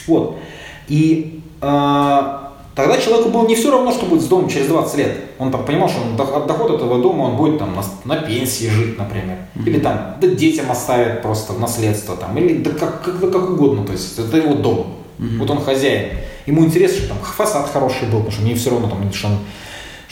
[0.07, 0.37] Вот.
[0.87, 2.43] И э,
[2.75, 5.17] Тогда человеку было не все равно, что будет с домом через 20 лет.
[5.37, 8.65] Он там понимал, что он, от дохода этого дома он будет там на, на пенсии
[8.65, 9.37] жить, например.
[9.63, 12.15] Или там да, детям оставит просто в наследство.
[12.17, 13.85] Там, или да как, как, как угодно.
[13.85, 14.95] То есть это его дом.
[15.19, 15.37] Mm-hmm.
[15.37, 16.17] Вот он хозяин.
[16.47, 19.37] Ему интересно, что там фасад хороший был, потому что мне все равно, там, что он,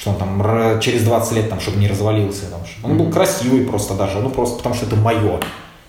[0.01, 2.47] что он там через 20 лет, там, чтобы не развалился.
[2.49, 5.39] Там, чтобы он был красивый просто даже, ну просто потому что это мое.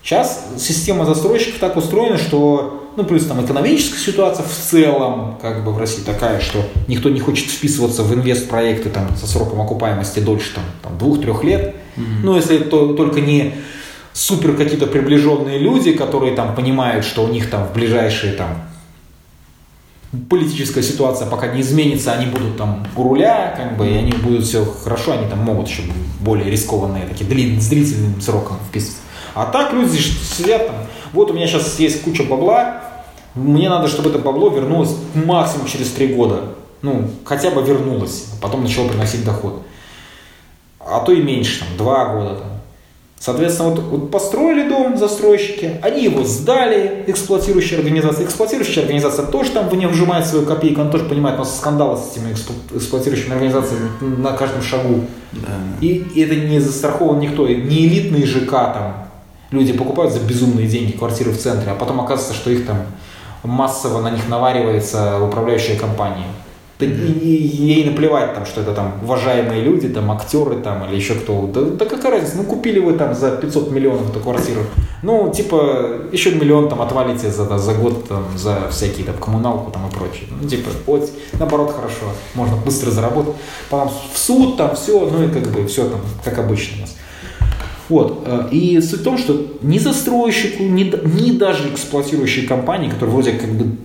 [0.03, 5.73] Сейчас система застройщиков так устроена, что ну, плюс там экономическая ситуация в целом, как бы
[5.73, 10.55] в России такая, что никто не хочет вписываться в инвест-проекты там со сроком окупаемости дольше
[10.55, 11.75] там, там двух-трех лет.
[11.97, 12.21] Mm-hmm.
[12.23, 13.55] Ну, если то только не
[14.13, 18.49] супер какие-то приближенные люди, которые там понимают, что у них там в ближайшие там
[20.29, 24.45] политическая ситуация пока не изменится, они будут там у руля, как бы, и они будут
[24.45, 25.83] все хорошо, они там могут еще
[26.21, 29.01] более рискованные, такие длин, с длительным сроком вписываться.
[29.35, 30.77] А так люди сидят там,
[31.13, 32.83] вот у меня сейчас есть куча бабла,
[33.35, 36.55] мне надо, чтобы это бабло вернулось максимум через три года.
[36.83, 39.63] Ну, хотя бы вернулось, а потом начало приносить доход.
[40.81, 42.37] А то и меньше, там, два года.
[42.37, 42.52] Там.
[43.24, 48.27] Соответственно, вот, вот построили дом застройщики, они его сдали, эксплуатирующая организация.
[48.27, 51.97] Эксплуатирующая организация тоже там в нее вжимает свою копейку, она тоже понимает, у нас скандалы
[51.97, 55.03] с этими эксплуатирующими организациями на каждом шагу.
[55.31, 55.51] Да.
[55.81, 59.07] И, и это не застрахован никто, не элитный ЖК там,
[59.53, 62.78] люди покупают за безумные деньги квартиры в центре, а потом оказывается, что их там
[63.44, 66.27] массово на них наваривается управляющая компания.
[66.87, 71.47] Да, ей наплевать, там, что это там уважаемые люди, там, актеры там, или еще кто.
[71.47, 74.61] Да, да какая разница, ну купили вы там за 500 миллионов эту квартиру.
[75.03, 79.89] Ну, типа, еще миллион там отвалите за, за год там, за всякие там коммуналку там
[79.89, 80.29] и прочее.
[80.41, 83.35] Ну, типа, вот, наоборот, хорошо, можно быстро заработать.
[83.69, 86.97] Потом в суд там все, ну и как бы все там, как обычно у нас.
[87.89, 88.23] Вот.
[88.27, 93.33] Э, и суть в том, что ни застройщику, ни, ни даже эксплуатирующей компании, которая вроде
[93.33, 93.77] как бы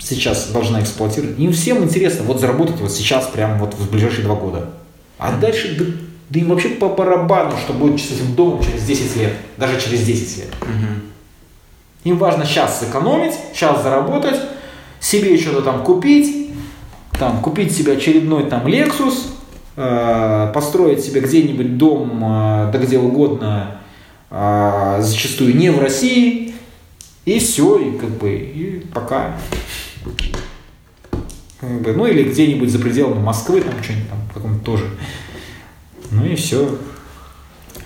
[0.00, 4.34] сейчас должна эксплуатировать, им всем интересно вот заработать вот сейчас, прямо вот в ближайшие два
[4.34, 4.70] года.
[5.18, 5.84] А дальше, да,
[6.30, 10.02] да им вообще по барабану, что будет с этим домом через 10 лет, даже через
[10.04, 10.48] 10 лет.
[10.62, 12.10] Угу.
[12.10, 14.40] Им важно сейчас сэкономить, сейчас заработать,
[14.98, 16.50] себе что-то там купить,
[17.18, 19.30] там, купить себе очередной там Lexus,
[19.82, 23.78] Э, построить себе где-нибудь дом, э, да где угодно,
[24.28, 26.54] э, зачастую не в России,
[27.24, 29.36] и все, и как бы, и пока.
[31.62, 34.84] Ну или где-нибудь за пределами Москвы, там что-нибудь там, каком-то тоже.
[36.10, 36.78] Ну и все.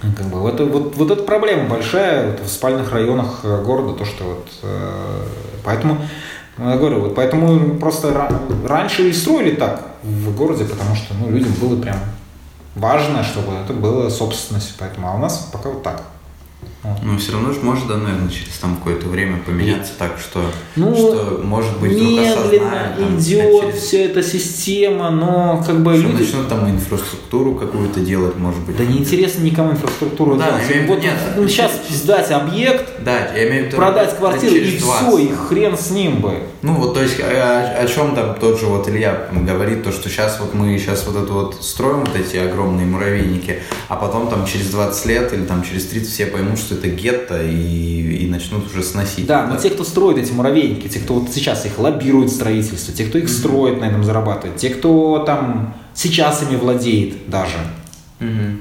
[0.00, 4.24] Как бы, вот, вот, вот эта проблема большая вот, в спальных районах города, то, что
[4.24, 5.26] вот, э,
[5.64, 5.98] поэтому
[6.58, 8.30] ну, я говорю, вот поэтому просто
[8.64, 11.96] раньше и строили так в городе, потому что ну, людям было прям
[12.76, 16.02] важно, чтобы это было собственность, поэтому, а у нас пока вот так.
[17.02, 20.44] Но все равно же может, да, наверное, через там какое-то время поменяться так, что,
[20.76, 23.82] ну, что может быть, медленно идет через...
[23.82, 26.22] вся эта система, но как бы что люди...
[26.22, 28.76] начнут там инфраструктуру какую-то делать, может быть.
[28.76, 30.70] Да неинтересно никому инфраструктуру да, делать.
[30.70, 30.88] Имею...
[30.88, 34.82] Вот нет, ну, сейчас сдать объект, да, я имею в виду, продать квартиру и 20.
[34.82, 36.34] все, и хрен с ним бы.
[36.62, 40.08] Ну вот, то есть о, о чем там тот же вот Илья говорит, то, что
[40.08, 44.46] сейчас вот мы сейчас вот это вот строим вот эти огромные муравейники, а потом там
[44.46, 48.66] через 20 лет или там через 30 все поймут, что это гетто и, и начнут
[48.66, 49.26] уже сносить.
[49.26, 53.04] Да, но те, кто строит эти муравейники, те, кто вот сейчас их лоббирует строительство, те,
[53.04, 57.56] кто их строит, на этом зарабатывает, те, кто там сейчас ими владеет даже.
[58.20, 58.58] Mm-hmm.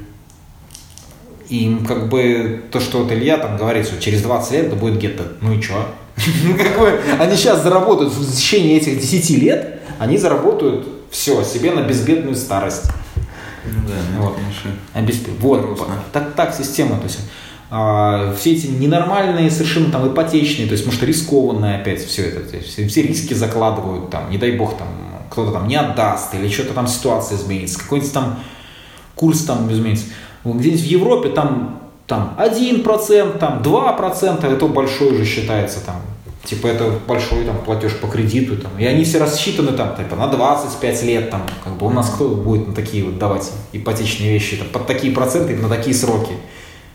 [1.49, 4.97] Им как бы то, что вот Илья там говорит, что через 20 лет это будет
[4.97, 5.33] гетто.
[5.41, 5.87] Ну и что?
[6.43, 6.87] Ну,
[7.19, 12.85] они сейчас заработают в течение этих 10 лет, они заработают все себе на безбедную старость.
[13.65, 14.35] Ну да, ну, вот.
[14.35, 14.71] конечно.
[14.93, 15.27] Обесп...
[15.39, 16.97] Вот, так, так система.
[16.97, 17.23] То есть, а,
[18.37, 23.01] все эти ненормальные, совершенно там ипотечные, то есть, может, рискованные опять все это, то все
[23.01, 24.87] риски закладывают, там, не дай бог, там,
[25.29, 28.39] кто-то там не отдаст, или что-то там ситуация изменится, какой-нибудь там
[29.15, 30.05] курс там изменится.
[30.45, 35.95] Где-нибудь в Европе там, там 1%, там 2%, это большой уже считается там
[36.43, 38.57] Типа это большой там платеж по кредиту.
[38.57, 38.71] Там.
[38.77, 41.29] И они все рассчитаны там типа, на 25 лет.
[41.29, 44.85] Там, как бы у нас кто будет на такие вот давать ипотечные вещи там, под
[44.85, 46.33] такие проценты на такие сроки.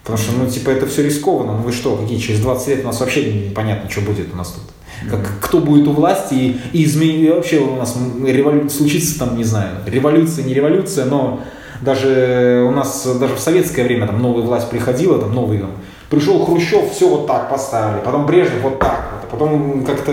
[0.09, 1.53] Потому что, ну, типа, это все рискованно.
[1.53, 4.53] Ну, вы что, какие, через 20 лет у нас вообще непонятно, что будет у нас
[4.53, 5.11] тут.
[5.11, 7.95] Как, кто будет у власти и, и изменить, вообще у нас
[8.25, 8.71] револю...
[8.71, 11.41] случится там, не знаю, революция, не революция, но
[11.83, 15.73] даже у нас, даже в советское время там новая власть приходила, там новый там,
[16.09, 20.11] пришел Хрущев, все вот так поставили, потом Брежнев вот так, вот, а потом как-то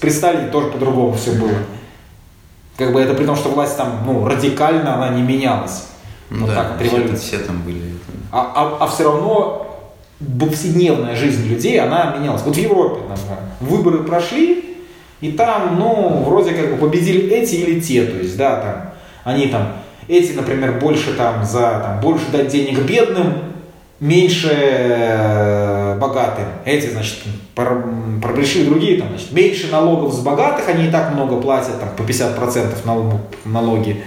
[0.00, 1.52] при Сталине тоже по-другому все было.
[2.78, 5.84] Как бы это при том, что власть там, ну, радикально она не менялась.
[6.30, 7.87] Ну, вот да, так, все, все там были.
[8.30, 9.68] А, а, а все равно
[10.40, 12.42] повседневная жизнь людей, она менялась.
[12.42, 14.76] Вот в Европе, например, выборы прошли,
[15.20, 18.90] и там, ну, вроде как бы победили эти или те, то есть, да, там,
[19.24, 19.72] они там,
[20.08, 23.34] эти, например, больше там за, там, больше дать денег бедным,
[24.00, 26.44] меньше э, богатым.
[26.64, 27.18] Эти, значит,
[27.54, 32.02] пришли другие, там, значит, меньше налогов с богатых, они и так много платят, там, по
[32.02, 32.76] 50%
[33.44, 34.02] налоги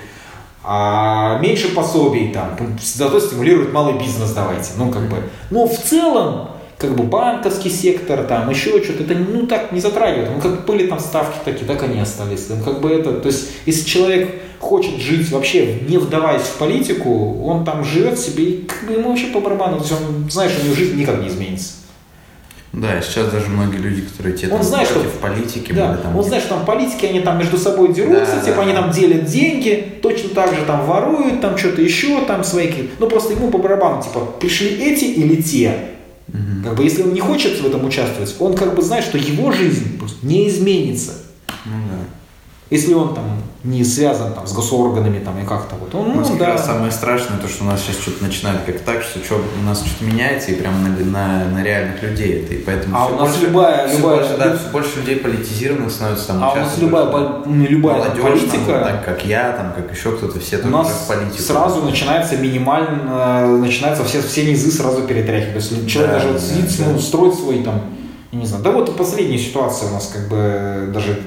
[0.64, 5.18] а меньше пособий там, зато стимулирует малый бизнес давайте, ну как бы,
[5.50, 10.32] но в целом как бы банковский сектор, там еще что-то, это ну так не затрагивает,
[10.36, 13.50] ну как были там ставки такие, так они остались, там, как бы это, то есть
[13.66, 18.88] если человек хочет жить вообще не вдаваясь в политику, он там живет себе и как
[18.88, 21.28] бы ему вообще по барабану, то есть он знает, что у него жизнь никак не
[21.28, 21.74] изменится.
[22.74, 26.16] Да, сейчас даже многие люди, которые те он знает, против что, политики да, были там.
[26.16, 28.92] Он знает, что там политики, они там между собой дерутся, да, типа да, они там
[28.92, 33.52] делят деньги, точно так же там воруют, там что-то еще, там свои Ну просто ему
[33.52, 35.76] по барабану, типа, пришли эти или те.
[36.30, 36.64] Угу.
[36.64, 39.52] Как бы если он не хочет в этом участвовать, он как бы знает, что его
[39.52, 41.12] жизнь не изменится.
[41.66, 41.98] Ну да.
[42.72, 43.26] Если он там
[43.66, 45.94] не связан там, с госорганами там, и как-то вот.
[45.94, 46.58] Он, ну, да.
[46.58, 49.86] самое страшное, то, что у нас сейчас что-то начинает как так, что, что у нас
[49.86, 52.54] что-то меняется и прямо на, на, на реальных людей это.
[52.54, 55.92] И поэтому а у нас больше, любая, все любая, больше, да, все больше людей политизированных
[55.92, 56.44] становится там.
[56.44, 57.06] А у нас любая,
[57.46, 61.44] любая молодежь, политика, там, так как я, там, как еще кто-то, все у нас политику.
[61.44, 65.68] Сразу начинается минимально, начинается все, все низы сразу перетряхивать.
[65.68, 66.86] То есть человек да, даже да, сидит, да.
[66.94, 67.82] ну, строит свой там
[68.38, 68.64] не знаю.
[68.64, 71.22] Да вот последняя ситуация у нас как бы даже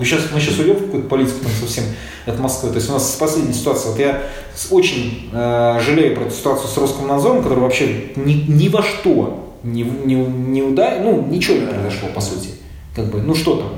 [0.00, 1.84] сейчас мы сейчас уйдем в какую-то политику там совсем
[2.26, 2.70] от Москвы.
[2.70, 3.90] То есть у нас последняя ситуация.
[3.90, 4.22] Вот я
[4.70, 9.82] очень э, жалею про эту ситуацию с Роскомнадзором, который вообще ни, ни во что не,
[9.82, 12.50] не, не ударил, ну ничего не произошло по сути.
[12.94, 13.68] Как бы, ну что там?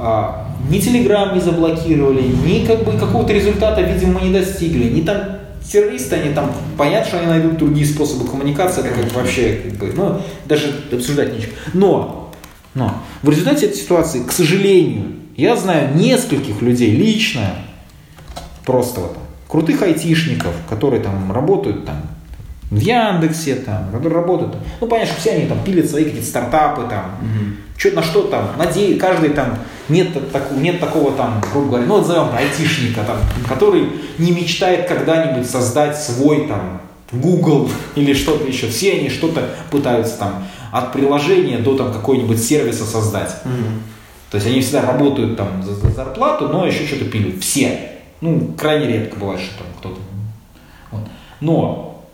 [0.00, 5.00] А, ни Телеграм не заблокировали, ни как бы какого-то результата, видимо, мы не достигли, ни
[5.00, 5.16] там
[5.70, 9.92] террористы, они там, понятно, что они найдут другие способы коммуникации, это как вообще, как бы,
[9.94, 11.52] ну, даже обсуждать нечего.
[11.74, 12.32] Но,
[12.74, 17.56] но, в результате этой ситуации, к сожалению, я знаю нескольких людей лично,
[18.64, 19.18] просто вот,
[19.48, 22.02] крутых айтишников, которые там работают там
[22.70, 24.56] в Яндексе, там, работают.
[24.80, 27.54] Ну, понятно, что все они там пилят свои какие-то стартапы, там, угу.
[27.78, 31.98] Что, на что там, надеюсь, каждый там, нет, так, нет такого там, грубо говоря, ну,
[31.98, 33.18] назовем айтишника, там,
[33.48, 33.88] который
[34.18, 36.82] не мечтает когда-нибудь создать свой там
[37.12, 38.68] Google или что-то еще.
[38.68, 43.36] Все они что-то пытаются там от приложения до там какой-нибудь сервиса создать.
[43.44, 44.32] Угу.
[44.32, 47.40] То есть они всегда работают там за, за зарплату, но еще что-то пилят.
[47.40, 47.92] Все.
[48.20, 50.00] Ну, крайне редко бывает, что там кто-то.
[50.90, 51.02] Вот.
[51.40, 52.04] Но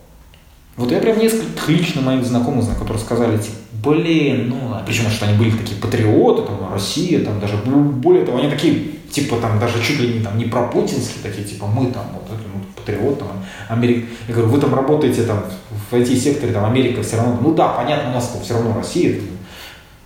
[0.76, 5.10] вот я прям несколько лично моих знакомых знаю, которые сказали, типа, блин, ну, а причем,
[5.10, 9.36] что они были такие патриоты, там, Россия, там, даже, ну, более того, они такие, типа,
[9.36, 12.60] там, даже чуть ли не, там, не про путинские, такие, типа, мы там, вот, ну,
[12.76, 13.28] патриот, там,
[13.68, 14.06] Америка.
[14.28, 15.44] Я говорю, вы там работаете, там,
[15.90, 19.16] в IT-секторе, там, Америка все равно, ну, да, понятно, у нас там все равно Россия,
[19.16, 19.28] там,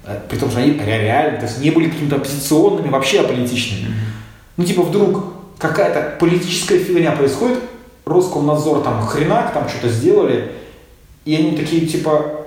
[0.05, 3.95] э, при том, что они реально, то есть, не были какими-то оппозиционными, вообще аполитичными.
[4.57, 5.25] Ну, типа, вдруг
[5.59, 7.59] какая-то политическая фигня происходит,
[8.05, 10.53] Роскомнадзор там хренак, там что-то сделали,
[11.25, 12.38] и они такие, типа,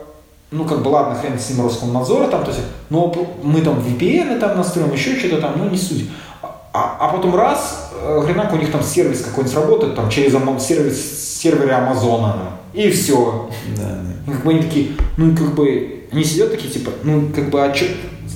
[0.51, 4.37] ну, как бы, ладно, хрен с ним Роскомнадзора, там, то есть, но мы там VPN
[4.39, 6.09] там настроим, еще что-то там, ну, не суть.
[6.73, 10.33] А, а потом раз, э, хренак, у них там сервис какой-нибудь работает, там, через
[10.65, 12.35] сервис, серверы Амазона,
[12.73, 13.49] и все.
[13.77, 14.31] Да, да.
[14.31, 17.63] И как бы они такие, ну, как бы, они сидят такие, типа, ну, как бы,
[17.63, 17.85] а что,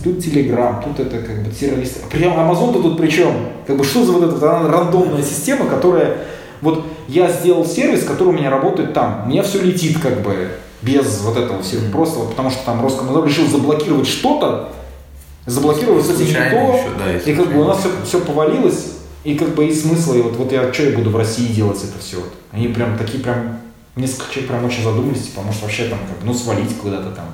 [0.04, 2.00] тут Телеграм, тут это как бы террористы.
[2.12, 3.34] Прям Амазон-то тут при чем?
[3.66, 6.18] Как бы что за вот эта рандомная система, которая
[6.62, 9.24] вот я сделал сервис, который у меня работает там.
[9.26, 10.50] У меня все летит как бы
[10.86, 11.82] без вот этого всего.
[11.82, 11.92] Mm-hmm.
[11.92, 14.72] Просто вот потому что там Роскомнадзор решил заблокировать что-то,
[15.46, 18.94] заблокировал, кстати, не то, да, и, и как бы у нас все, все повалилось,
[19.24, 21.84] и как бы и смысла, и вот, вот я что я буду в России делать
[21.84, 22.18] это все.
[22.18, 22.34] Вот.
[22.52, 23.60] Они прям такие прям,
[23.96, 27.26] несколько человек прям очень задумались, типа, может вообще там как ну свалить куда-то там.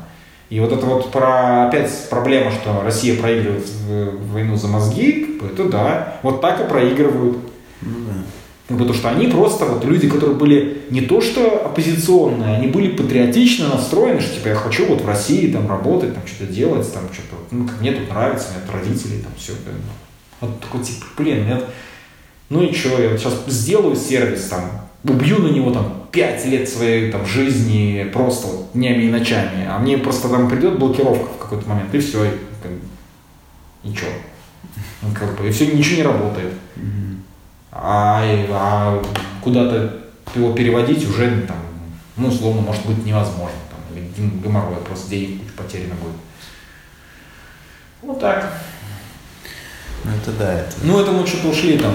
[0.49, 3.65] И вот это вот про, опять проблема, что Россия проигрывает
[4.33, 7.37] войну за мозги, как бы, это да, вот так и проигрывают.
[7.81, 8.13] Ну, да.
[8.71, 12.95] Ну, потому что они просто вот люди, которые были не то что оппозиционные, они были
[12.95, 17.03] патриотично настроены, что типа я хочу вот в России там работать, там что-то делать, там
[17.11, 19.51] что-то, ну, мне тут нравится, мне тут родители, там все.
[20.39, 21.65] Вот такой типа, блин, нет,
[22.47, 26.69] ну и что, я вот сейчас сделаю сервис, там, убью на него там пять лет
[26.69, 31.37] своей там жизни просто вот, днями и ночами, а мне просто там придет блокировка в
[31.39, 32.29] какой-то момент, и все, и,
[32.63, 32.71] как,
[33.83, 34.11] ничего.
[35.01, 36.53] Ну, как бы, и все, ничего не работает.
[37.71, 39.01] А, а
[39.41, 40.01] куда-то
[40.35, 41.57] его переводить уже там,
[42.17, 43.57] ну, условно, может быть невозможно.
[43.69, 44.07] Там, или
[44.43, 46.15] геморрой, просто денег куча потеряно будет.
[48.01, 48.51] Вот так.
[50.03, 50.73] Ну это да, это.
[50.83, 51.93] Ну, это мы что-то ушли там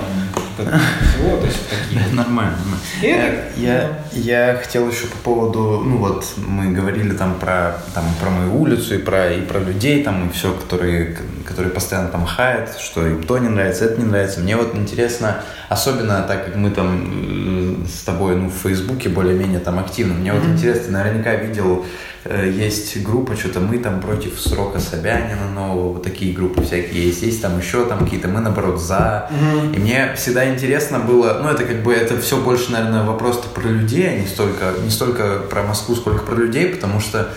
[0.56, 2.14] всего, то есть такие.
[2.14, 2.56] Нормально.
[3.02, 8.56] Я, я хотел еще по поводу, ну вот мы говорили там про, там, про мою
[8.56, 13.06] улицу и про, и про людей там и все, которые, которые постоянно там хаят, что
[13.06, 14.40] им то не нравится, это не нравится.
[14.40, 19.60] Мне вот интересно, особенно так как мы там э, с тобой ну, в Фейсбуке более-менее
[19.60, 21.86] там активно, мне вот интересно, наверняка видел,
[22.24, 27.22] э, есть группа, что-то мы там против срока Собянина нового, вот такие группы всякие есть,
[27.22, 29.30] есть там еще там какие-то, мы наоборот за,
[29.74, 33.68] и мне всегда интересно было, ну это как бы это все больше, наверное, вопрос про
[33.68, 37.28] людей, а не столько, не столько про Москву, сколько про людей, потому что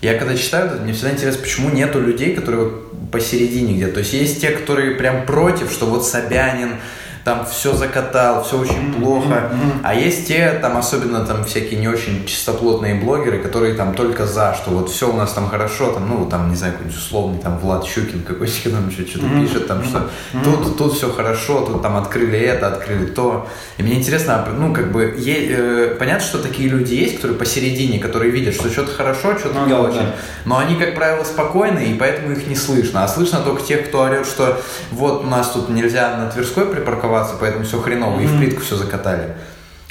[0.00, 3.94] я когда читаю, мне всегда интересно, почему нету людей, которые вот посередине где-то.
[3.94, 6.76] То есть есть те, которые прям против, что вот Собянин
[7.24, 9.50] там все закатал, все очень плохо.
[9.82, 14.54] А есть те, там особенно там всякие не очень чистоплотные блогеры, которые там только за,
[14.54, 17.58] что вот все у нас там хорошо, там, ну, там, не знаю, какой-нибудь условный там
[17.58, 20.08] Влад Щукин какой-то там что- что-то пишет, там, что
[20.44, 23.48] тут, тут все хорошо, тут там открыли это, открыли то.
[23.78, 27.38] И мне интересно, а, ну, как бы, е- э, понятно, что такие люди есть, которые
[27.38, 29.98] посередине, которые видят, что что-то хорошо, что-то Ну не да, очень.
[30.00, 30.14] да.
[30.44, 33.04] Но они, как правило, спокойны, и поэтому их не слышно.
[33.04, 37.17] А слышно только тех, кто орет, что вот у нас тут нельзя на Тверской припарковаться,
[37.40, 39.34] поэтому все хреново, и в плитку все закатали.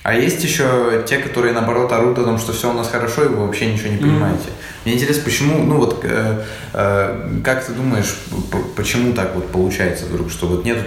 [0.08, 3.28] А есть еще те, которые наоборот орут о том, что все у нас хорошо, и
[3.28, 4.46] вы вообще ничего не понимаете.
[4.86, 6.44] Мне интересно, почему, ну вот, э,
[6.74, 8.16] э, как ты думаешь,
[8.78, 10.78] почему так вот получается вдруг, что вот нет,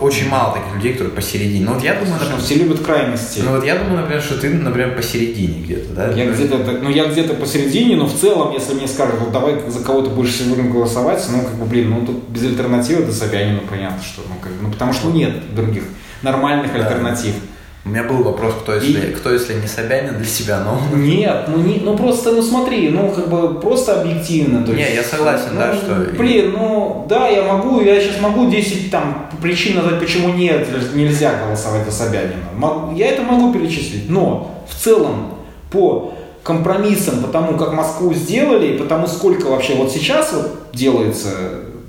[0.00, 1.64] очень мало таких людей, которые посередине.
[1.64, 3.42] Ну вот я думаю, Слушай, например, все любят крайности.
[3.44, 6.10] ну вот я думаю, например, что ты, например, посередине где-то, да?
[6.10, 9.84] Я где-то, ну я где-то посередине, но в целом, если мне скажут, вот давай за
[9.84, 13.60] кого ты будешь сегодня голосовать, ну как бы, блин, ну тут без альтернативы до Собянина
[13.70, 15.84] понятно, что, ну как бы, ну потому что нет других
[16.22, 16.80] нормальных Да.
[16.80, 17.34] альтернатив.
[17.86, 21.44] У меня был вопрос, кто если, И- кто если не Собянин для себя, но Нет,
[21.48, 24.64] ну, не, ну просто, ну смотри, ну как бы просто объективно.
[24.64, 28.20] То Не, есть, я согласен, ну, да, что- Блин, ну да, я могу, я сейчас
[28.22, 32.92] могу 10 там причин назвать, почему нет, нельзя голосовать за Собянина.
[32.96, 35.34] Я это могу перечислить, но в целом
[35.70, 40.68] по компромиссам, по тому, как Москву сделали, и по тому, сколько вообще вот сейчас вот
[40.72, 41.28] делается,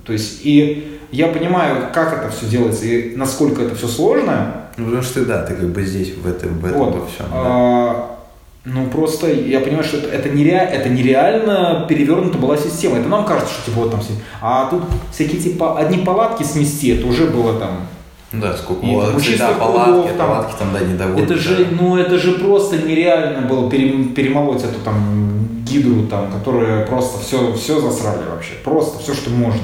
[0.05, 4.85] то есть и я понимаю, как это все делается и насколько это все сложно, Ну,
[4.85, 6.95] потому что да, ты как бы здесь, в этом, в этом вот.
[6.95, 7.25] во всем.
[7.31, 7.35] да.
[7.35, 8.17] А,
[8.65, 12.97] ну, просто я понимаю, что это, это, нереа- это нереально перевернута была система.
[12.97, 14.13] Это нам кажется, что типа вот там все.
[14.41, 17.87] А тут всякие типа одни палатки снести, это уже было там.
[18.31, 20.27] Ну да, сколько и чисто да, кругов палатки, там.
[20.27, 21.23] палатки там, да, недовольны.
[21.23, 26.85] это же, ну, это же просто нереально было перем- перемолоть эту там гидру, там, которая
[26.85, 28.53] просто все, все засрали вообще.
[28.63, 29.61] Просто все, что можно.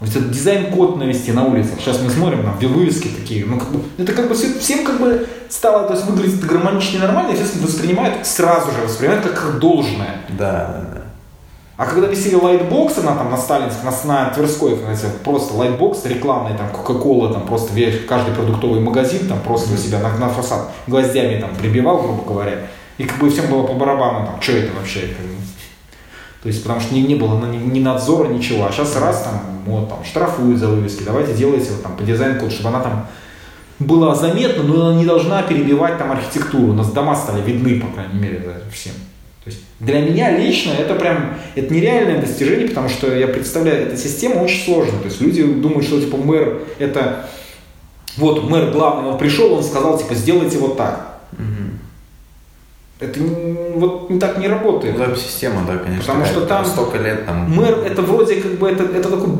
[0.00, 1.78] Вот этот дизайн-код навести на улицах.
[1.78, 3.44] Сейчас мы смотрим, там вывески такие.
[3.44, 6.96] Ну, как бы, это как бы все- всем как бы стало, то есть выглядит гармонично
[6.96, 10.22] и нормально, и все воспринимают, сразу же воспринимают как, как должное.
[10.30, 11.00] Да, да, да.
[11.76, 16.56] А когда висели лайтбоксы на, там, на Сталинск, на, на Тверской, знаете, просто лайтбокс рекламный,
[16.56, 20.70] там, Кока-Кола, там, просто весь, каждый продуктовый магазин, там, просто у себя на, на фасад
[20.86, 22.58] гвоздями, там, прибивал, грубо говоря.
[22.98, 25.32] И как бы всем было по барабану, там, что это вообще, как бы.
[26.42, 28.66] То есть, потому что не, не было ни, ни надзора, ничего.
[28.66, 32.50] А сейчас раз там, вот, там, штрафуют за вывески, давайте делайте вот, там, по дизайн-коду,
[32.50, 33.06] чтобы она там
[33.78, 36.72] была заметна, но она не должна перебивать там архитектуру.
[36.72, 38.92] У нас дома стали видны, по крайней мере, да, всем.
[39.44, 43.96] То есть для меня лично это прям это нереальное достижение, потому что я представляю, эта
[43.96, 45.00] система очень сложная.
[45.00, 47.26] То есть люди думают, что типа мэр это
[48.18, 51.09] вот мэр главный, он пришел, он сказал типа сделайте вот так.
[53.00, 53.18] Это
[53.76, 54.96] вот так не работает.
[54.98, 56.04] Ну, система, да, конечно.
[56.04, 57.50] Потому что там столько лет там.
[57.50, 59.30] Мэр это вроде как бы это, это такой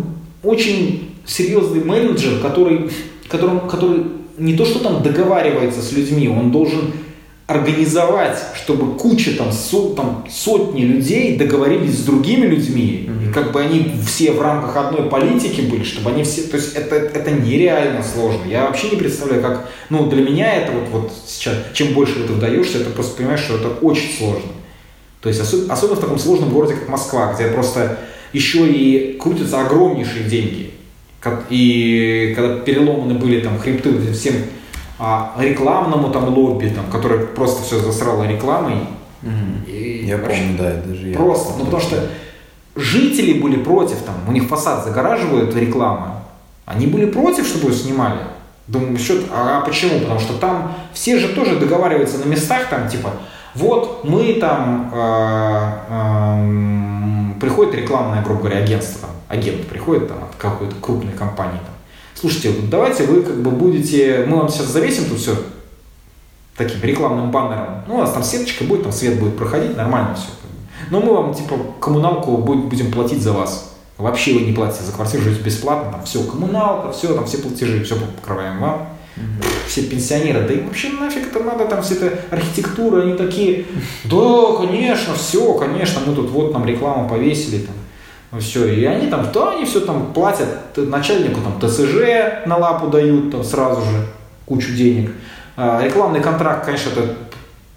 [0.42, 2.90] очень серьезный менеджер, который,
[3.28, 4.04] которым, который
[4.38, 6.92] не то что там договаривается с людьми, он должен
[7.50, 13.60] организовать, чтобы куча там, со- там сотни людей договорились с другими людьми, и как бы
[13.60, 18.02] они все в рамках одной политики были, чтобы они все, то есть это, это нереально
[18.02, 18.40] сложно.
[18.48, 22.32] Я вообще не представляю, как, ну для меня это вот, вот сейчас, чем больше ты
[22.32, 24.50] вдаешься, это просто понимаешь, что это очень сложно.
[25.20, 27.98] То есть осо- особенно в таком сложном городе, как Москва, где просто
[28.32, 30.70] еще и крутятся огромнейшие деньги.
[31.50, 34.34] И когда переломаны были там хребты всем
[35.00, 38.80] а, рекламному там лобби, там, которое просто все засрало рекламой,
[39.66, 41.16] И Я вообще помню, да, даже я.
[41.16, 42.08] Просто, ну потому что
[42.76, 46.22] жители были против, там, у них фасад загораживают реклама,
[46.66, 48.18] они были против, чтобы ее снимали.
[48.66, 50.00] Думаю, счет, а почему?
[50.00, 53.10] Потому что там все же тоже договариваются на местах, там, типа,
[53.54, 60.36] вот мы там, э, эм, приходит рекламное, грубо говоря, агентство, там, агент приходит там от
[60.36, 61.74] какой-то крупной компании, там,
[62.20, 65.36] слушайте, вот давайте вы как бы будете, мы вам сейчас завесим тут все
[66.56, 70.28] таким рекламным баннером, ну, у вас там сеточка будет, там свет будет проходить, нормально все.
[70.90, 73.74] Но мы вам, типа, коммуналку будем платить за вас.
[73.96, 77.84] Вообще вы не платите за квартиру, живете бесплатно, там все, коммуналка, все, там все платежи,
[77.84, 78.88] все покрываем вам.
[79.66, 83.66] Все пенсионеры, да и вообще нафиг это надо, там вся эта архитектура, они такие,
[84.04, 87.74] да, конечно, все, конечно, мы тут вот нам рекламу повесили, там,
[88.38, 93.32] все, и они там, да, они все там платят начальнику там ТСЖ на лапу дают
[93.32, 94.06] там сразу же
[94.46, 95.12] кучу денег.
[95.56, 97.14] А, рекламный контракт, конечно, это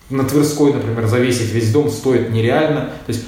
[0.10, 2.90] на Тверской, например, завесить весь дом стоит нереально.
[3.06, 3.26] То есть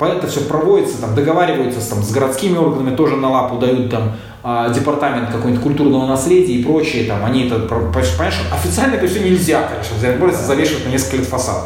[0.00, 4.68] это все проводится, там, договариваются там, с городскими органами, тоже на лапу дают там а,
[4.70, 10.18] департамент какой-нибудь культурного наследия и прочее, там, они это, понимаешь, официально это все нельзя, конечно,
[10.18, 11.64] просто завешивать на несколько лет фасад.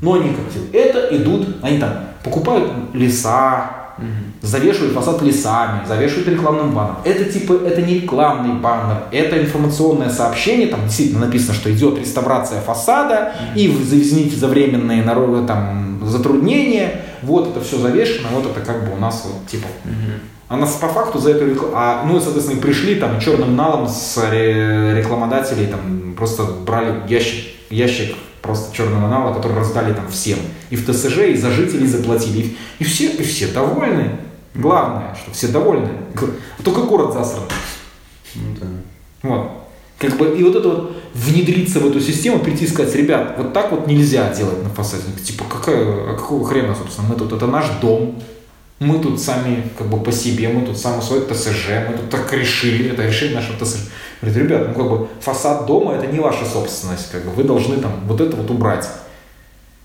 [0.00, 4.06] Но они как это идут, они там покупают леса, угу.
[4.42, 6.98] завешивают фасад лесами, завешивают рекламным баннером.
[7.04, 12.60] Это типа, это не рекламный баннер, это информационное сообщение, там действительно написано, что идет реставрация
[12.60, 13.58] фасада, угу.
[13.58, 18.94] и извините за временные народы, там, затруднения, вот это все завешено, вот это как бы
[18.94, 19.66] у нас вот типа.
[19.84, 20.20] Угу.
[20.48, 24.18] А нас по факту за эту рекламу, а, ну, соответственно, пришли там черным налом с
[24.30, 28.14] рекламодателей, там просто брали ящик, ящик
[28.44, 30.38] просто черного нала, который раздали там всем.
[30.68, 32.56] И в ТСЖ, и за жителей заплатили.
[32.78, 34.18] И, все, и все довольны.
[34.54, 35.88] Главное, что все довольны.
[36.62, 37.44] Только город засран.
[38.34, 38.66] Ну, да.
[39.22, 39.50] Вот.
[39.98, 43.54] Как бы, и вот это вот внедриться в эту систему, прийти и сказать, ребят, вот
[43.54, 45.04] так вот нельзя делать на фасаде.
[45.24, 48.20] Типа, какая, а какого хрена, собственно, мы тут, это наш дом,
[48.80, 52.32] мы тут сами как бы по себе, мы тут сами свой ТСЖ, мы тут так
[52.32, 53.88] решили, это решение нашего ТСЖ.
[54.20, 57.76] Говорит, ребят, ну как бы фасад дома это не ваша собственность, как бы вы должны
[57.76, 58.88] там вот это вот убрать.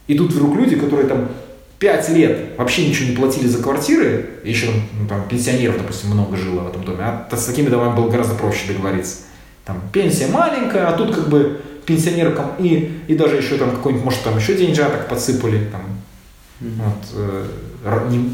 [0.08, 1.30] И тут вдруг люди, которые там
[1.78, 6.36] пять лет вообще ничего не платили за квартиры, еще там, ну, там пенсионеров, допустим, много
[6.36, 9.18] жило в этом доме, а с такими домами было гораздо проще договориться.
[9.66, 14.24] Там пенсия маленькая, а тут как бы пенсионеркам и, и даже еще там какой-нибудь, может,
[14.24, 15.82] там еще деньжаток подсыпали, там,
[16.62, 16.84] mm-hmm.
[16.84, 17.46] вот, э,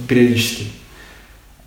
[0.07, 0.67] периодически.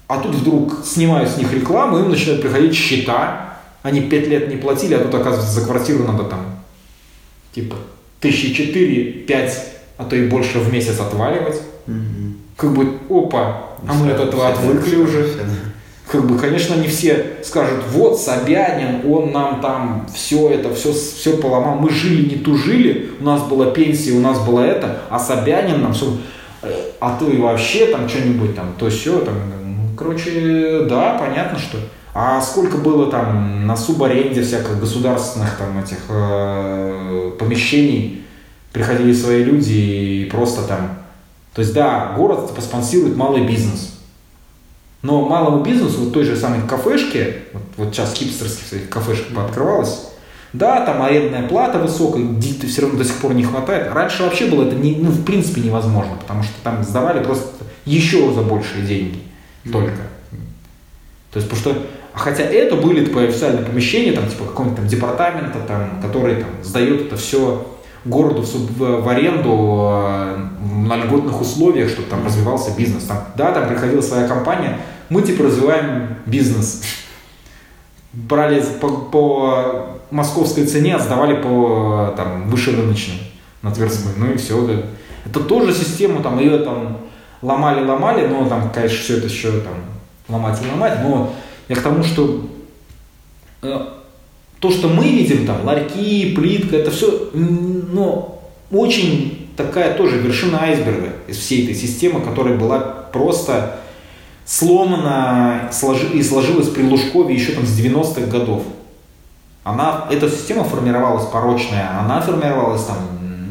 [0.06, 4.56] А тут вдруг снимают с них рекламу, им начинают приходить счета, они пять лет не
[4.56, 6.40] платили, а тут, оказывается, за квартиру надо там,
[7.54, 7.76] типа,
[8.20, 9.64] тысячи четыре, пять,
[9.96, 11.60] а то и больше в месяц отваливать.
[11.86, 12.32] Mm-hmm.
[12.56, 15.36] Как бы, опа, а мы от этого отвыкли уже
[16.10, 21.36] как бы, конечно, не все скажут, вот Собянин, он нам там все это, все, все
[21.36, 25.82] поломал, мы жили, не тужили, у нас была пенсия, у нас было это, а Собянин
[25.82, 26.16] нам все,
[27.00, 31.78] а то и вообще там что-нибудь там, то все, там, ну, короче, да, понятно, что.
[32.14, 38.24] А сколько было там на субаренде всяких государственных там этих э, помещений,
[38.72, 40.98] приходили свои люди и просто там,
[41.54, 43.98] то есть да, город типа спонсирует малый бизнес,
[45.02, 50.07] но малому бизнесу, вот той же самой кафешке, вот, вот сейчас хипстерских своих кафешек пооткрывалось,
[50.52, 53.92] да, там арендная плата высокая, все равно до сих пор не хватает.
[53.92, 58.32] Раньше вообще было это не, ну, в принципе невозможно, потому что там сдавали просто еще
[58.32, 59.20] за большие деньги
[59.70, 59.96] только.
[61.32, 65.58] То есть, потому что, хотя это были типа, официальные помещения, там, типа какого-нибудь там департамента,
[65.66, 67.66] там, который там сдает это все
[68.04, 70.48] городу в, в аренду э,
[70.86, 73.04] на льготных условиях, чтобы там развивался бизнес.
[73.04, 74.78] Там, да, там приходила своя компания,
[75.10, 76.82] мы типа развиваем бизнес.
[78.12, 83.18] Брали по, по московской цене, сдавали по там, выше рыночной
[83.62, 84.12] на Тверской.
[84.16, 84.60] Ну и все.
[84.66, 84.74] Да.
[85.26, 86.98] Это тоже систему, там ее там
[87.42, 89.74] ломали-ломали, но там, конечно, все это еще там
[90.28, 91.34] ломать и ломать, но
[91.68, 92.48] я к тому, что
[93.62, 93.86] э,
[94.60, 98.40] то, что мы видим, там, ларьки, плитка, это все, ну,
[98.70, 103.80] очень такая тоже вершина айсберга из всей этой системы, которая была просто
[104.44, 105.70] сломана
[106.14, 108.62] и сложилась при Лужкове еще там с 90-х годов.
[109.68, 112.96] Она, эта система формировалась порочная, она формировалась там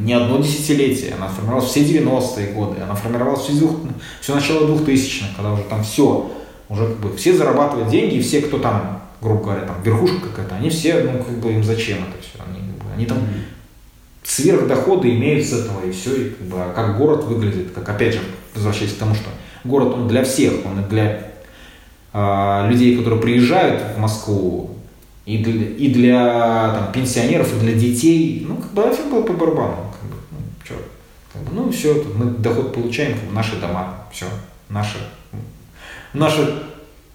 [0.04, 3.80] не одно десятилетие, она формировалась все 90-е годы, она формировалась все,
[4.22, 6.32] все начало 2000-х, когда уже там все,
[6.70, 10.56] уже как бы все зарабатывают деньги, и все, кто там грубо говоря, там верхушка какая-то,
[10.56, 12.40] они все, ну, как бы им зачем это все?
[12.48, 12.62] Они,
[12.96, 13.18] они там
[14.24, 18.14] сверхдоходы имеют с этого, и все, и как, бы, а как город выглядит, как опять
[18.14, 18.20] же,
[18.54, 19.30] возвращаясь к тому, что
[19.64, 21.32] город он для всех, он и для
[22.14, 24.77] э, людей, которые приезжают в Москву,
[25.28, 29.34] и для, и для там, пенсионеров, и для детей, ну, как бы нафиг было по
[29.34, 30.76] барабану, как бы, ну, что,
[31.34, 34.26] Как бы, ну, все, мы доход получаем, как бы, наши дома, все,
[34.70, 34.98] наши,
[36.14, 36.64] наша,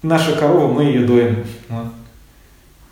[0.03, 1.43] наша корова, мы ее доим.
[1.69, 1.87] Вот.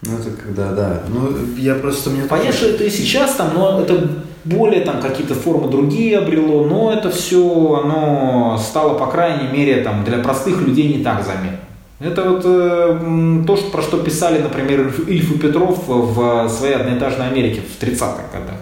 [0.02, 1.04] Ну, это когда, да.
[1.08, 2.10] Ну, я просто...
[2.10, 4.10] Мне Понятно, что это и сейчас там, но это
[4.44, 10.04] более там какие-то формы другие обрело, но это все, оно стало, по крайней мере, там,
[10.04, 11.60] для простых людей не так заметно.
[12.02, 17.28] Это вот э, то, что, про что писали, например, Ильф и Петров в своей одноэтажной
[17.28, 18.56] Америке в 30-х годах.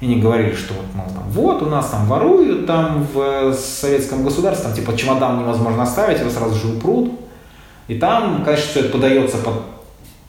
[0.00, 4.24] И они говорили, что вот, мол, там, вот у нас там воруют там в советском
[4.24, 7.12] государстве, там типа чемодан невозможно оставить, его сразу же упрут.
[7.88, 9.54] И там, конечно, все это подается под,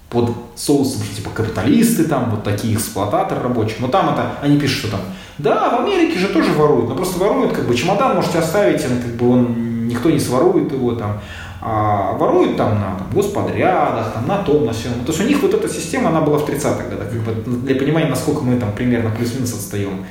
[0.09, 3.79] под соусом, что типа капиталисты там, вот такие эксплуататоры рабочих.
[3.79, 4.99] Но там это, они пишут, что там,
[5.37, 8.97] да, в Америке же тоже воруют, но просто воруют, как бы чемодан можете оставить, он,
[8.97, 11.21] как бы он, никто не сворует его там
[11.65, 14.91] а воруют там на там, господрядах, там, на том, на всем.
[15.05, 17.75] То есть у них вот эта система, она была в 30-х годах, как бы для
[17.75, 20.05] понимания, насколько мы там примерно плюс-минус отстаем.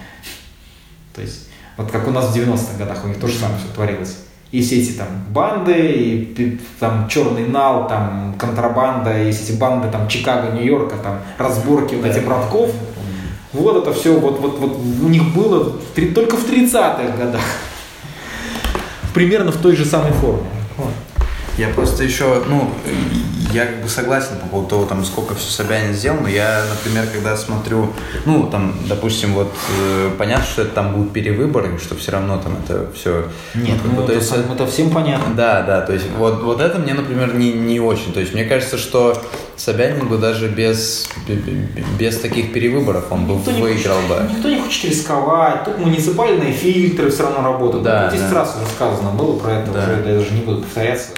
[1.15, 3.69] То есть, вот как у нас в 90-х годах, у них то же самое все
[3.75, 4.17] творилось.
[4.51, 9.89] И все эти там банды, и там черный нал, там контрабанда, и все эти банды
[9.93, 12.71] там Чикаго, Нью-Йорка, там разборки вот этих братков.
[13.53, 17.43] Вот это все, вот, вот, вот у них было в, только в 30-х годах.
[19.13, 20.49] Примерно в той же самой форме.
[20.79, 20.93] Вот.
[21.59, 22.71] Я просто еще, ну,
[23.53, 27.07] я как бы согласен по поводу того, там, сколько все Собянин сделал, но я, например,
[27.13, 27.93] когда смотрю,
[28.25, 32.57] ну, там, допустим, вот, э, понятно, что это там будут перевыборы, что все равно там
[32.65, 33.29] это все...
[33.55, 35.35] Нет, ну, ну, то это, есть, это всем понятно.
[35.35, 38.13] Да, да, то есть вот, вот это мне, например, не, не очень.
[38.13, 39.23] То есть мне кажется, что
[39.57, 41.09] Собянин бы даже без,
[41.99, 44.35] без таких перевыборов он бы никто выиграл хочет, бы.
[44.35, 47.85] Никто не хочет рисковать, тут муниципальные фильтры все равно работают.
[47.85, 48.35] Да, Здесь да.
[48.35, 49.83] раз уже сказано было про это, да.
[49.83, 51.11] уже я даже не буду повторяться.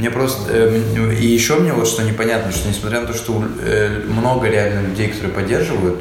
[0.00, 0.50] Мне просто...
[0.50, 4.88] Э, и еще мне вот что непонятно, что несмотря на то, что э, много реально
[4.88, 6.00] людей, которые поддерживают,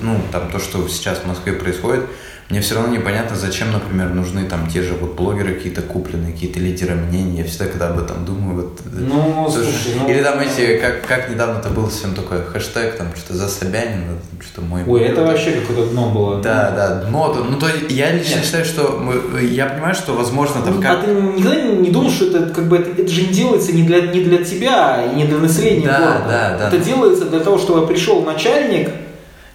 [0.00, 2.06] ну, там, то, что сейчас в Москве происходит,
[2.50, 6.58] мне все равно непонятно, зачем, например, нужны там те же вот блогеры какие-то купленные, какие-то
[6.58, 7.38] лидеры мнений.
[7.38, 8.80] Я всегда, когда об этом думаю, вот...
[8.92, 10.08] Ну, слушай, ну...
[10.10, 14.18] Или там эти, как, как недавно это был совсем такой хэштег, там, что-то за Собянина,
[14.40, 14.82] что мой...
[14.84, 16.42] Ой, это вообще какое-то дно было.
[16.42, 17.32] Да, да, дно.
[17.48, 18.44] Ну, то я лично Нет.
[18.44, 18.98] считаю, что...
[19.00, 20.74] Мы, я понимаю, что, возможно, там...
[20.74, 20.98] Ну, как...
[20.98, 23.84] А ты никогда не думал, что это как бы это, это же не делается не
[23.84, 26.24] для, не для тебя и не для населения да, города.
[26.26, 26.68] Да, да.
[26.68, 28.90] Это делается для того, чтобы пришел начальник,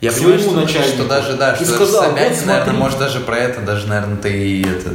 [0.05, 0.97] я к понимаю, что, начальнику.
[0.97, 4.31] что даже, да, что сказал, Собянин, вот наверное, может даже про это, даже, наверное, ты
[4.31, 4.91] и это,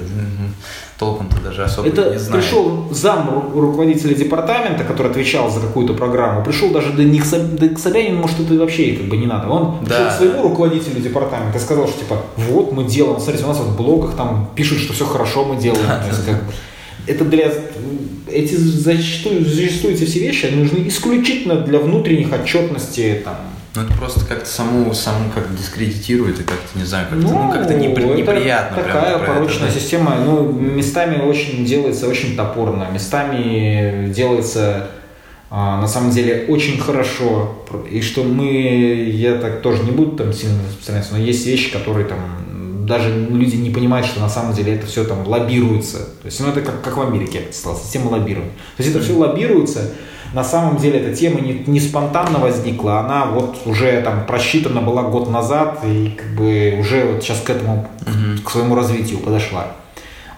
[0.99, 2.45] толком-то даже особо это не знаешь.
[2.45, 7.79] пришел зам руководителя департамента, который отвечал за какую-то программу, пришел даже до них, до к
[7.79, 9.49] Собянину, может, это вообще как бы не надо.
[9.49, 9.97] Он да.
[9.97, 13.59] пришел к своему руководителю департамента и сказал, что типа, вот мы делаем, смотрите, у нас
[13.59, 15.87] вот в блогах там пишут, что все хорошо мы делаем.
[15.87, 16.37] Да, есть, как
[17.07, 17.51] это для
[18.31, 23.37] эти зачастую, зачастую эти все вещи они нужны исключительно для внутренних отчетностей там
[23.75, 27.53] ну, это просто как-то саму, саму как дискредитирует и как-то, не знаю, как-то, ну, ну,
[27.53, 28.83] как-то непри, это неприятно.
[28.83, 29.81] такая порочная это, да?
[29.81, 34.89] система, ну, местами очень делается очень топорно, местами делается
[35.51, 37.65] а, на самом деле очень хорошо.
[37.91, 42.07] И что мы, я так тоже не буду там сильно распространяться, но есть вещи, которые
[42.07, 45.99] там даже люди не понимают, что на самом деле это все там лоббируется.
[45.99, 48.53] То есть, ну, это как, как в Америке, система лоббирования.
[48.77, 49.93] То есть, это все лоббируется,
[50.33, 55.03] на самом деле эта тема не, не спонтанно возникла, она вот уже там просчитана была
[55.03, 58.43] год назад и как бы уже вот сейчас к этому, mm-hmm.
[58.43, 59.69] к своему развитию подошла.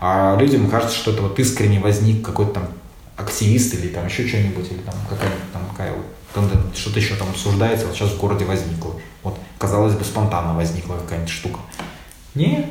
[0.01, 2.65] А людям кажется, что это вот искренне возник какой-то там
[3.17, 6.07] активист или там еще что-нибудь, или там какая-нибудь там какая вот
[6.75, 8.95] что-то еще там обсуждается, вот сейчас в городе возникло.
[9.23, 11.61] Вот, казалось бы, спонтанно возникла какая-нибудь штука.
[12.35, 12.67] Нет,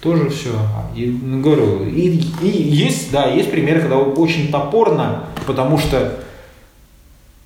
[0.00, 0.50] тоже все.
[0.94, 2.08] И ну, говорю, и,
[2.40, 6.24] и есть, да, есть примеры, когда очень топорно, потому что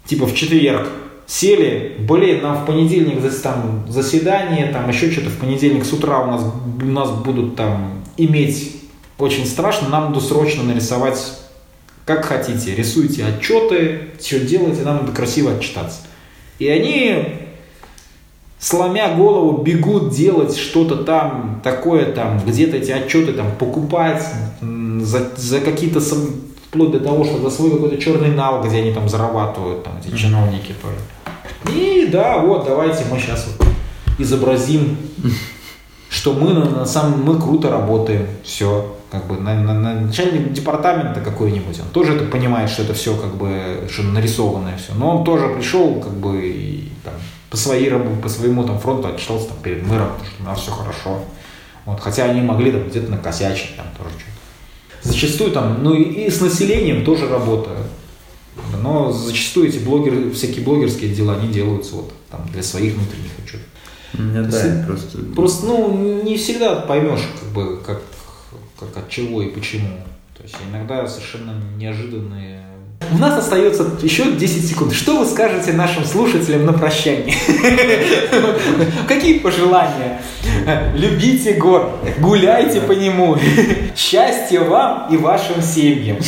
[0.08, 0.88] типа в четверг
[1.26, 6.30] сели, блин, нам в понедельник там заседание, там еще что-то, в понедельник с утра у
[6.30, 6.42] нас,
[6.80, 8.76] у нас будут там иметь
[9.18, 11.18] очень страшно, нам надо срочно нарисовать
[12.06, 16.00] как хотите, рисуйте отчеты, все делайте, нам надо красиво отчитаться.
[16.58, 17.24] И они,
[18.58, 24.24] сломя голову, бегут делать что-то там, такое там, где-то эти отчеты там покупать
[24.62, 26.00] за, за какие-то
[26.68, 30.14] вплоть до того, что за свой какой-то черный нал, где они там зарабатывают, там эти
[30.14, 31.74] чиновники тоже.
[31.74, 33.66] И да, вот, давайте мы сейчас вот
[34.18, 34.96] изобразим,
[36.10, 41.20] что мы на, самом мы круто работаем, все, как бы на, на, на начальник департамента
[41.20, 45.24] какой-нибудь, он тоже это понимает, что это все как бы что нарисованное все, но он
[45.24, 47.14] тоже пришел как бы и, там,
[47.50, 51.20] по своей по своему там фронту отчитался там, перед мэром, что у нас все хорошо,
[51.86, 54.37] вот, хотя они могли там где-то накосячить там тоже что-то
[55.08, 57.86] зачастую там, ну и с населением тоже работают.
[58.82, 63.66] Но зачастую эти блогеры, всякие блогерские дела, они делаются вот там для своих внутренних отчетов.
[64.12, 65.18] Да, просто...
[65.34, 68.02] Просто, ну, не всегда поймешь, как бы, как,
[68.78, 69.88] как от чего и почему.
[70.36, 72.67] То есть иногда совершенно неожиданные
[73.12, 74.92] у нас остается еще 10 секунд.
[74.92, 77.34] Что вы скажете нашим слушателям на прощание?
[79.08, 80.20] Какие пожелания?
[80.94, 83.36] Любите город, гуляйте по нему.
[83.96, 86.18] Счастья вам и вашим семьям.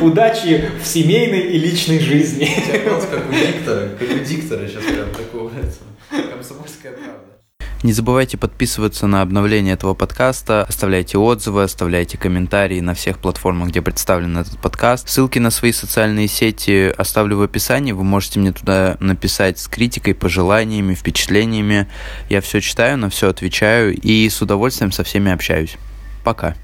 [0.00, 2.50] Удачи в семейной и личной жизни.
[3.10, 5.50] Как у диктора, как у диктора сейчас прям такого.
[6.10, 7.25] Комсомольская правда.
[7.82, 13.82] Не забывайте подписываться на обновление этого подкаста, оставляйте отзывы, оставляйте комментарии на всех платформах, где
[13.82, 15.08] представлен этот подкаст.
[15.08, 20.14] Ссылки на свои социальные сети оставлю в описании, вы можете мне туда написать с критикой,
[20.14, 21.86] пожеланиями, впечатлениями.
[22.30, 25.76] Я все читаю, на все отвечаю и с удовольствием со всеми общаюсь.
[26.24, 26.56] Пока.